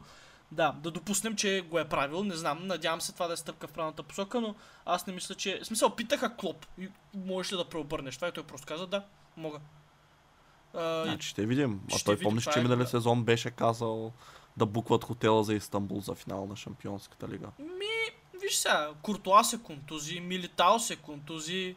да, 0.53 0.71
да 0.71 0.91
допуснем, 0.91 1.35
че 1.35 1.61
го 1.69 1.79
е 1.79 1.89
правил, 1.89 2.23
не 2.23 2.35
знам, 2.35 2.67
надявам 2.67 3.01
се 3.01 3.13
това 3.13 3.27
да 3.27 3.33
е 3.33 3.37
стъпка 3.37 3.67
в 3.67 3.71
правилната 3.71 4.03
посока, 4.03 4.41
но 4.41 4.55
аз 4.85 5.07
не 5.07 5.13
мисля, 5.13 5.35
че... 5.35 5.59
В 5.59 5.65
смисъл, 5.65 5.95
питаха 5.95 6.35
Клоп, 6.35 6.65
и 6.79 6.89
можеш 7.13 7.51
ли 7.51 7.57
да 7.57 7.69
преобърнеш 7.69 8.15
това 8.15 8.27
и 8.27 8.31
той 8.31 8.43
просто 8.43 8.67
каза, 8.67 8.87
да, 8.87 9.03
мога. 9.37 9.59
А, 10.73 11.03
Значи 11.03 11.27
ще 11.27 11.45
видим. 11.45 11.81
А 11.93 11.95
ще 11.95 12.05
той 12.05 12.15
видим, 12.15 12.23
помниш, 12.23 12.43
че 12.53 12.59
е, 12.59 12.63
минали 12.63 12.83
да. 12.83 12.87
сезон 12.87 13.23
беше 13.23 13.51
казал 13.51 14.13
да 14.57 14.65
букват 14.65 15.03
хотела 15.03 15.43
за 15.43 15.53
Истанбул 15.53 15.99
за 15.99 16.15
финал 16.15 16.45
на 16.45 16.55
Шампионската 16.55 17.27
лига. 17.27 17.47
Ми, 17.59 18.15
виж 18.41 18.55
сега, 18.55 18.89
Куртуа 19.01 19.43
се 19.43 19.59
контузи, 19.63 20.19
Милитао 20.19 20.79
се 20.79 20.95
контузи. 20.95 21.75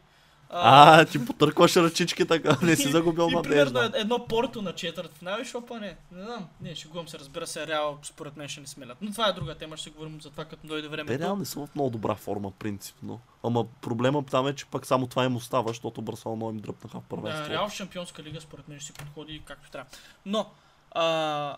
А, 0.49 1.05
ти 1.05 1.25
потъркваш 1.25 1.75
ръчички 1.75 2.25
така, 2.25 2.57
не 2.61 2.75
си 2.75 2.91
загубил 2.91 3.23
и, 3.23 3.39
и 3.39 3.41
примерно 3.41 3.71
надежда. 3.71 3.85
ед- 3.85 3.95
едно 3.95 4.27
порто 4.27 4.61
на 4.61 4.73
четвърт 4.73 5.11
финал 5.13 5.39
и 5.39 5.45
шопа 5.45 5.79
не. 5.79 5.97
Не 6.11 6.23
знам, 6.23 6.47
не, 6.61 6.75
шегувам 6.75 7.07
се, 7.07 7.19
разбира 7.19 7.47
се, 7.47 7.67
Реал 7.67 7.97
според 8.03 8.37
мен 8.37 8.47
ще 8.47 8.61
не 8.61 8.67
смелят. 8.67 8.97
Но 9.01 9.11
това 9.11 9.27
е 9.27 9.33
друга 9.33 9.55
тема, 9.55 9.77
ще 9.77 9.83
си 9.83 9.89
говорим 9.89 10.21
за 10.21 10.29
това, 10.29 10.45
като 10.45 10.67
дойде 10.67 10.81
Те 10.83 10.91
времето. 10.91 11.19
реално 11.19 11.35
не 11.35 11.45
са 11.45 11.59
в 11.59 11.75
много 11.75 11.89
добра 11.89 12.15
форма, 12.15 12.51
принципно. 12.51 13.19
Ама 13.43 13.65
проблема 13.81 14.25
там 14.25 14.47
е, 14.47 14.55
че 14.55 14.65
пък 14.65 14.85
само 14.85 15.07
това 15.07 15.25
им 15.25 15.35
остава, 15.35 15.67
защото 15.67 16.01
Барселона 16.01 16.45
им 16.45 16.57
дръпнаха 16.57 16.99
в 16.99 17.03
Да, 17.03 17.07
първенство. 17.09 17.49
Реал 17.49 17.69
в 17.69 17.73
Шампионска 17.73 18.23
лига 18.23 18.41
според 18.41 18.67
мен 18.67 18.79
ще 18.79 18.85
си 18.87 18.93
подходи 18.93 19.41
както 19.45 19.71
трябва. 19.71 19.89
Но, 20.25 20.49
а, 20.91 21.55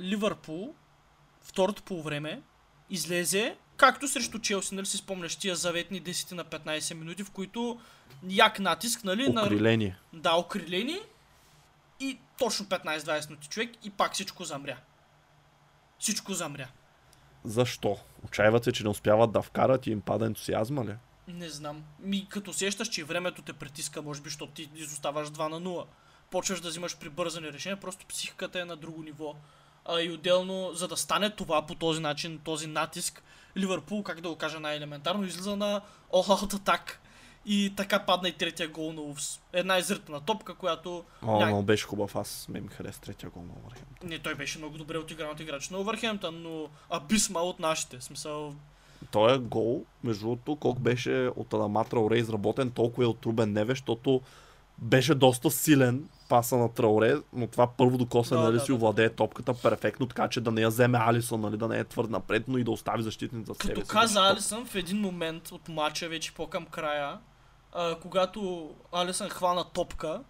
Ливърпул, 0.00 0.74
второто 1.42 1.82
по 1.82 2.02
време, 2.02 2.42
излезе, 2.90 3.56
както 3.76 4.08
срещу 4.08 4.38
Челси, 4.38 4.74
нали 4.74 4.86
си 4.86 4.96
спомняш 4.96 5.36
тия 5.36 5.56
заветни 5.56 6.02
10 6.02 6.32
на 6.32 6.44
15 6.44 6.94
минути, 6.94 7.24
в 7.24 7.30
които 7.30 7.80
як 8.28 8.58
натиск, 8.58 9.04
нали, 9.04 9.28
на, 9.28 9.42
Окриление. 9.42 9.96
да, 10.12 10.34
окрилени 10.34 10.98
и 12.00 12.18
точно 12.38 12.66
15-20 12.66 13.28
минути 13.28 13.48
човек 13.48 13.70
и 13.84 13.90
пак 13.90 14.14
всичко 14.14 14.44
замря. 14.44 14.76
Всичко 15.98 16.34
замря. 16.34 16.68
Защо? 17.44 17.98
Отчаиват 18.24 18.64
се, 18.64 18.72
че 18.72 18.82
не 18.82 18.88
успяват 18.88 19.32
да 19.32 19.42
вкарат 19.42 19.86
и 19.86 19.90
им 19.90 20.00
пада 20.00 20.26
ентусиазма 20.26 20.84
ли? 20.84 20.94
Не 21.28 21.48
знам. 21.48 21.84
Ми 22.00 22.26
като 22.28 22.52
сещаш, 22.52 22.88
че 22.88 23.04
времето 23.04 23.42
те 23.42 23.52
притиска, 23.52 24.02
може 24.02 24.20
би, 24.20 24.28
защото 24.28 24.52
ти 24.52 24.70
изоставаш 24.74 25.28
2 25.28 25.48
на 25.48 25.60
0. 25.60 25.84
Почваш 26.30 26.60
да 26.60 26.68
взимаш 26.68 26.96
прибързани 26.96 27.52
решения, 27.52 27.80
просто 27.80 28.06
психиката 28.06 28.60
е 28.60 28.64
на 28.64 28.76
друго 28.76 29.02
ниво. 29.02 29.34
А 29.84 30.00
и 30.00 30.10
отделно, 30.10 30.70
за 30.74 30.88
да 30.88 30.96
стане 30.96 31.30
това 31.30 31.66
по 31.66 31.74
този 31.74 32.00
начин, 32.00 32.40
този 32.44 32.66
натиск, 32.66 33.22
Ливърпул, 33.56 34.02
как 34.02 34.20
да 34.20 34.28
го 34.28 34.36
кажа 34.36 34.60
най-елементарно, 34.60 35.24
излиза 35.24 35.56
на 35.56 35.80
all 36.12 36.44
out 36.44 36.54
attack. 36.54 36.80
И 37.48 37.72
така 37.76 37.98
падна 37.98 38.28
и 38.28 38.32
третия 38.32 38.68
гол 38.68 38.92
на 38.92 39.00
Увс. 39.00 39.40
Една 39.52 39.78
изритана 39.78 40.20
топка, 40.20 40.54
която... 40.54 41.04
О, 41.22 41.26
ня- 41.26 41.50
но 41.50 41.62
беше 41.62 41.86
хубав. 41.86 42.16
Аз 42.16 42.46
ме 42.48 42.60
ми 42.60 42.68
хареса 42.68 43.00
третия 43.00 43.30
гол 43.30 43.42
на 43.42 43.52
Върхем. 43.64 43.84
Не, 44.02 44.18
той 44.18 44.34
беше 44.34 44.58
много 44.58 44.78
добре 44.78 44.98
отигран 44.98 45.30
от 45.30 45.40
играч 45.40 45.68
на 45.68 45.78
Увърхемптън, 45.78 46.42
но 46.42 46.68
абисма 46.90 47.40
от 47.40 47.60
нашите. 47.60 48.00
Смисъл, 48.00 48.54
Той 49.10 49.34
е 49.34 49.38
гол, 49.38 49.84
между 50.04 50.20
другото, 50.20 50.56
колко 50.56 50.80
беше 50.80 51.30
от 51.36 51.54
Адама 51.54 51.84
Трауре 51.84 52.18
изработен, 52.18 52.70
толкова 52.70 53.04
е 53.04 53.06
от 53.06 53.26
Рубен 53.26 53.52
Неве, 53.52 53.72
защото 53.72 54.20
беше 54.78 55.14
доста 55.14 55.50
силен 55.50 56.08
паса 56.28 56.56
на 56.56 56.74
Трауре, 56.74 57.16
но 57.32 57.46
това 57.46 57.66
първо 57.66 57.98
докосване 57.98 58.42
Да, 58.42 58.48
нали, 58.48 58.58
да, 58.58 58.64
си 58.64 58.72
да. 58.72 58.74
овладее 58.74 59.10
топката 59.10 59.54
перфектно, 59.54 60.06
така 60.06 60.28
че 60.28 60.40
да 60.40 60.50
не 60.50 60.60
я 60.60 60.68
вземе 60.68 60.98
Алисон, 60.98 61.40
нали, 61.40 61.56
да 61.56 61.68
не 61.68 61.78
е 61.78 61.84
твърд 61.84 62.10
напред, 62.10 62.44
но 62.48 62.58
и 62.58 62.64
да 62.64 62.70
остави 62.70 63.02
защитник 63.02 63.46
за 63.46 63.54
себе 63.54 63.74
Като 63.74 63.86
каза 63.86 64.20
Алисън 64.20 64.66
в 64.66 64.74
един 64.74 65.00
момент 65.00 65.52
от 65.52 65.68
матча, 65.68 66.08
вече 66.08 66.34
по-към 66.34 66.66
края, 66.66 67.18
а, 67.72 67.98
когато 67.98 68.70
Алисън 68.92 69.28
хвана 69.28 69.64
топка 69.64 70.20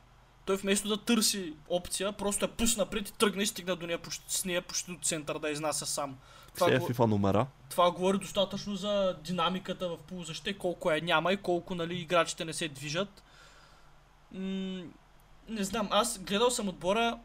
той 0.46 0.56
вместо 0.56 0.88
да 0.88 0.96
търси 0.96 1.52
опция, 1.68 2.12
просто 2.12 2.44
я 2.44 2.48
пусна 2.48 2.86
пред 2.86 3.08
и 3.08 3.12
тръгна 3.12 3.42
и 3.42 3.46
стигна 3.46 3.76
до 3.76 3.86
нея 3.86 3.98
почти, 3.98 4.24
с 4.28 4.44
нея 4.44 4.62
почти 4.62 4.90
до 4.92 4.98
център 5.02 5.38
да 5.38 5.50
изнася 5.50 5.86
сам. 5.86 6.16
Това, 6.54 6.72
е 6.72 6.80
FIFA 6.80 7.06
номера. 7.06 7.46
това 7.70 7.90
говори 7.90 8.18
достатъчно 8.18 8.76
за 8.76 9.16
динамиката 9.24 9.88
в 9.88 9.96
полузащита 10.08 10.50
и 10.50 10.58
колко 10.58 10.90
я 10.90 11.02
няма 11.02 11.32
и 11.32 11.36
колко 11.36 11.74
нали, 11.74 11.94
играчите 11.94 12.44
не 12.44 12.52
се 12.52 12.68
движат. 12.68 13.22
М- 14.36 14.84
не 15.48 15.64
знам, 15.64 15.88
аз 15.90 16.18
гледал 16.18 16.50
съм 16.50 16.68
отбора 16.68 17.18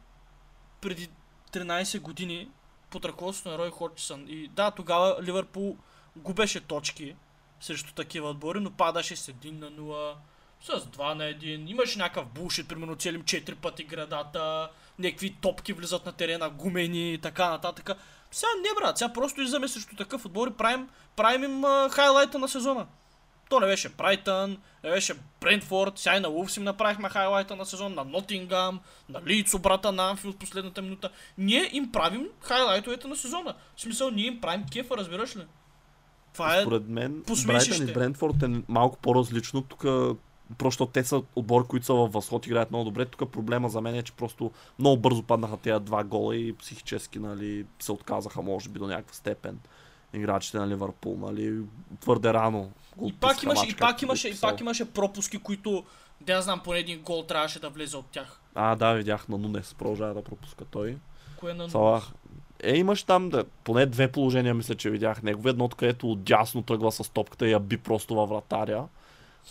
преди 0.82 1.10
13 1.52 2.00
години 2.00 2.50
под 2.90 3.06
ръководството 3.06 3.50
на 3.50 3.58
Рой 3.58 3.72
Ходжсън. 3.72 4.26
И 4.28 4.48
да, 4.48 4.72
тогава 4.72 5.24
Ливърпул 5.24 5.78
губеше 6.16 6.62
точки 6.62 7.16
срещу 7.62 7.94
такива 7.94 8.30
отбори, 8.30 8.60
но 8.60 8.72
падаше 8.72 9.16
с 9.16 9.32
1 9.32 9.52
на 9.52 9.72
0, 9.72 10.16
с 10.62 10.70
2 10.70 11.14
на 11.14 11.24
1. 11.24 11.70
Имаше 11.70 12.00
някакъв 12.00 12.28
булшит, 12.28 12.68
примерно 12.68 12.96
целим 12.96 13.24
4 13.24 13.56
пъти 13.56 13.84
градата, 13.84 14.70
някакви 15.00 15.36
топки 15.42 15.74
влизат 15.74 16.06
на 16.06 16.12
терена, 16.12 16.50
гумени 16.50 17.14
и 17.14 17.18
така 17.18 17.50
нататък. 17.50 17.90
Сега 18.32 18.50
не 18.58 18.82
брат, 18.82 18.98
сега 18.98 19.14
просто 19.14 19.42
излизаме 19.42 19.68
срещу 19.68 19.96
такъв 19.96 20.26
отбор 20.26 20.48
и 20.48 20.54
правим, 20.54 20.90
правим 21.16 21.44
им 21.44 21.66
а, 21.66 21.90
хайлайта 21.90 22.40
на 22.40 22.48
сезона. 22.48 22.88
То 23.52 23.60
не 23.60 23.68
беше 23.68 23.90
Брайтън, 23.90 24.58
не 24.84 24.90
беше 24.90 25.14
Брентфорд, 25.42 26.00
сега 26.00 26.18
и 26.18 26.20
на 26.20 26.30
Улфс 26.30 26.58
им 26.58 26.64
направихме 26.64 27.10
хайлайта 27.10 27.56
на 27.56 27.66
сезон, 27.66 27.94
на 27.94 28.04
Нотингам, 28.04 28.80
на 29.10 29.22
Лицо, 29.28 29.60
брата 29.60 29.92
на 29.92 30.10
Анфилд 30.10 30.40
последната 30.40 30.82
минута. 30.82 31.10
Ние 31.38 31.70
им 31.74 31.92
правим 31.92 32.28
хайлайтовете 32.42 33.08
на 33.08 33.16
сезона. 33.16 33.56
В 33.76 33.82
смисъл, 33.82 34.12
ние 34.12 34.26
им 34.26 34.42
правим 34.42 34.66
кефа, 34.72 34.98
разбираш 34.98 35.36
ли? 35.36 35.42
Това 36.34 36.58
е... 36.58 36.62
Според 36.62 36.88
мен. 36.88 37.24
Брайтън 37.46 37.88
и 37.88 37.94
Брентфорд 37.94 38.44
е 38.44 38.62
малко 38.68 38.98
по-различно. 38.98 39.62
Тук 39.62 39.86
просто 40.58 40.86
те 40.86 41.04
са 41.04 41.22
отбори, 41.36 41.64
които 41.68 41.86
са 41.86 41.94
във 41.94 42.14
възход, 42.14 42.46
играят 42.46 42.72
много 42.72 42.86
добре. 42.86 43.06
Тук 43.06 43.32
проблема 43.32 43.70
за 43.70 43.82
мен 43.82 43.96
е, 43.96 44.04
че 44.04 44.14
просто 44.14 44.52
много 44.80 45.02
бързо 45.02 45.24
паднаха 45.24 45.58
тези 45.58 45.86
два 45.86 46.04
гола 46.04 46.36
и 46.36 46.54
психически 46.54 47.20
нали, 47.20 47.66
се 47.80 47.92
отказаха, 47.92 48.42
може 48.42 48.70
би, 48.70 48.80
до 48.80 48.88
някаква 48.88 49.14
степен 49.14 49.60
играчите 50.14 50.58
на 50.58 50.68
Ливърпул. 50.68 51.18
Нали, 51.18 51.62
твърде 52.00 52.34
рано. 52.34 52.72
И 53.06 53.14
пак 53.14 53.44
имаше, 53.44 53.68
и 53.70 53.76
пак 53.76 54.02
имаше, 54.02 54.30
и 54.30 54.40
пак 54.42 54.60
имаше 54.60 54.86
пропуски, 54.86 55.38
които, 55.38 55.84
да 56.22 56.34
я 56.34 56.42
знам, 56.42 56.60
поне 56.64 56.80
един 56.80 57.02
гол 57.02 57.24
трябваше 57.24 57.60
да 57.60 57.70
влезе 57.70 57.98
от 57.98 58.06
тях. 58.06 58.40
А, 58.56 58.76
да, 58.76 58.94
видях 58.94 59.28
на 59.28 59.38
Нунес, 59.38 59.74
продължава 59.74 60.14
да 60.14 60.24
пропуска 60.24 60.66
той. 60.66 60.98
Кое 61.38 61.52
е 61.52 61.54
на 61.54 61.70
Салах. 61.70 62.12
Е, 62.64 62.78
имаш 62.78 63.04
там 63.04 63.30
да, 63.30 63.44
поне 63.64 63.86
две 63.86 64.12
положения, 64.12 64.54
мисля, 64.54 64.76
че 64.76 64.90
видях 64.90 65.24
негови. 65.24 65.50
Едното, 65.50 65.76
където 65.78 66.12
отдясно 66.12 66.62
тръгва 66.62 66.92
с 66.92 67.10
топката 67.10 67.48
и 67.48 67.52
я 67.52 67.60
би 67.60 67.78
просто 67.78 68.16
във 68.16 68.30
вратаря. 68.30 68.88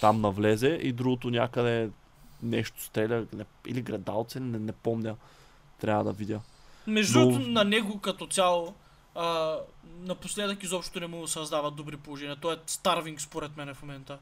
Там 0.01 0.21
навлезе. 0.21 0.69
И 0.69 0.93
другото 0.93 1.31
някъде 1.31 1.91
нещо 2.43 2.83
стреля. 2.83 3.25
Не, 3.33 3.45
или 3.67 3.83
градалце, 3.83 4.41
не, 4.41 4.59
не 4.59 4.73
помня. 4.73 5.17
Трябва 5.81 6.05
да 6.05 6.13
видя. 6.13 6.41
Между 6.87 7.19
Но- 7.19 7.25
другото, 7.27 7.49
на 7.51 7.65
него 7.65 7.99
като 8.01 8.27
цяло, 8.27 8.75
а, 9.15 9.59
напоследък 9.85 10.63
изобщо 10.63 11.01
не 11.01 11.07
му 11.07 11.27
създава 11.27 11.71
добри 11.71 11.97
положения. 11.97 12.37
Той 12.37 12.55
е 12.55 12.59
старвинг 12.67 13.21
според 13.21 13.57
мен 13.57 13.75
в 13.75 13.83
момента. 13.83 14.19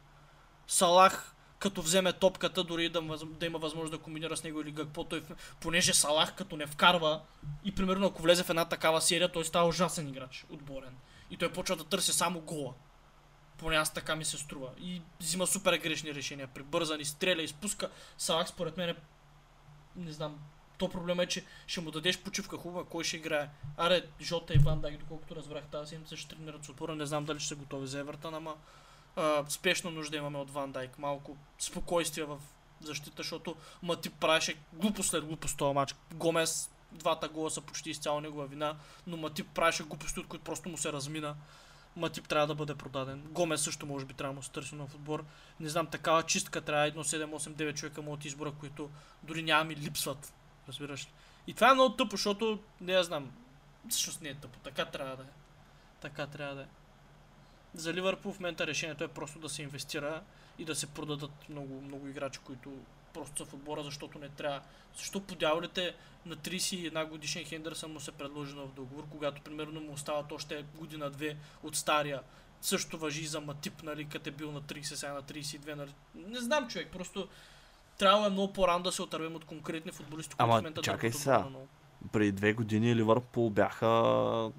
Салах, 0.66 1.34
като 1.58 1.82
вземе 1.82 2.12
топката, 2.12 2.64
дори 2.64 2.88
да, 2.88 3.02
да 3.24 3.46
има 3.46 3.58
възможност 3.58 3.92
да 3.92 3.98
комбинира 3.98 4.36
с 4.36 4.44
него 4.44 4.60
или 4.60 4.74
какво, 4.74 5.04
той, 5.04 5.22
понеже 5.60 5.94
Салах 5.94 6.34
като 6.34 6.56
не 6.56 6.66
вкарва 6.66 7.20
и 7.64 7.74
примерно 7.74 8.06
ако 8.06 8.22
влезе 8.22 8.44
в 8.44 8.50
една 8.50 8.64
такава 8.64 9.00
серия, 9.00 9.32
той 9.32 9.44
става 9.44 9.68
ужасен 9.68 10.08
играч, 10.08 10.46
отборен. 10.50 10.96
И 11.30 11.36
той 11.36 11.52
почва 11.52 11.76
да 11.76 11.84
търси 11.84 12.12
само 12.12 12.40
гола. 12.40 12.74
Поне 13.58 13.76
аз 13.76 13.94
така 13.94 14.16
ми 14.16 14.24
се 14.24 14.38
струва. 14.38 14.68
И 14.80 15.02
взима 15.20 15.46
супер 15.46 15.78
грешни 15.78 16.14
решения. 16.14 16.48
Прибързани, 16.48 17.04
стреля, 17.04 17.42
изпуска. 17.42 17.90
Салах 18.18 18.48
според 18.48 18.76
мен 18.76 18.88
е 18.88 18.94
не 19.96 20.12
знам, 20.12 20.38
то 20.78 20.88
проблема 20.88 21.22
е, 21.22 21.26
че 21.26 21.44
ще 21.66 21.80
му 21.80 21.90
дадеш 21.90 22.18
почивка 22.18 22.56
хубава, 22.56 22.84
кой 22.84 23.04
ще 23.04 23.16
играе. 23.16 23.48
Аре, 23.76 24.02
Жота 24.20 24.54
и 24.54 24.58
Ван 24.58 24.80
Дайк, 24.80 24.98
доколкото 24.98 25.36
разбрах 25.36 25.64
тази 25.64 25.90
седмица 25.90 26.16
ще 26.16 26.36
тренират 26.36 26.64
с 26.64 26.68
отбора, 26.68 26.94
не 26.94 27.06
знам 27.06 27.24
дали 27.24 27.38
ще 27.38 27.48
са 27.48 27.56
готови 27.56 27.86
за 27.86 27.98
Евертън, 27.98 28.34
ама 28.34 28.54
а, 29.16 29.44
спешно 29.48 29.90
нужда 29.90 30.16
имаме 30.16 30.38
от 30.38 30.50
Ван 30.50 30.72
Дайк, 30.72 30.98
малко 30.98 31.36
спокойствие 31.58 32.24
в 32.24 32.38
защита, 32.80 33.16
защото 33.16 33.56
Матип 33.82 34.12
правеше 34.20 34.54
глупост 34.72 35.10
след 35.10 35.24
глупост 35.24 35.58
този 35.58 35.74
матч. 35.74 35.94
Гомес, 36.14 36.70
двата 36.92 37.28
гола 37.28 37.50
са 37.50 37.60
почти 37.60 37.90
изцяло 37.90 38.20
негова 38.20 38.46
вина, 38.46 38.76
но 39.06 39.16
Матип 39.16 39.46
правеше 39.54 39.82
глупости, 39.82 40.20
от 40.20 40.26
които 40.26 40.44
просто 40.44 40.68
му 40.68 40.76
се 40.76 40.92
размина. 40.92 41.34
Матип 41.96 42.28
трябва 42.28 42.46
да 42.46 42.54
бъде 42.54 42.74
продаден. 42.74 43.22
Гомес 43.30 43.60
също 43.60 43.86
може 43.86 44.06
би 44.06 44.14
трябва 44.14 44.34
да 44.34 44.36
му 44.36 44.42
се 44.42 44.50
търси 44.50 44.74
нов 44.74 44.94
отбор. 44.94 45.24
Не 45.60 45.68
знам, 45.68 45.86
такава 45.86 46.22
чистка 46.22 46.60
трябва 46.60 46.86
едно 46.86 47.04
7-8-9 47.04 47.74
човека 47.74 48.02
му 48.02 48.12
от 48.12 48.24
избора, 48.24 48.52
които 48.60 48.90
дори 49.22 49.42
няма 49.42 49.64
ми 49.64 49.76
липсват. 49.76 50.32
Разбираш? 50.68 51.08
И 51.46 51.54
това 51.54 51.70
е 51.70 51.74
много 51.74 51.96
тъпо, 51.96 52.10
защото 52.10 52.58
не 52.80 52.92
я 52.92 53.04
знам. 53.04 53.32
Всъщност 53.88 54.20
не 54.20 54.28
е 54.28 54.34
тъпо. 54.34 54.58
Така 54.58 54.84
трябва 54.84 55.16
да 55.16 55.22
е. 55.22 55.26
Така 56.00 56.26
трябва 56.26 56.54
да 56.54 56.62
е. 56.62 56.66
За 57.74 57.94
Ливърпул 57.94 58.32
в 58.32 58.40
момента 58.40 58.66
решението 58.66 59.04
е 59.04 59.08
просто 59.08 59.38
да 59.38 59.48
се 59.48 59.62
инвестира 59.62 60.22
и 60.58 60.64
да 60.64 60.74
се 60.74 60.86
продадат 60.86 61.48
много, 61.48 61.80
много 61.80 62.08
играчи, 62.08 62.40
които 62.44 62.70
просто 63.14 63.36
са 63.36 63.44
в 63.44 63.54
отбора, 63.54 63.82
защото 63.82 64.18
не 64.18 64.28
трябва. 64.28 64.62
Защо 64.96 65.20
по 65.20 65.34
дяволите 65.34 65.94
на 66.26 66.36
31 66.36 67.08
годишен 67.08 67.44
Хендерсън 67.44 67.92
му 67.92 68.00
се 68.00 68.12
предложи 68.12 68.54
нов 68.54 68.72
договор, 68.72 69.04
когато 69.10 69.42
примерно 69.42 69.80
му 69.80 69.92
остават 69.92 70.32
още 70.32 70.64
година-две 70.74 71.36
от 71.62 71.76
стария. 71.76 72.22
Също 72.60 72.98
въжи 72.98 73.26
за 73.26 73.40
Матип, 73.40 73.82
нали, 73.82 74.04
като 74.04 74.28
е 74.28 74.32
бил 74.32 74.52
на 74.52 74.62
30, 74.62 74.82
сега 74.82 75.12
на 75.12 75.22
32, 75.22 75.74
нали. 75.74 75.94
Не 76.14 76.40
знам 76.40 76.68
човек, 76.68 76.88
просто 76.92 77.28
трябва 77.98 78.26
е 78.26 78.30
много 78.30 78.52
по-рано 78.52 78.82
да 78.82 78.92
се 78.92 79.02
отървем 79.02 79.34
от 79.36 79.44
конкретни 79.44 79.92
футболисти, 79.92 80.34
които 80.34 80.44
Ама, 80.44 80.52
в 80.52 80.56
момента 80.56 80.82
чакай 80.82 81.10
отбора 81.10 81.38
много. 81.50 81.66
Преди 82.12 82.32
две 82.32 82.52
години 82.52 82.96
Ливърпул 82.96 83.50
бяха, 83.50 83.88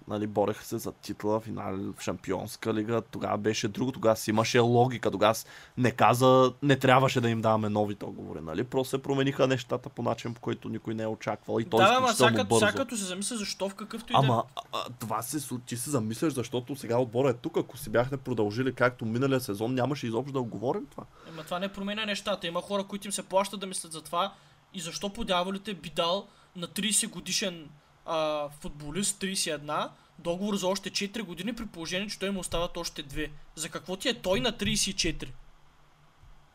нали, 0.08 0.28
бореха 0.28 0.66
се 0.66 0.78
за 0.78 0.92
титла, 0.92 1.40
финал 1.40 1.78
в 1.98 2.02
Шампионска 2.02 2.74
лига. 2.74 3.02
Тогава 3.02 3.38
беше 3.38 3.68
друго, 3.68 3.92
тогава 3.92 4.16
си 4.16 4.30
имаше 4.30 4.60
логика. 4.60 5.12
Тогава 5.12 5.36
не 5.78 5.92
каза, 5.92 6.54
не 6.64 6.76
трябваше 6.76 7.22
да 7.22 7.30
им 7.30 7.42
даваме 7.42 7.70
нови 7.70 7.96
договори, 7.96 8.40
нали? 8.42 8.64
Просто 8.64 8.90
се 8.90 9.02
промениха 9.02 9.48
нещата 9.48 9.90
по 9.90 10.02
начин, 10.02 10.34
по 10.34 10.42
който 10.42 10.70
никой 10.70 10.94
не 10.94 11.04
е 11.04 11.08
очаквал. 11.08 11.60
И 11.60 11.66
то 11.66 11.78
Да, 11.78 11.96
ама 11.98 12.14
сега 12.14 12.44
бързо. 12.44 12.60
сега 12.60 12.72
като 12.72 12.98
се 12.98 13.04
замисля 13.04 13.38
защо 13.38 13.70
в 13.70 13.76
какъвто 13.76 14.14
и 14.14 14.16
да 14.16 14.20
Ама 14.20 14.44
а, 14.56 14.62
а, 14.74 14.90
това 15.00 15.22
се 15.22 15.58
ти 15.66 15.78
се 15.78 15.90
замисляш, 15.90 16.34
защото 16.34 16.76
сега 16.76 16.98
отбора 16.98 17.30
е 17.30 17.34
тук. 17.34 17.58
Ако 17.58 17.78
си 17.78 17.90
бяхме 17.90 18.18
продължили 18.18 18.74
както 18.74 19.06
миналия 19.06 19.40
сезон, 19.40 19.74
нямаше 19.74 20.08
изобщо 20.08 20.34
да 20.34 20.42
го 20.42 20.50
говорим 20.50 20.86
това. 20.92 21.04
Ема 21.30 21.44
това 21.44 21.60
не 21.60 21.68
променя 21.68 22.06
нещата. 22.06 22.48
Има 22.48 22.62
хора, 22.62 22.84
които 22.84 23.08
им 23.08 23.12
се 23.12 23.24
плащат 23.24 23.60
да 23.60 23.68
мислят 23.68 23.92
за 23.92 24.02
това. 24.02 24.34
И 24.74 24.80
защо 24.80 25.10
по 25.10 25.24
дяволите 25.24 25.74
би 25.74 25.90
дал 25.90 26.28
на 26.56 26.68
30 26.68 27.10
годишен 27.10 27.70
а, 28.06 28.50
футболист, 28.50 29.22
31, 29.22 29.90
договор 30.20 30.56
за 30.56 30.68
още 30.68 30.92
4 30.92 31.22
години, 31.24 31.56
при 31.56 31.66
положение, 31.66 32.08
че 32.08 32.20
той 32.20 32.32
му 32.32 32.40
остават 32.40 32.78
още 32.78 33.04
2. 33.04 33.30
За 33.56 33.70
какво 33.70 33.96
ти 33.96 34.10
е 34.10 34.14
той 34.14 34.40
на 34.40 34.52
34? 34.54 35.28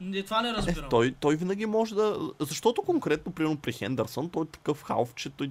Не, 0.01 0.23
това 0.23 0.43
не 0.43 0.49
Е, 0.49 0.53
разбирам. 0.53 0.89
той, 0.91 1.15
той 1.21 1.37
винаги 1.37 1.67
може 1.67 1.95
да... 1.95 2.19
Защото 2.41 2.83
конкретно, 2.83 3.33
примерно 3.33 3.57
при 3.57 3.73
Хендърсън, 3.73 4.31
той 4.31 4.43
е 4.45 4.47
такъв 4.47 4.83
халф, 4.83 5.15
че 5.15 5.31
той... 5.31 5.51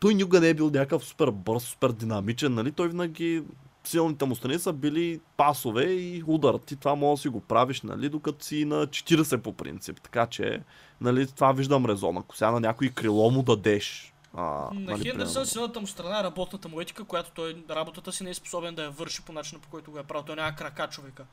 Той 0.00 0.14
никога 0.14 0.40
не 0.40 0.48
е 0.48 0.54
бил 0.54 0.66
някакъв 0.66 1.04
супер 1.04 1.30
бърз, 1.30 1.62
супер 1.62 1.92
динамичен, 1.92 2.54
нали? 2.54 2.72
Той 2.72 2.88
винаги 2.88 3.42
силните 3.84 4.24
му 4.24 4.34
страни 4.34 4.58
са 4.58 4.72
били 4.72 5.20
пасове 5.36 5.84
и 5.84 6.22
удар. 6.26 6.54
Ти 6.66 6.76
това 6.76 6.94
може 6.94 7.18
да 7.18 7.22
си 7.22 7.28
го 7.28 7.40
правиш, 7.40 7.82
нали, 7.82 8.08
докато 8.08 8.44
си 8.44 8.64
на 8.64 8.86
40 8.86 9.38
по 9.38 9.52
принцип. 9.52 10.00
Така 10.00 10.26
че, 10.26 10.62
нали, 11.00 11.26
това 11.26 11.52
виждам 11.52 11.86
резон. 11.86 12.18
Ако 12.18 12.36
сега 12.36 12.50
на 12.50 12.60
някой 12.60 12.88
крило 12.88 13.30
му 13.30 13.42
дадеш. 13.42 14.14
А, 14.34 14.42
На 14.42 14.80
нали, 14.80 15.02
Хендерсън 15.02 15.46
силната 15.46 15.80
му 15.80 15.86
страна 15.86 16.20
е 16.20 16.24
работната 16.24 16.68
му 16.68 16.80
етика, 16.80 17.04
която 17.04 17.30
той 17.30 17.64
работата 17.70 18.12
си 18.12 18.24
не 18.24 18.30
е 18.30 18.34
способен 18.34 18.74
да 18.74 18.82
я 18.82 18.90
върши 18.90 19.22
по 19.22 19.32
начина 19.32 19.60
по 19.60 19.68
който 19.68 19.90
го 19.90 19.98
е 19.98 20.02
правил. 20.02 20.24
Той 20.24 20.36
няма 20.36 20.56
крака 20.56 20.88
човека. 20.88 21.24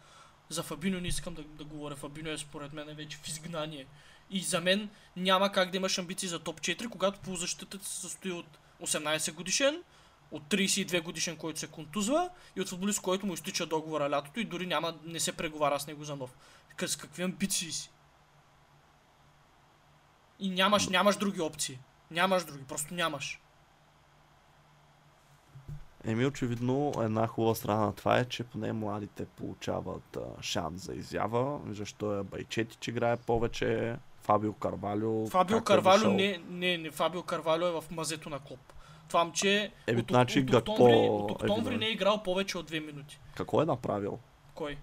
За 0.50 0.64
Фабино 0.64 1.00
не 1.00 1.08
искам 1.08 1.34
да, 1.34 1.44
да 1.44 1.64
говоря. 1.64 1.96
Фабино 1.96 2.30
е 2.30 2.38
според 2.38 2.74
мен 2.74 2.96
вече 2.96 3.18
в 3.18 3.28
изгнание. 3.28 3.86
И 4.30 4.40
за 4.40 4.62
мен 4.62 4.90
няма 5.16 5.52
как 5.52 5.72
да 5.72 5.78
имаш 5.78 5.98
амбиции 5.98 6.30
за 6.30 6.40
топ 6.40 6.62
4, 6.62 6.90
когато 6.90 7.20
полузащитата 7.20 7.86
се 7.86 8.02
състои 8.02 8.32
от 8.32 8.46
18 8.82 9.34
годишен, 9.34 9.84
от 10.32 10.44
32 10.44 11.04
годишен, 11.04 11.38
който 11.38 11.60
се 11.60 11.68
контузва 11.68 12.30
и 12.56 12.62
от 12.62 12.70
футболист, 12.70 13.02
който 13.02 13.26
му 13.26 13.34
изтича 13.34 13.66
договора 13.66 14.10
лятото 14.10 14.40
и 14.40 14.46
дори 14.46 14.66
няма, 14.66 14.94
не 15.04 15.20
се 15.20 15.38
преговаря 15.38 15.80
с 15.80 15.88
него 15.88 16.04
за 16.04 16.16
нов. 16.16 16.36
С 16.86 16.96
какви 16.96 17.24
амбиции 17.24 17.72
си? 17.72 17.92
И 20.40 20.50
нямаш, 20.50 20.88
нямаш 20.88 21.16
други 21.16 21.42
опции. 21.42 21.80
Нямаш 22.12 22.44
други, 22.44 22.64
просто 22.64 22.94
нямаш. 22.94 23.42
Еми, 26.06 26.26
очевидно, 26.26 26.94
една 27.02 27.28
хубава 27.28 27.56
страна 27.56 27.86
на 27.86 27.94
това 27.94 28.20
е, 28.20 28.26
че 28.26 28.44
поне 28.44 28.74
младите 28.74 29.26
получават 29.26 30.18
а, 30.18 30.44
шанс 30.44 30.82
за 30.82 30.94
изява. 30.94 31.60
Защо 31.70 32.20
е 32.20 32.24
Байчети, 32.24 32.78
че 32.80 32.92
играе 32.92 33.18
повече, 33.18 33.96
Фабио 34.22 34.54
Карвалю. 34.54 35.28
Фабио 35.28 35.58
е 35.58 35.64
Карвалю 35.64 35.98
дошъл. 35.98 36.14
не, 36.14 36.42
не, 36.50 36.78
не, 36.78 36.92
Фабио 36.92 37.24
Карвалю 37.24 37.66
е 37.66 37.72
в 37.72 37.84
мазето 37.92 38.30
на 38.30 38.40
Клоп. 38.40 38.74
Това 39.08 39.24
момче 39.24 39.72
Еми, 39.88 40.02
от, 40.02 40.08
значи 40.10 40.40
от, 40.40 40.50
от, 40.50 40.70
октомври, 40.70 40.94
е 40.94 40.96
от 40.96 41.32
октомври 41.32 41.54
виновен. 41.56 41.80
не 41.80 41.86
е 41.86 41.92
играл 41.92 42.24
повече 42.24 42.58
от 42.58 42.72
2 42.72 42.86
минути. 42.86 43.20
Какво 43.36 43.62
е 43.62 43.66
направил? 43.66 44.20
Кой? 44.54 44.78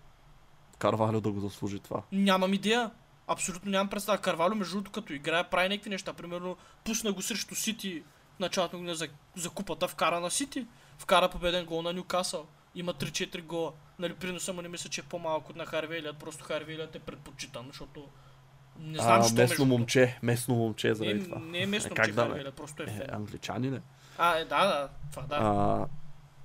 Карвалю 0.78 1.20
да 1.20 1.30
го 1.30 1.40
заслужи 1.40 1.78
това. 1.80 2.02
Нямам 2.12 2.54
идея. 2.54 2.90
Абсолютно 3.26 3.70
нямам 3.70 3.88
представа. 3.88 4.18
Карвалю, 4.18 4.54
между 4.54 4.72
другото, 4.72 4.90
като 4.90 5.12
играе, 5.12 5.44
прави 5.44 5.68
някакви 5.68 5.90
неща. 5.90 6.12
Примерно, 6.12 6.56
пусна 6.84 7.12
го 7.12 7.22
срещу 7.22 7.54
Сити 7.54 8.02
в 8.36 8.40
началото 8.40 8.78
на 8.78 8.94
за, 8.94 9.08
за 9.36 9.50
купата, 9.50 9.88
вкара 9.88 10.20
на 10.20 10.30
Сити, 10.30 10.66
вкара 10.98 11.28
победен 11.28 11.64
гол 11.66 11.82
на 11.82 11.92
Нюкасъл. 11.92 12.46
Има 12.74 12.94
3-4 12.94 13.42
гола. 13.42 13.72
Нали, 13.98 14.14
приноса 14.14 14.52
му 14.52 14.62
не 14.62 14.68
мисля, 14.68 14.90
че 14.90 15.00
е 15.00 15.04
по-малко 15.04 15.50
от 15.50 15.56
на 15.56 15.66
Харвелият, 15.66 16.16
просто 16.16 16.44
Харвелият 16.44 16.96
е 16.96 16.98
предпочитан, 16.98 17.66
защото 17.66 18.08
не 18.78 18.98
знам, 18.98 19.08
а, 19.12 19.18
местно 19.18 19.36
между 19.36 19.64
момче, 19.66 20.18
местно 20.22 20.54
момче 20.54 20.94
заради 20.94 21.14
Не, 21.14 21.24
това. 21.24 21.38
не 21.38 21.58
е 21.58 21.66
местно 21.66 21.88
Е, 21.88 21.98
момче 21.98 22.12
да? 22.12 22.22
Харвелият, 22.22 22.54
просто 22.54 22.82
е 22.82 22.86
Е, 22.86 22.88
фен. 22.88 23.06
англичанин 23.12 23.74
е. 23.74 23.82
А, 24.18 24.36
е, 24.36 24.44
да, 24.44 24.66
да, 24.66 24.88
това 25.10 25.22
да. 25.22 25.36
А, 25.36 25.86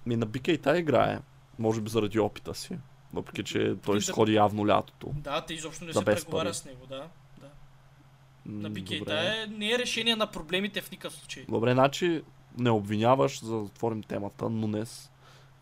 ми 0.05 0.15
на 0.15 0.25
Бикейта 0.25 0.77
играе. 0.77 1.19
Може 1.59 1.81
би 1.81 1.89
заради 1.89 2.19
опита 2.19 2.55
си. 2.55 2.77
Въпреки, 3.13 3.43
че 3.43 3.59
той 3.59 3.75
принцип- 3.75 3.97
изходи 3.97 4.33
явно 4.33 4.67
лятото. 4.67 5.07
Да, 5.13 5.41
те 5.41 5.53
изобщо 5.53 5.85
не 5.85 5.93
се 5.93 6.05
преговаря 6.05 6.53
с 6.53 6.65
него, 6.65 6.85
да. 6.85 7.07
да. 7.39 7.47
На. 8.45 8.69
Бикейта 8.69 9.13
е, 9.13 9.47
не 9.47 9.71
е 9.71 9.79
решение 9.79 10.15
на 10.15 10.27
проблемите 10.27 10.81
в 10.81 10.91
никакъв 10.91 11.13
случай. 11.13 11.45
Добре, 11.49 11.73
значи 11.73 12.21
не 12.57 12.69
обвиняваш, 12.69 13.43
за 13.43 13.55
да 13.57 13.63
затворим 13.63 14.03
темата, 14.03 14.49
Нунес 14.49 15.11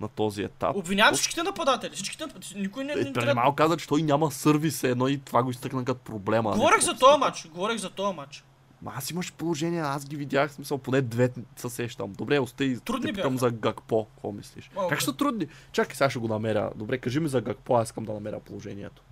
на 0.01 0.07
този 0.07 0.43
етап. 0.43 0.75
Обвинявам 0.75 1.13
всичките 1.15 1.43
нападатели. 1.43 1.95
Всичките 1.95 2.25
нападатели. 2.25 2.59
Никой 2.61 2.83
не, 2.83 2.93
Е, 2.93 2.95
не 2.95 3.13
преди 3.13 3.33
малко 3.33 3.55
каза, 3.55 3.77
че 3.77 3.87
той 3.87 4.01
няма 4.01 4.31
сървис 4.31 4.83
е 4.83 4.89
едно 4.89 5.07
и 5.07 5.17
това 5.17 5.43
го 5.43 5.51
изтъкна 5.51 5.85
като 5.85 5.99
проблема. 5.99 6.51
Говорех 6.51 6.81
за 6.81 6.97
този 6.97 7.19
матч. 7.19 7.47
Говорех 7.47 7.77
за 7.77 7.89
този 7.89 8.15
матч. 8.15 8.43
Ма 8.81 8.93
аз 8.95 9.11
имаш 9.11 9.33
положение, 9.33 9.79
аз 9.79 10.05
ги 10.05 10.15
видях, 10.15 10.51
смисъл, 10.51 10.77
поне 10.77 11.01
две 11.01 11.33
се 11.55 11.69
сещам. 11.69 12.13
Добре, 12.13 12.39
остай, 12.39 12.79
Трудни 12.79 13.07
те 13.07 13.13
питам 13.13 13.33
бяха. 13.33 13.45
за 13.45 13.51
Гакпо, 13.51 14.05
какво 14.05 14.31
мислиш? 14.31 14.71
Малко. 14.75 14.89
Как 14.89 14.99
ще 14.99 15.05
са 15.05 15.17
трудни? 15.17 15.47
Чакай, 15.71 15.95
сега 15.95 16.09
ще 16.09 16.19
го 16.19 16.27
намеря. 16.27 16.71
Добре, 16.75 16.97
кажи 16.97 17.19
ми 17.19 17.29
за 17.29 17.41
Гакпо, 17.41 17.75
аз 17.75 17.87
искам 17.87 18.05
да 18.05 18.13
намеря 18.13 18.39
положението. 18.39 19.03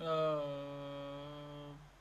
А, 0.00 0.40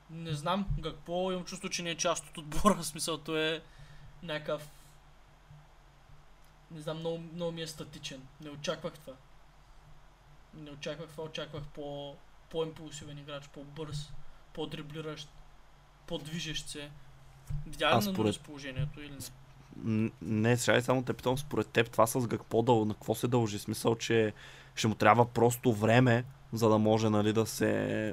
не 0.09 0.33
знам 0.33 0.65
какво. 0.83 1.31
Имам 1.31 1.45
чувство, 1.45 1.69
че 1.69 1.83
не 1.83 1.89
е 1.89 1.97
част 1.97 2.29
от 2.29 2.37
отбора. 2.37 2.75
В 2.81 2.85
смисъл, 2.85 3.17
той 3.17 3.55
е 3.55 3.61
някакъв... 4.23 4.69
Не 6.71 6.81
знам, 6.81 6.99
много, 6.99 7.23
много 7.33 7.51
ми 7.51 7.61
е 7.61 7.67
статичен. 7.67 8.21
Не 8.41 8.49
очаквах 8.49 8.93
това. 8.93 9.13
Не 10.53 10.71
очаквах 10.71 11.09
това, 11.09 11.23
очаквах 11.23 11.63
по, 11.63 12.15
по-импулсивен 12.49 13.17
играч, 13.17 13.47
по-бърз, 13.47 14.11
по-дриблиращ, 14.53 15.29
по-движещ 16.11 16.69
се. 16.69 16.89
На 17.81 18.01
според- 18.01 18.17
Нунес 18.17 18.37
положението 18.37 18.99
или 18.99 19.11
не? 19.11 20.11
Не, 20.21 20.57
сега 20.57 20.81
само 20.81 21.01
те 21.01 21.13
питам, 21.13 21.37
според 21.37 21.67
теб 21.67 21.89
това 21.89 22.07
с 22.07 22.27
Гакпо 22.27 22.61
да, 22.61 22.73
на 22.75 22.93
какво 22.93 23.15
се 23.15 23.27
дължи? 23.27 23.59
Смисъл, 23.59 23.95
че 23.95 24.33
ще 24.75 24.87
му 24.87 24.95
трябва 24.95 25.25
просто 25.25 25.73
време, 25.73 26.23
за 26.53 26.69
да 26.69 26.77
може 26.77 27.09
нали, 27.09 27.33
да 27.33 27.45
се 27.45 27.65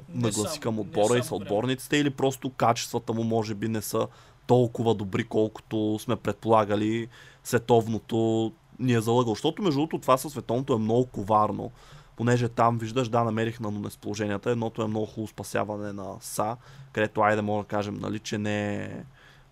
Не 0.09 0.15
нагласи 0.15 0.41
само- 0.43 0.59
към 0.59 0.79
отбора 0.79 1.17
и 1.17 1.23
с 1.23 1.25
само 1.25 1.39
време. 1.39 1.45
отборниците 1.45 1.97
или 1.97 2.09
просто 2.09 2.49
качествата 2.49 3.13
му 3.13 3.23
може 3.23 3.55
би 3.55 3.67
не 3.67 3.81
са 3.81 4.07
толкова 4.47 4.95
добри, 4.95 5.23
колкото 5.23 5.99
сме 5.99 6.15
предполагали 6.15 7.07
световното 7.43 8.51
ни 8.79 8.93
е 8.93 9.01
залъгал. 9.01 9.33
Защото 9.33 9.61
между 9.61 9.79
другото 9.79 9.99
това 9.99 10.17
със 10.17 10.31
световното 10.31 10.73
е 10.73 10.79
много 10.79 11.05
коварно. 11.05 11.71
Понеже 12.19 12.49
там, 12.49 12.77
виждаш, 12.77 13.09
да, 13.09 13.23
намерих 13.23 13.59
на 13.59 13.71
несположенията. 13.71 14.51
Едното 14.51 14.81
е 14.81 14.87
много 14.87 15.05
хубаво 15.05 15.27
спасяване 15.27 15.93
на 15.93 16.15
СА, 16.21 16.57
където, 16.91 17.21
айде, 17.21 17.41
мога 17.41 17.63
да 17.63 17.67
кажем, 17.67 17.95
нали, 17.95 18.19
че 18.19 18.37
не 18.37 18.75
е 18.75 19.03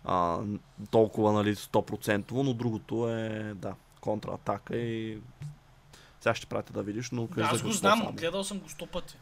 а, 0.06 0.40
толкова, 0.92 1.34
нали, 1.34 1.56
100%, 1.56 2.32
но 2.32 2.54
другото 2.54 3.10
е, 3.10 3.54
да, 3.56 3.74
контратака 4.02 4.78
и 4.78 5.20
сега 6.22 6.36
ще 6.36 6.46
пратя 6.46 6.74
да 6.74 6.84
видиш, 6.84 7.12
но 7.12 7.28
Да, 7.28 7.42
аз 7.42 7.62
го 7.62 7.72
знам, 7.72 8.08
гледал 8.14 8.44
съм 8.44 8.60
го 8.60 8.70
сто 8.70 8.86
пъти. 8.86 9.18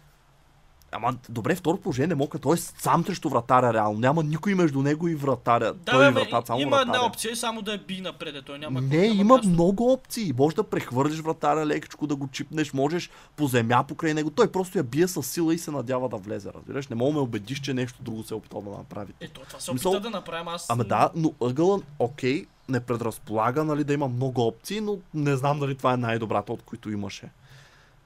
Ама 0.95 1.15
добре, 1.29 1.55
второ 1.55 1.77
положение 1.77 2.07
не 2.07 2.15
мога, 2.15 2.39
той 2.39 2.55
е 2.55 2.57
сам 2.57 3.05
срещу 3.05 3.29
вратаря 3.29 3.73
реално. 3.73 3.99
Няма 3.99 4.23
никой 4.23 4.55
между 4.55 4.81
него 4.81 5.07
и 5.07 5.15
вратаря. 5.15 5.73
Да, 5.73 5.91
той 5.91 6.07
е 6.07 6.11
бе, 6.11 6.19
вратар, 6.19 6.43
само 6.47 6.59
има 6.61 6.69
вратаря. 6.71 6.95
една 6.95 7.05
опция, 7.05 7.31
е 7.31 7.35
само 7.35 7.61
да 7.61 7.73
е 7.73 7.77
би 7.77 8.01
напред, 8.01 8.45
той 8.45 8.59
няма 8.59 8.81
не, 8.81 8.97
няма 8.97 9.05
има 9.05 9.33
място. 9.33 9.49
много 9.49 9.91
опции. 9.91 10.33
Може 10.37 10.55
да 10.55 10.63
прехвърлиш 10.63 11.19
вратаря 11.19 11.65
лекичко, 11.65 12.07
да 12.07 12.15
го 12.15 12.27
чипнеш, 12.27 12.73
можеш 12.73 13.09
по 13.35 13.47
земя 13.47 13.83
покрай 13.83 14.13
него. 14.13 14.29
Той 14.29 14.51
просто 14.51 14.77
я 14.77 14.83
бие 14.83 15.07
с 15.07 15.23
сила 15.23 15.53
и 15.53 15.57
се 15.57 15.71
надява 15.71 16.09
да 16.09 16.17
влезе, 16.17 16.49
разбираш. 16.55 16.87
Не 16.87 16.95
мога 16.95 17.11
да 17.11 17.13
ме 17.13 17.21
убедиш, 17.21 17.59
че 17.59 17.73
нещо 17.73 18.03
друго 18.03 18.23
се 18.23 18.33
е 18.33 18.37
опитал 18.37 18.61
да 18.61 18.69
направи. 18.69 19.13
Ето, 19.21 19.41
това 19.47 19.59
се 19.59 19.71
Мисъл- 19.73 19.91
опита 19.91 20.01
да 20.01 20.09
направим 20.09 20.47
аз. 20.47 20.69
Ама 20.69 20.83
да, 20.83 21.09
но 21.15 21.33
ъгъла, 21.41 21.79
окей, 21.99 22.45
не 22.69 22.79
предразполага, 22.79 23.63
нали, 23.63 23.83
да 23.83 23.93
има 23.93 24.07
много 24.07 24.47
опции, 24.47 24.81
но 24.81 24.97
не 25.13 25.35
знам 25.35 25.59
дали 25.59 25.75
това 25.75 25.93
е 25.93 25.97
най-добрата, 25.97 26.53
от 26.53 26.61
които 26.61 26.91
имаше. 26.91 27.29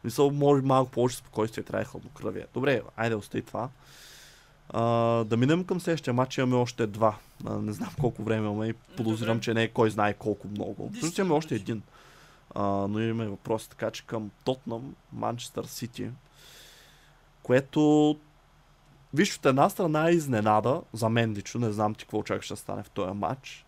Мисъл, 0.04 0.32
може 0.32 0.62
малко 0.62 0.92
повече 0.92 1.18
спокойствие, 1.18 1.64
трябва 1.64 1.82
е 1.82 1.86
хладнокръвие. 1.86 2.46
Добре, 2.54 2.82
айде, 2.96 3.16
остави 3.16 3.42
това. 3.42 3.70
А, 4.70 4.84
да 5.24 5.38
минем 5.38 5.64
към 5.64 5.82
следващия 5.82 6.14
матч, 6.14 6.38
имаме 6.38 6.56
още 6.56 6.88
два. 6.88 7.18
А, 7.46 7.58
не 7.58 7.74
знам 7.74 7.90
колко 8.02 8.24
време 8.24 8.48
имаме 8.48 8.68
и 8.68 8.74
подозирам, 8.74 9.36
Добре. 9.36 9.44
че 9.44 9.54
не 9.54 9.64
е 9.64 9.68
кой 9.68 9.90
знае 9.90 10.14
колко 10.14 10.48
много. 10.48 10.90
Всъщност 10.92 11.18
имаме 11.18 11.34
още 11.34 11.56
един. 11.56 11.82
А, 12.56 12.64
но 12.64 13.00
имаме 13.00 13.28
въпрос, 13.28 13.68
така 13.68 13.92
че 13.92 14.06
към 14.06 14.32
Тотнам, 14.44 14.96
Манчестър 15.14 15.66
Сити, 15.66 16.10
което 17.44 18.16
Виж, 19.14 19.38
от 19.38 19.46
една 19.46 19.70
страна 19.70 20.10
е 20.10 20.14
изненада, 20.14 20.82
за 20.94 21.10
мен 21.10 21.34
лично, 21.34 21.60
не 21.60 21.72
знам 21.72 21.96
ти 21.96 22.06
какво 22.06 22.18
очакваш 22.18 22.48
да 22.48 22.56
стане 22.56 22.84
в 22.84 22.90
този 22.90 23.14
матч. 23.14 23.66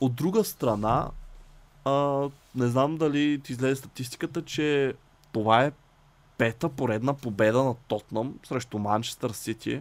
От 0.00 0.14
друга 0.14 0.44
страна, 0.44 1.10
а, 1.84 2.28
не 2.54 2.66
знам 2.66 2.96
дали 2.96 3.40
ти 3.44 3.52
излезе 3.52 3.76
статистиката, 3.76 4.44
че 4.44 4.94
това 5.38 5.64
е 5.64 5.72
пета 6.38 6.68
поредна 6.68 7.14
победа 7.14 7.64
на 7.64 7.74
Тотнам 7.74 8.34
срещу 8.46 8.78
Манчестър 8.78 9.30
Сити 9.30 9.80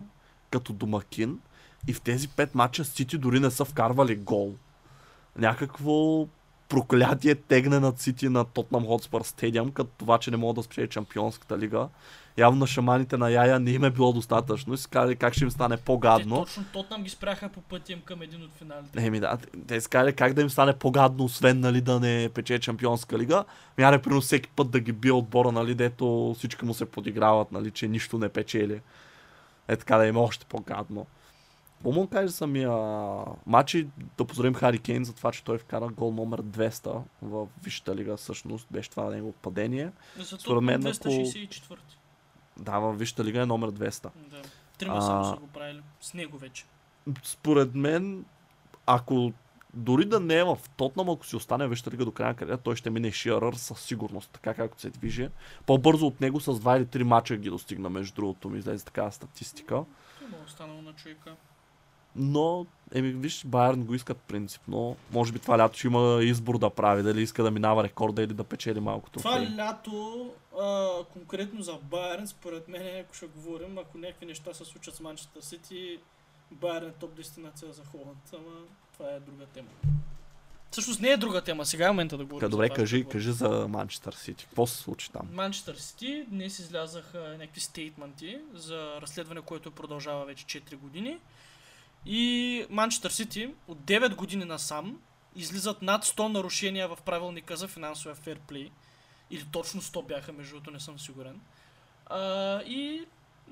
като 0.51 0.74
домакин. 0.74 1.39
И 1.88 1.93
в 1.93 2.01
тези 2.01 2.28
пет 2.28 2.55
матча 2.55 2.86
Сити 2.86 3.18
дори 3.18 3.39
не 3.39 3.51
са 3.51 3.66
вкарвали 3.66 4.16
гол. 4.16 4.53
Някакво 5.38 6.28
проклятие 6.70 7.36
тегне 7.36 7.80
над 7.80 7.99
Сити 7.99 8.30
на 8.30 8.45
Тотнам 8.45 8.86
Хотспър 8.86 9.22
Стадиум, 9.22 9.72
като 9.72 9.89
това, 9.97 10.18
че 10.18 10.32
не 10.32 10.38
могат 10.38 10.55
да 10.55 10.64
спечели 10.64 10.89
Чемпионската 10.89 11.58
лига. 11.58 11.88
Явно 12.38 12.60
на 12.60 12.68
шаманите 12.68 13.18
на 13.18 13.30
Яя 13.30 13.60
не 13.60 13.72
им 13.72 13.84
е 13.84 13.90
било 13.92 14.14
достатъчно 14.14 14.74
и 14.74 14.78
си 14.78 14.88
казали 14.90 15.16
как 15.16 15.34
ще 15.34 15.44
им 15.44 15.52
стане 15.52 15.78
Те 15.78 15.84
по-гадно. 15.84 16.36
точно 16.36 16.64
Тотнам 16.74 17.04
ги 17.04 17.10
спряха 17.10 17.50
по 17.50 17.62
пътя 17.62 17.94
им 17.94 18.02
към 18.02 18.22
един 18.22 18.44
от 18.44 18.52
финалите. 18.54 19.06
Еми 19.06 19.20
да, 19.20 19.38
те 19.68 19.82
си 19.82 19.90
казали 19.90 20.14
как 20.14 20.34
да 20.34 20.42
им 20.42 20.50
стане 20.50 20.74
по-гадно, 20.74 21.24
освен 21.24 21.60
нали, 21.60 21.82
да 21.82 22.00
не 22.00 22.30
пече 22.30 22.60
Чемпионска 22.60 23.18
лига. 23.20 23.44
Мяре 23.78 24.02
прино 24.02 24.22
всеки 24.22 24.50
път 24.50 24.72
да 24.72 24.80
ги 24.80 24.92
бие 24.92 25.12
отбора, 25.12 25.52
нали, 25.52 25.76
дето 25.76 26.36
всички 26.38 26.66
му 26.66 26.74
се 26.74 26.86
подиграват, 26.86 27.52
нали, 27.52 27.72
че 27.72 27.88
нищо 27.88 28.18
не 28.18 28.30
печели. 28.30 28.82
Е 29.68 29.76
така 29.76 29.98
да 29.98 30.06
им 30.08 30.16
е 30.16 30.20
още 30.20 30.46
по-гадно. 30.46 31.06
Какво 31.74 31.92
му 31.92 32.08
каже 32.08 32.34
самия 32.34 32.72
матч 33.46 33.74
и 33.74 33.88
да 34.18 34.26
поздравим 34.26 34.54
Хари 34.54 34.80
Кейн 34.80 35.04
за 35.04 35.14
това, 35.14 35.32
че 35.32 35.44
той 35.44 35.58
вкара 35.58 35.88
гол 35.88 36.12
номер 36.12 36.42
200 36.42 37.02
в 37.22 37.48
Висшата 37.64 37.96
лига. 37.96 38.18
Всъщност 38.18 38.68
беше 38.72 38.90
това 38.90 39.10
негово 39.10 39.34
падение. 39.34 39.92
Според 40.40 40.64
мен, 40.64 40.84
Тотнам 40.84 40.94
ако- 41.02 41.10
264. 41.10 41.97
Да, 42.60 42.80
в 42.80 42.93
Висшата 42.93 43.24
лига 43.24 43.41
е 43.41 43.45
номер 43.45 43.72
200. 43.72 44.01
Да. 44.03 44.41
Трима 44.78 45.01
само 45.01 45.26
са 45.26 45.36
го 45.36 45.47
правили. 45.47 45.82
С 46.01 46.14
него 46.14 46.38
вече. 46.38 46.66
според 47.24 47.76
мен, 47.76 48.26
ако 48.86 49.34
дори 49.74 50.05
да 50.05 50.20
не 50.20 50.36
е 50.36 50.43
в 50.43 50.58
Тотнам, 50.78 51.10
ако 51.10 51.26
си 51.26 51.36
остане 51.36 51.68
в 51.68 51.70
Висшата 51.70 51.91
лига 51.91 52.05
до 52.05 52.12
края 52.12 52.30
на 52.30 52.36
кариера, 52.36 52.58
той 52.58 52.76
ще 52.76 52.89
мине 52.89 53.12
Шиарър 53.12 53.53
със 53.53 53.82
сигурност, 53.82 54.32
така 54.32 54.53
както 54.53 54.82
се 54.82 54.89
движи. 54.89 55.30
По-бързо 55.66 56.08
от 56.08 56.22
него 56.22 56.39
с 56.39 56.53
2 56.53 56.78
или 56.78 56.86
3 56.86 57.03
мача 57.03 57.38
ги 57.38 57.49
достигна, 57.49 57.89
между 57.89 58.16
другото 58.16 58.49
ми 58.49 58.60
излезе 58.60 58.86
такава 58.86 59.12
статистика. 59.12 59.76
Му 59.76 59.86
е 60.41 60.45
останало 60.45 60.82
на 60.82 60.93
човека. 60.93 61.36
Но, 62.18 62.65
еми, 62.93 63.11
виж, 63.11 63.45
Байерн 63.45 63.84
го 63.84 63.95
искат 63.95 64.18
принципно. 64.18 64.95
Може 65.11 65.32
би 65.32 65.39
това 65.39 65.57
лято 65.57 65.78
ще 65.78 65.88
има 65.88 66.20
избор 66.24 66.57
да 66.57 66.70
прави, 66.70 67.03
дали 67.03 67.22
иска 67.22 67.43
да 67.43 67.51
минава 67.51 67.84
рекорда 67.84 68.24
или 68.24 68.34
да 68.34 68.43
печели 68.43 68.80
малко 68.80 69.09
Това 69.09 69.32
трофеи. 69.32 69.55
лято, 69.55 70.30
а, 70.61 70.89
конкретно 71.13 71.61
за 71.61 71.74
Байерн, 71.84 72.28
според 72.28 72.68
мен, 72.68 72.99
ако 73.05 73.13
ще 73.15 73.26
говорим, 73.26 73.78
ако 73.78 73.97
някакви 73.97 74.26
неща 74.26 74.53
се 74.53 74.65
случат 74.65 74.95
с 74.95 74.99
Манчестър 74.99 75.41
Сити, 75.41 75.99
Байерн 76.51 76.88
е 76.88 76.91
топ 76.91 77.15
дестинация 77.15 77.74
за 77.74 77.82
Холанд, 77.91 78.34
ама 78.34 78.55
това 78.97 79.09
е 79.11 79.20
друга 79.20 79.45
тема. 79.45 79.68
Всъщност 80.72 81.01
не 81.01 81.09
е 81.09 81.18
друга 81.18 81.41
тема, 81.41 81.65
сега 81.65 81.86
е 81.86 81.89
момента 81.89 82.18
да 82.18 82.24
говорим. 82.26 82.39
Така, 82.39 82.49
добре, 82.49 82.68
за 82.68 82.74
кажи, 82.74 83.03
да 83.03 83.09
кажи 83.09 83.32
за 83.32 83.68
Манчестър 83.70 84.13
Сити. 84.13 84.45
Какво 84.45 84.68
се 84.68 84.78
случи 84.78 85.11
там? 85.11 85.28
Манчестър 85.34 85.76
Сити 85.76 86.26
днес 86.28 86.59
излязаха 86.59 87.36
някакви 87.39 87.59
стейтменти 87.61 88.38
за 88.53 89.01
разследване, 89.01 89.41
което 89.41 89.72
продължава 89.72 90.26
вече 90.26 90.45
4 90.61 90.76
години. 90.76 91.18
И 92.10 92.66
Манчестър 92.70 93.12
Сити 93.12 93.53
от 93.68 93.78
9 93.78 94.16
години 94.16 94.45
насам 94.45 95.01
излизат 95.36 95.82
над 95.82 96.05
100 96.05 96.28
нарушения 96.28 96.88
в 96.88 96.97
правилника 97.05 97.58
за 97.58 97.68
финансовия 97.68 98.16
ферплей. 98.16 98.72
Или 99.32 99.45
точно 99.51 99.82
100 99.82 100.08
бяха, 100.08 100.34
между 100.34 100.53
другото, 100.53 100.72
не 100.72 100.80
съм 100.80 100.99
сигурен. 100.99 101.41
А, 102.05 102.20
и 102.62 103.05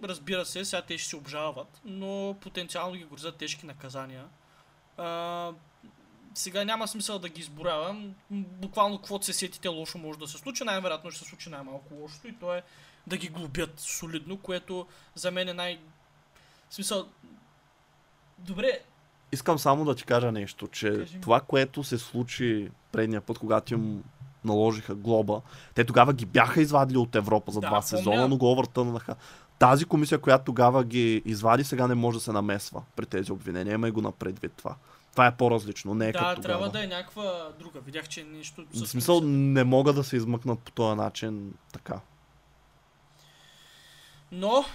разбира 0.03 0.45
се, 0.45 0.65
сега 0.65 0.81
те 0.81 0.97
ще 0.97 1.09
се 1.09 1.15
обжалват, 1.15 1.81
но 1.85 2.35
потенциално 2.41 2.95
ги 2.95 3.03
грозят 3.03 3.35
тежки 3.35 3.65
наказания. 3.65 4.25
А, 4.97 5.51
сега 6.33 6.63
няма 6.65 6.87
смисъл 6.87 7.19
да 7.19 7.29
ги 7.29 7.41
изборявам. 7.41 8.15
Буквално 8.31 8.97
каквото 8.97 9.25
се 9.25 9.33
сетите 9.33 9.67
лошо 9.67 9.97
може 9.97 10.19
да 10.19 10.27
се 10.27 10.37
случи. 10.37 10.63
Най-вероятно 10.63 11.11
ще 11.11 11.23
се 11.23 11.29
случи 11.29 11.49
най-малко 11.49 11.93
лошото 11.93 12.27
и 12.27 12.35
то 12.39 12.53
е 12.53 12.63
да 13.07 13.17
ги 13.17 13.27
глобят 13.27 13.79
солидно, 13.79 14.37
което 14.37 14.87
за 15.15 15.31
мен 15.31 15.49
е 15.49 15.53
най- 15.53 15.79
В 16.69 16.75
смисъл, 16.75 17.07
добре, 18.37 18.79
Искам 19.31 19.59
само 19.59 19.85
да 19.85 19.95
ти 19.95 20.03
кажа 20.03 20.31
нещо, 20.31 20.67
че 20.67 20.89
Кажи 20.89 21.15
ми. 21.15 21.21
това, 21.21 21.39
което 21.39 21.83
се 21.83 21.97
случи 21.97 22.69
предния 22.91 23.21
път, 23.21 23.39
когато 23.39 23.73
им 23.73 24.03
наложиха 24.43 24.95
глоба, 24.95 25.41
те 25.73 25.83
тогава 25.83 26.13
ги 26.13 26.25
бяха 26.25 26.61
извадили 26.61 26.97
от 26.97 27.15
Европа 27.15 27.51
за 27.51 27.59
Да, 27.59 27.67
два 27.67 27.69
помня. 27.69 27.83
сезона, 27.83 28.27
но 28.27 28.37
го 28.37 28.51
овъртънаха. 28.51 29.15
Тази 29.59 29.85
комисия, 29.85 30.19
която 30.19 30.45
тогава 30.45 30.83
ги 30.83 31.21
извади, 31.25 31.63
сега 31.63 31.87
не 31.87 31.95
може 31.95 32.17
да 32.17 32.23
се 32.23 32.31
намесва 32.31 32.83
при 32.95 33.05
тези 33.05 33.31
обвинения. 33.31 33.73
Има 33.73 33.87
и 33.87 33.91
го 33.91 34.01
напредвид 34.01 34.53
това. 34.53 34.75
Това 35.11 35.27
е 35.27 35.35
по-различно, 35.35 35.93
не 35.93 36.07
е 36.07 36.11
да, 36.11 36.19
като 36.19 36.41
трябва 36.41 36.41
тогава. 36.65 36.71
да 36.71 36.83
е 36.83 36.97
някаква 36.97 37.49
друга. 37.59 37.79
Видях, 37.79 38.07
че 38.07 38.21
е 38.21 38.25
нещо... 38.25 38.65
В 38.73 38.87
смисъл, 38.87 39.21
не 39.21 39.63
могат 39.63 39.95
да 39.95 40.03
се 40.03 40.15
измъкнат 40.15 40.59
по 40.59 40.71
този 40.71 40.97
начин 40.97 41.53
така. 41.73 41.99
Но, 44.31 44.65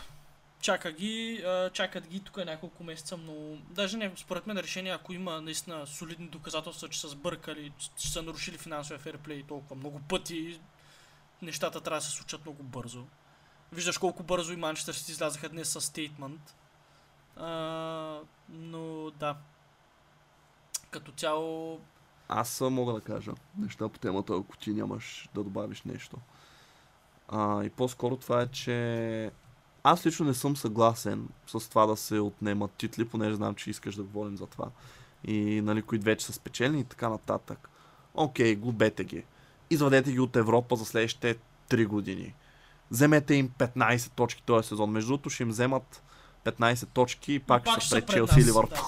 чака 0.60 0.92
ги, 0.92 1.44
чакат 1.72 2.06
ги 2.06 2.20
тук 2.20 2.36
няколко 2.36 2.84
месеца, 2.84 3.16
но 3.16 3.56
даже 3.70 3.96
не, 3.96 4.12
според 4.16 4.46
мен 4.46 4.58
решение, 4.58 4.92
ако 4.92 5.12
има 5.12 5.40
наистина 5.40 5.86
солидни 5.86 6.28
доказателства, 6.28 6.88
че 6.88 7.00
са 7.00 7.08
сбъркали, 7.08 7.72
че 7.96 8.12
са 8.12 8.22
нарушили 8.22 8.58
финансовия 8.58 8.98
ферплей 8.98 9.42
толкова 9.42 9.76
много 9.76 10.00
пъти, 10.08 10.60
нещата 11.42 11.80
трябва 11.80 11.98
да 11.98 12.04
се 12.04 12.10
случат 12.10 12.44
много 12.44 12.62
бързо. 12.62 13.04
Виждаш 13.72 13.98
колко 13.98 14.22
бързо 14.22 14.52
и 14.52 14.56
Манчестър 14.56 14.92
си 14.92 15.12
излязаха 15.12 15.48
днес 15.48 15.68
с 15.68 15.80
стейтмент. 15.80 16.56
Но 18.48 19.10
да. 19.10 19.36
Като 20.90 21.12
цяло, 21.12 21.80
Аз 22.28 22.60
мога 22.60 22.92
да 22.92 23.00
кажа 23.00 23.32
неща 23.58 23.88
по 23.88 23.98
темата, 23.98 24.34
ако 24.34 24.56
ти 24.56 24.70
нямаш 24.70 25.28
да 25.34 25.44
добавиш 25.44 25.82
нещо. 25.82 26.16
А, 27.28 27.64
и 27.64 27.70
по-скоро 27.70 28.16
това 28.16 28.42
е, 28.42 28.46
че 28.46 29.30
аз 29.84 30.06
лично 30.06 30.26
не 30.26 30.34
съм 30.34 30.56
съгласен 30.56 31.28
с 31.46 31.68
това 31.68 31.86
да 31.86 31.96
се 31.96 32.18
отнемат 32.18 32.70
титли, 32.70 33.04
понеже 33.04 33.34
знам, 33.34 33.54
че 33.54 33.70
искаш 33.70 33.94
да 33.94 34.02
говорим 34.02 34.36
за 34.36 34.46
това. 34.46 34.66
И 35.24 35.60
нали, 35.60 35.82
които 35.82 36.04
вече 36.04 36.26
са 36.26 36.32
спечелени 36.32 36.80
и 36.80 36.84
така 36.84 37.08
нататък. 37.08 37.68
Окей, 38.14 38.56
глобете 38.56 39.04
ги. 39.04 39.24
Извадете 39.70 40.12
ги 40.12 40.20
от 40.20 40.36
Европа 40.36 40.76
за 40.76 40.84
следващите 40.84 41.36
3 41.70 41.86
години. 41.86 42.34
Вземете 42.90 43.34
им 43.34 43.50
15 43.58 44.12
точки 44.12 44.42
този 44.42 44.68
сезон. 44.68 44.90
Между 44.90 45.08
другото 45.08 45.30
ще 45.30 45.42
им 45.42 45.48
вземат 45.48 46.02
15 46.44 46.88
точки 46.88 47.34
и 47.34 47.38
пак, 47.38 47.64
пак 47.64 47.80
ще 47.80 47.88
са 47.88 47.94
пред 47.94 48.08
Челси 48.08 48.40
и 48.40 48.44
Ливърпул. 48.44 48.84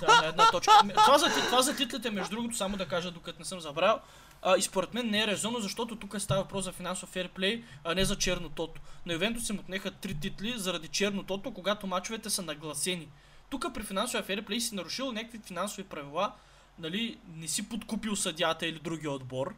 Да, 0.00 0.20
на 0.20 0.26
една 0.26 0.50
точка. 0.50 0.72
Ами, 0.80 0.92
Това 0.92 1.18
за, 1.18 1.26
това 1.26 1.62
за 1.62 1.76
титлите, 1.76 2.10
между 2.10 2.36
другото, 2.36 2.56
само 2.56 2.76
да 2.76 2.88
кажа, 2.88 3.10
докато 3.10 3.38
не 3.38 3.44
съм 3.44 3.60
забрал. 3.60 4.00
А, 4.46 4.56
и 4.56 4.62
според 4.62 4.94
мен 4.94 5.10
не 5.10 5.22
е 5.22 5.26
резонно, 5.26 5.60
защото 5.60 5.96
тук 5.96 6.14
става 6.18 6.42
въпрос 6.42 6.64
за 6.64 6.72
финансов 6.72 7.08
ферплей, 7.08 7.62
а 7.84 7.94
не 7.94 8.04
за 8.04 8.16
черно 8.16 8.48
тото. 8.48 8.80
На 9.06 9.12
Ювентус 9.12 9.48
им 9.48 9.58
отнеха 9.58 9.90
три 9.90 10.14
титли 10.14 10.54
заради 10.56 10.88
черно 10.88 11.22
тото, 11.22 11.50
когато 11.52 11.86
мачовете 11.86 12.30
са 12.30 12.42
нагласени. 12.42 13.08
Тук 13.50 13.74
при 13.74 13.82
финансовия 13.82 14.24
ферплей 14.24 14.60
си 14.60 14.74
нарушил 14.74 15.12
някакви 15.12 15.38
финансови 15.38 15.82
правила, 15.84 16.32
нали, 16.78 17.18
не 17.34 17.48
си 17.48 17.68
подкупил 17.68 18.16
съдята 18.16 18.66
или 18.66 18.78
другия 18.78 19.10
отбор, 19.10 19.54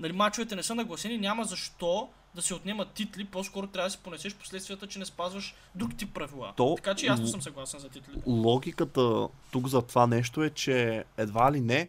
нали, 0.00 0.12
мачовете 0.12 0.56
не 0.56 0.62
са 0.62 0.74
нагласени, 0.74 1.18
няма 1.18 1.44
защо 1.44 2.08
да 2.34 2.42
се 2.42 2.54
отнемат 2.54 2.90
титли, 2.90 3.24
по-скоро 3.24 3.66
трябва 3.66 3.86
да 3.86 3.92
си 3.92 3.98
понесеш 3.98 4.34
последствията, 4.34 4.86
че 4.86 4.98
не 4.98 5.04
спазваш 5.04 5.54
друг 5.74 5.96
тип 5.96 6.14
правила. 6.14 6.52
То- 6.56 6.74
Така 6.76 6.94
че 6.94 7.06
аз 7.06 7.20
не 7.20 7.26
съм 7.26 7.42
съгласен 7.42 7.80
за 7.80 7.88
титлите. 7.88 8.20
логиката 8.26 9.28
тук 9.50 9.66
за 9.66 9.82
това 9.82 10.06
нещо 10.06 10.42
е, 10.42 10.50
че 10.50 11.04
едва 11.16 11.52
ли 11.52 11.60
не 11.60 11.88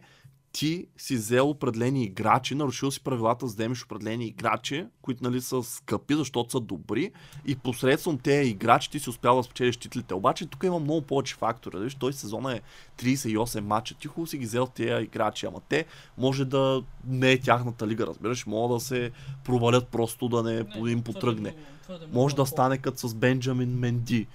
ти 0.54 0.86
си 0.96 1.16
взел 1.16 1.50
определени 1.50 2.04
играчи, 2.04 2.54
нарушил 2.54 2.90
си 2.90 3.00
правилата, 3.00 3.46
за 3.46 3.52
да 3.52 3.56
вземеш 3.56 3.84
определени 3.84 4.26
играчи, 4.26 4.86
които 5.02 5.24
нали 5.24 5.40
са 5.40 5.62
скъпи, 5.62 6.14
защото 6.14 6.50
са 6.50 6.60
добри 6.60 7.10
и 7.46 7.56
посредством 7.56 8.18
тези 8.18 8.50
играчи 8.50 8.90
ти 8.90 9.00
си 9.00 9.10
успял 9.10 9.36
да 9.36 9.42
спечелиш 9.42 9.76
титлите. 9.76 10.14
Обаче 10.14 10.46
тук 10.46 10.64
има 10.64 10.78
много 10.78 11.02
повече 11.02 11.34
фактори. 11.34 11.78
Виж, 11.78 11.94
той 11.94 12.12
сезона 12.12 12.54
е 12.54 12.60
38 12.98 13.60
мача. 13.60 13.94
Ти 13.94 14.06
хубаво 14.08 14.26
си 14.26 14.38
ги 14.38 14.44
взел 14.44 14.66
тези 14.66 15.04
играчи, 15.04 15.46
ама 15.46 15.60
те 15.68 15.84
може 16.18 16.44
да 16.44 16.82
не 17.06 17.32
е 17.32 17.40
тяхната 17.40 17.86
лига, 17.86 18.06
разбираш, 18.06 18.46
могат 18.46 18.76
да 18.76 18.80
се 18.80 19.10
провалят 19.44 19.88
просто 19.88 20.28
да 20.28 20.42
не, 20.42 20.64
Не, 20.80 20.90
им 20.90 21.02
потръгне. 21.02 21.54
много 21.88 22.06
Може 22.12 22.36
да 22.36 22.46
стане 22.46 22.78
като 22.78 23.08
с 23.08 23.14
Бенджамин 23.14 23.78
Менди. 23.78 24.26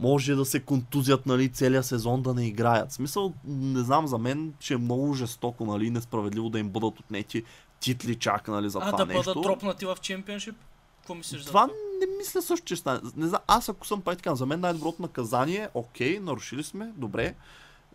Може 0.00 0.34
да 0.34 0.44
се 0.44 0.60
контузят, 0.60 1.26
нали, 1.26 1.48
целият 1.48 1.86
сезон 1.86 2.22
да 2.22 2.34
не 2.34 2.46
играят. 2.46 2.90
В 2.90 2.94
смисъл, 2.94 3.32
не 3.46 3.80
знам, 3.80 4.06
за 4.06 4.18
мен, 4.18 4.54
че 4.58 4.74
е 4.74 4.78
много 4.78 5.14
жестоко, 5.14 5.64
нали, 5.64 5.90
несправедливо 5.90 6.48
да 6.48 6.58
им 6.58 6.68
бъдат 6.68 7.00
отнети 7.00 7.44
титли 7.80 8.14
чак, 8.14 8.48
нали, 8.48 8.70
за 8.70 8.78
А 8.78 8.86
това 8.86 9.04
да 9.04 9.06
нещо. 9.06 9.22
бъдат 9.24 9.42
тропнати 9.42 9.86
в 9.86 9.96
чемпионшип? 10.00 10.54
Какво 11.00 11.14
мислиш 11.14 11.44
това 11.44 11.66
това? 11.66 11.74
не 12.00 12.16
мисля 12.18 12.42
също, 12.42 12.66
че 12.66 12.76
стане. 12.76 13.00
Не 13.16 13.26
знам, 13.26 13.40
аз 13.46 13.68
ако 13.68 13.86
съм 13.86 14.02
така, 14.02 14.34
за 14.34 14.46
мен 14.46 14.60
най-доброто 14.60 15.02
наказание 15.02 15.68
окей, 15.74 16.20
нарушили 16.20 16.62
сме, 16.62 16.92
добре. 16.96 17.34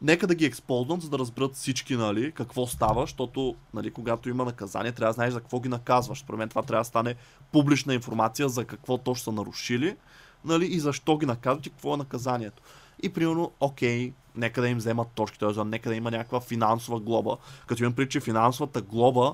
Нека 0.01 0.27
да 0.27 0.35
ги 0.35 0.45
ексползвам, 0.45 1.01
за 1.01 1.09
да 1.09 1.19
разберат 1.19 1.55
всички, 1.55 1.95
нали, 1.95 2.31
какво 2.31 2.67
става, 2.67 3.01
защото, 3.01 3.55
нали, 3.73 3.91
когато 3.91 4.29
има 4.29 4.45
наказание, 4.45 4.91
трябва 4.91 5.09
да 5.09 5.13
знаеш 5.13 5.33
за 5.33 5.39
какво 5.39 5.59
ги 5.59 5.69
наказваш. 5.69 6.19
Според 6.19 6.37
мен 6.37 6.49
това 6.49 6.61
трябва 6.61 6.81
да 6.81 6.85
стане 6.85 7.15
публична 7.51 7.93
информация 7.93 8.49
за 8.49 8.65
какво 8.65 8.97
точно 8.97 9.23
са 9.23 9.31
нарушили, 9.31 9.95
нали, 10.45 10.65
и 10.65 10.79
защо 10.79 11.17
ги 11.17 11.25
наказват 11.25 11.65
и 11.65 11.69
какво 11.69 11.93
е 11.93 11.97
наказанието. 11.97 12.61
И 13.03 13.09
примерно, 13.09 13.51
окей, 13.59 14.13
нека 14.35 14.61
да 14.61 14.69
им 14.69 14.77
вземат 14.77 15.07
точки, 15.15 15.39
т.е. 15.39 15.63
нека 15.63 15.89
да 15.89 15.95
има 15.95 16.11
някаква 16.11 16.39
финансова 16.39 16.99
глоба. 16.99 17.37
Като 17.67 17.83
имам 17.83 18.07
че 18.09 18.19
финансовата 18.19 18.81
глоба, 18.81 19.33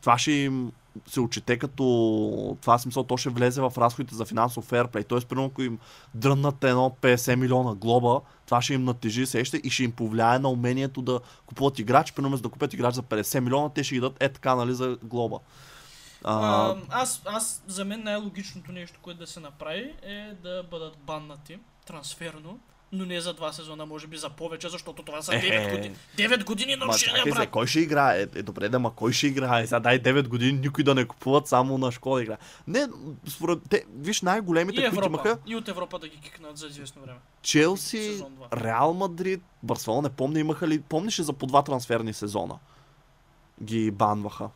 това 0.00 0.18
ще 0.18 0.32
им 0.32 0.72
се 1.06 1.20
отчете 1.20 1.58
като 1.58 2.56
това 2.60 2.78
смисъл, 2.78 3.04
то 3.04 3.16
ще 3.16 3.30
влезе 3.30 3.60
в 3.60 3.72
разходите 3.78 4.14
за 4.14 4.24
финансов 4.24 4.64
ферплей. 4.64 5.04
Тоест, 5.04 5.28
примерно, 5.28 5.46
ако 5.46 5.62
им 5.62 5.78
дръннат 6.14 6.64
едно 6.64 6.96
50 7.02 7.34
милиона 7.34 7.74
глоба, 7.74 8.20
това 8.46 8.62
ще 8.62 8.74
им 8.74 8.84
натежи 8.84 9.26
сеща 9.26 9.56
и 9.56 9.70
ще 9.70 9.84
им 9.84 9.92
повлияе 9.92 10.38
на 10.38 10.48
умението 10.48 11.02
да 11.02 11.20
купуват 11.46 11.78
играч. 11.78 12.12
Примерно, 12.12 12.36
за 12.36 12.42
да 12.42 12.48
купят 12.48 12.74
играч 12.74 12.94
за 12.94 13.02
50 13.02 13.40
милиона, 13.40 13.68
те 13.68 13.84
ще 13.84 13.94
ги 13.94 14.00
дадат 14.00 14.22
е 14.22 14.28
така, 14.28 14.54
нали, 14.54 14.74
за 14.74 14.98
глоба. 15.02 15.38
А, 16.24 16.66
А, 16.70 16.76
аз, 16.90 17.22
аз, 17.24 17.62
за 17.66 17.84
мен 17.84 18.02
най-логичното 18.02 18.72
нещо, 18.72 18.98
което 19.02 19.20
да 19.20 19.26
се 19.26 19.40
направи 19.40 19.94
е 20.02 20.34
да 20.42 20.62
бъдат 20.70 20.98
баннати 20.98 21.58
трансферно, 21.86 22.58
но 22.92 23.04
не 23.04 23.20
за 23.20 23.34
два 23.34 23.52
сезона, 23.52 23.86
може 23.86 24.06
би 24.06 24.16
за 24.16 24.30
повече, 24.30 24.68
защото 24.68 25.02
това 25.02 25.22
са 25.22 25.32
9 25.32 25.36
Ехе. 25.36 25.76
години. 25.76 25.96
9 26.16 26.44
години 26.44 26.76
Ма 26.76 26.86
нарушения, 26.86 27.16
чакай 27.16 27.32
се, 27.32 27.38
брат! 27.38 27.50
кой 27.50 27.66
ще 27.66 27.80
играе? 27.80 28.22
Е, 28.22 28.22
е, 28.22 28.42
добре, 28.42 28.68
да, 28.68 28.78
ма 28.78 28.94
кой 28.94 29.12
ще 29.12 29.26
играе? 29.26 29.66
Сега 29.66 29.80
дай 29.80 30.02
9 30.02 30.28
години, 30.28 30.52
никой 30.52 30.84
да 30.84 30.94
не 30.94 31.04
купуват, 31.04 31.48
само 31.48 31.78
на 31.78 31.92
школа 31.92 32.22
играе. 32.22 32.36
Не, 32.66 32.88
според 33.28 33.58
те, 33.70 33.84
виж 33.96 34.22
най-големите, 34.22 34.90
които 34.90 35.06
имаха, 35.06 35.38
И 35.46 35.56
от 35.56 35.68
Европа 35.68 35.98
да 35.98 36.08
ги 36.08 36.16
кикнат 36.16 36.58
за 36.58 36.66
известно 36.66 37.02
време. 37.02 37.18
Челси. 37.42 38.24
Реал 38.52 38.94
Мадрид, 38.94 39.42
Барселона, 39.62 40.02
не 40.02 40.08
помня, 40.08 40.38
имаха 40.40 40.68
ли, 40.68 40.80
помниш 40.80 41.18
ли 41.18 41.22
за 41.22 41.32
по 41.32 41.46
два 41.46 41.62
трансферни 41.62 42.12
сезона? 42.12 42.58
Ги 43.62 43.90
банваха. 43.90 44.48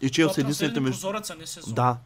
И 0.00 0.10
Челси 0.10 0.34
Това 0.34 0.42
единствените 0.44 0.80
между... 0.80 0.96
прозореца 0.96 1.34
не 1.36 1.46
сезон. 1.46 1.74
Да, 1.74 1.96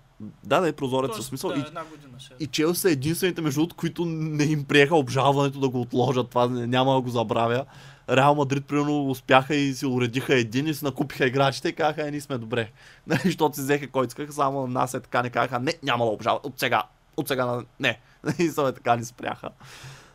да, 0.45 0.61
да 0.61 0.69
е 0.69 0.73
прозорец, 0.73 1.11
Тоест, 1.11 1.29
смисъл. 1.29 1.51
Да, 1.51 1.57
И, 1.57 1.61
една 1.61 1.85
година 1.85 2.21
се. 2.21 2.33
и 2.41 2.47
Челси 2.47 2.81
са 2.81 2.91
единствените 2.91 3.41
между 3.41 3.61
другото, 3.61 3.77
които 3.77 4.05
не 4.05 4.45
им 4.45 4.65
приеха 4.65 4.97
обжалването 4.97 5.61
да 5.61 5.69
го 5.69 5.81
отложат. 5.81 6.29
Това 6.29 6.47
няма 6.49 6.95
да 6.95 7.01
го 7.01 7.09
забравя. 7.09 7.65
Реал 8.11 8.35
Мадрид, 8.35 8.65
примерно, 8.67 9.11
успяха 9.11 9.55
и 9.55 9.75
си 9.75 9.87
уредиха 9.87 10.35
един 10.35 10.67
и 10.67 10.75
си 10.75 10.85
накупиха 10.85 11.27
играчите 11.27 11.69
и 11.69 11.73
казаха, 11.73 12.09
е, 12.09 12.11
ние 12.11 12.21
сме 12.21 12.39
добре. 12.39 12.71
Нали, 13.07 13.21
Защото 13.25 13.57
си 13.57 13.63
взеха 13.63 13.89
който 13.89 14.09
искаха, 14.09 14.33
само 14.33 14.61
на 14.61 14.67
нас 14.69 14.95
е 14.95 15.01
така, 15.01 15.23
не 15.23 15.31
казаха, 15.31 15.59
не, 15.59 15.75
няма 15.83 16.05
да 16.05 16.11
обжалват. 16.11 16.47
От 16.47 16.59
сега, 16.61 16.83
от 17.17 17.29
сега, 17.29 17.63
не. 17.81 18.01
И 18.39 18.49
са 18.49 18.63
е 18.63 18.73
така 18.73 18.97
ни 18.97 19.05
спряха. 19.05 19.51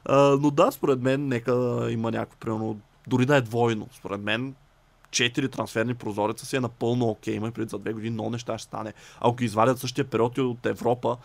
А, 0.06 0.18
но 0.42 0.52
да, 0.52 0.72
според 0.72 1.02
мен, 1.02 1.28
нека 1.28 1.52
има 1.90 2.12
някакво, 2.12 2.38
примерно, 2.38 2.80
дори 3.08 3.26
да 3.26 3.36
е 3.36 3.42
двойно. 3.42 3.88
Според 3.94 4.22
мен, 4.22 4.56
четири 5.16 5.50
трансферни 5.50 5.94
прозореца 5.96 6.46
си 6.46 6.56
е 6.56 6.60
напълно 6.60 7.06
окей. 7.06 7.34
Има 7.36 7.48
и 7.48 7.52
преди 7.52 7.70
за 7.70 7.80
две 7.80 7.94
години 7.94 8.10
много 8.10 8.30
неща 8.30 8.58
ще 8.58 8.66
стане. 8.66 8.94
Ако 9.20 9.36
ги 9.36 9.46
извадят 9.46 9.80
същия 9.80 10.06
период 10.06 10.38
и 10.38 10.42
от 10.42 10.66
Европа, 10.66 11.18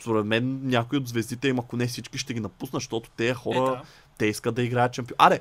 според 0.00 0.26
мен 0.26 0.60
някои 0.62 0.98
от 0.98 1.08
звездите 1.08 1.48
им, 1.48 1.58
ако 1.58 1.76
не 1.76 1.86
всички, 1.86 2.18
ще 2.18 2.34
ги 2.34 2.40
напуснат, 2.40 2.74
защото 2.74 3.10
тези 3.10 3.34
хора, 3.34 3.58
Е, 3.58 3.76
да. 3.76 3.82
те 4.18 4.26
искат 4.26 4.54
да 4.54 4.62
играят 4.62 4.92
чемпион. 4.92 5.16
Аре, 5.18 5.40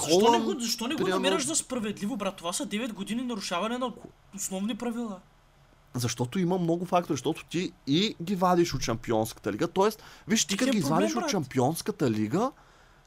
Защо 0.00 0.32
не 0.32 0.40
го, 0.40 0.60
защо 0.60 0.86
не 0.86 0.94
го 0.94 0.98
примерно- 0.98 1.16
намираш 1.16 1.46
за 1.46 1.54
справедливо, 1.54 2.16
брат? 2.16 2.36
Това 2.36 2.52
са 2.52 2.66
9 2.66 2.92
години 2.92 3.22
нарушаване 3.22 3.78
на 3.78 3.92
основни 4.34 4.74
правила. 4.76 5.18
защото 5.94 6.38
има 6.38 6.58
много 6.58 6.84
фактори, 6.84 7.14
защото 7.14 7.44
ти 7.44 7.72
и 7.86 8.14
ги 8.22 8.34
вадиш 8.36 8.74
от 8.74 8.82
Шампионската 8.82 9.52
лига. 9.52 9.68
Тоест, 9.68 10.02
виж, 10.28 10.44
ти 10.44 10.48
Ти 10.48 10.56
като 10.56 10.68
е 10.68 10.72
ги 10.72 10.78
извадиш 10.78 11.16
от. 11.16 11.30
Шампионската 11.30 12.10
лига, 12.10 12.50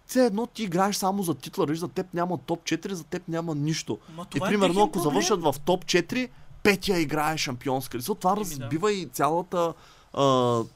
все 0.07 0.25
едно 0.25 0.47
ти 0.47 0.63
играеш 0.63 0.95
само 0.95 1.23
за 1.23 1.33
титла, 1.33 1.67
за 1.69 1.87
теб 1.87 2.13
няма 2.13 2.37
топ 2.37 2.63
4, 2.63 2.91
за 2.91 3.03
теб 3.03 3.27
няма 3.27 3.55
нищо. 3.55 3.99
Ма 4.15 4.25
И 4.25 4.37
е 4.37 4.41
примерно, 4.41 4.73
техен 4.73 4.83
ако 4.83 4.91
проблем. 4.91 5.03
завършат 5.03 5.41
в 5.41 5.55
топ 5.59 5.85
4, 5.85 6.29
петия 6.63 6.99
играе 6.99 7.37
шампионска 7.37 7.97
лига. 7.97 8.15
Това 8.15 8.31
Еми, 8.31 8.45
да. 8.45 8.63
разбива 8.63 8.91
и 8.91 9.05
цялата, 9.05 9.73
а, 10.13 10.23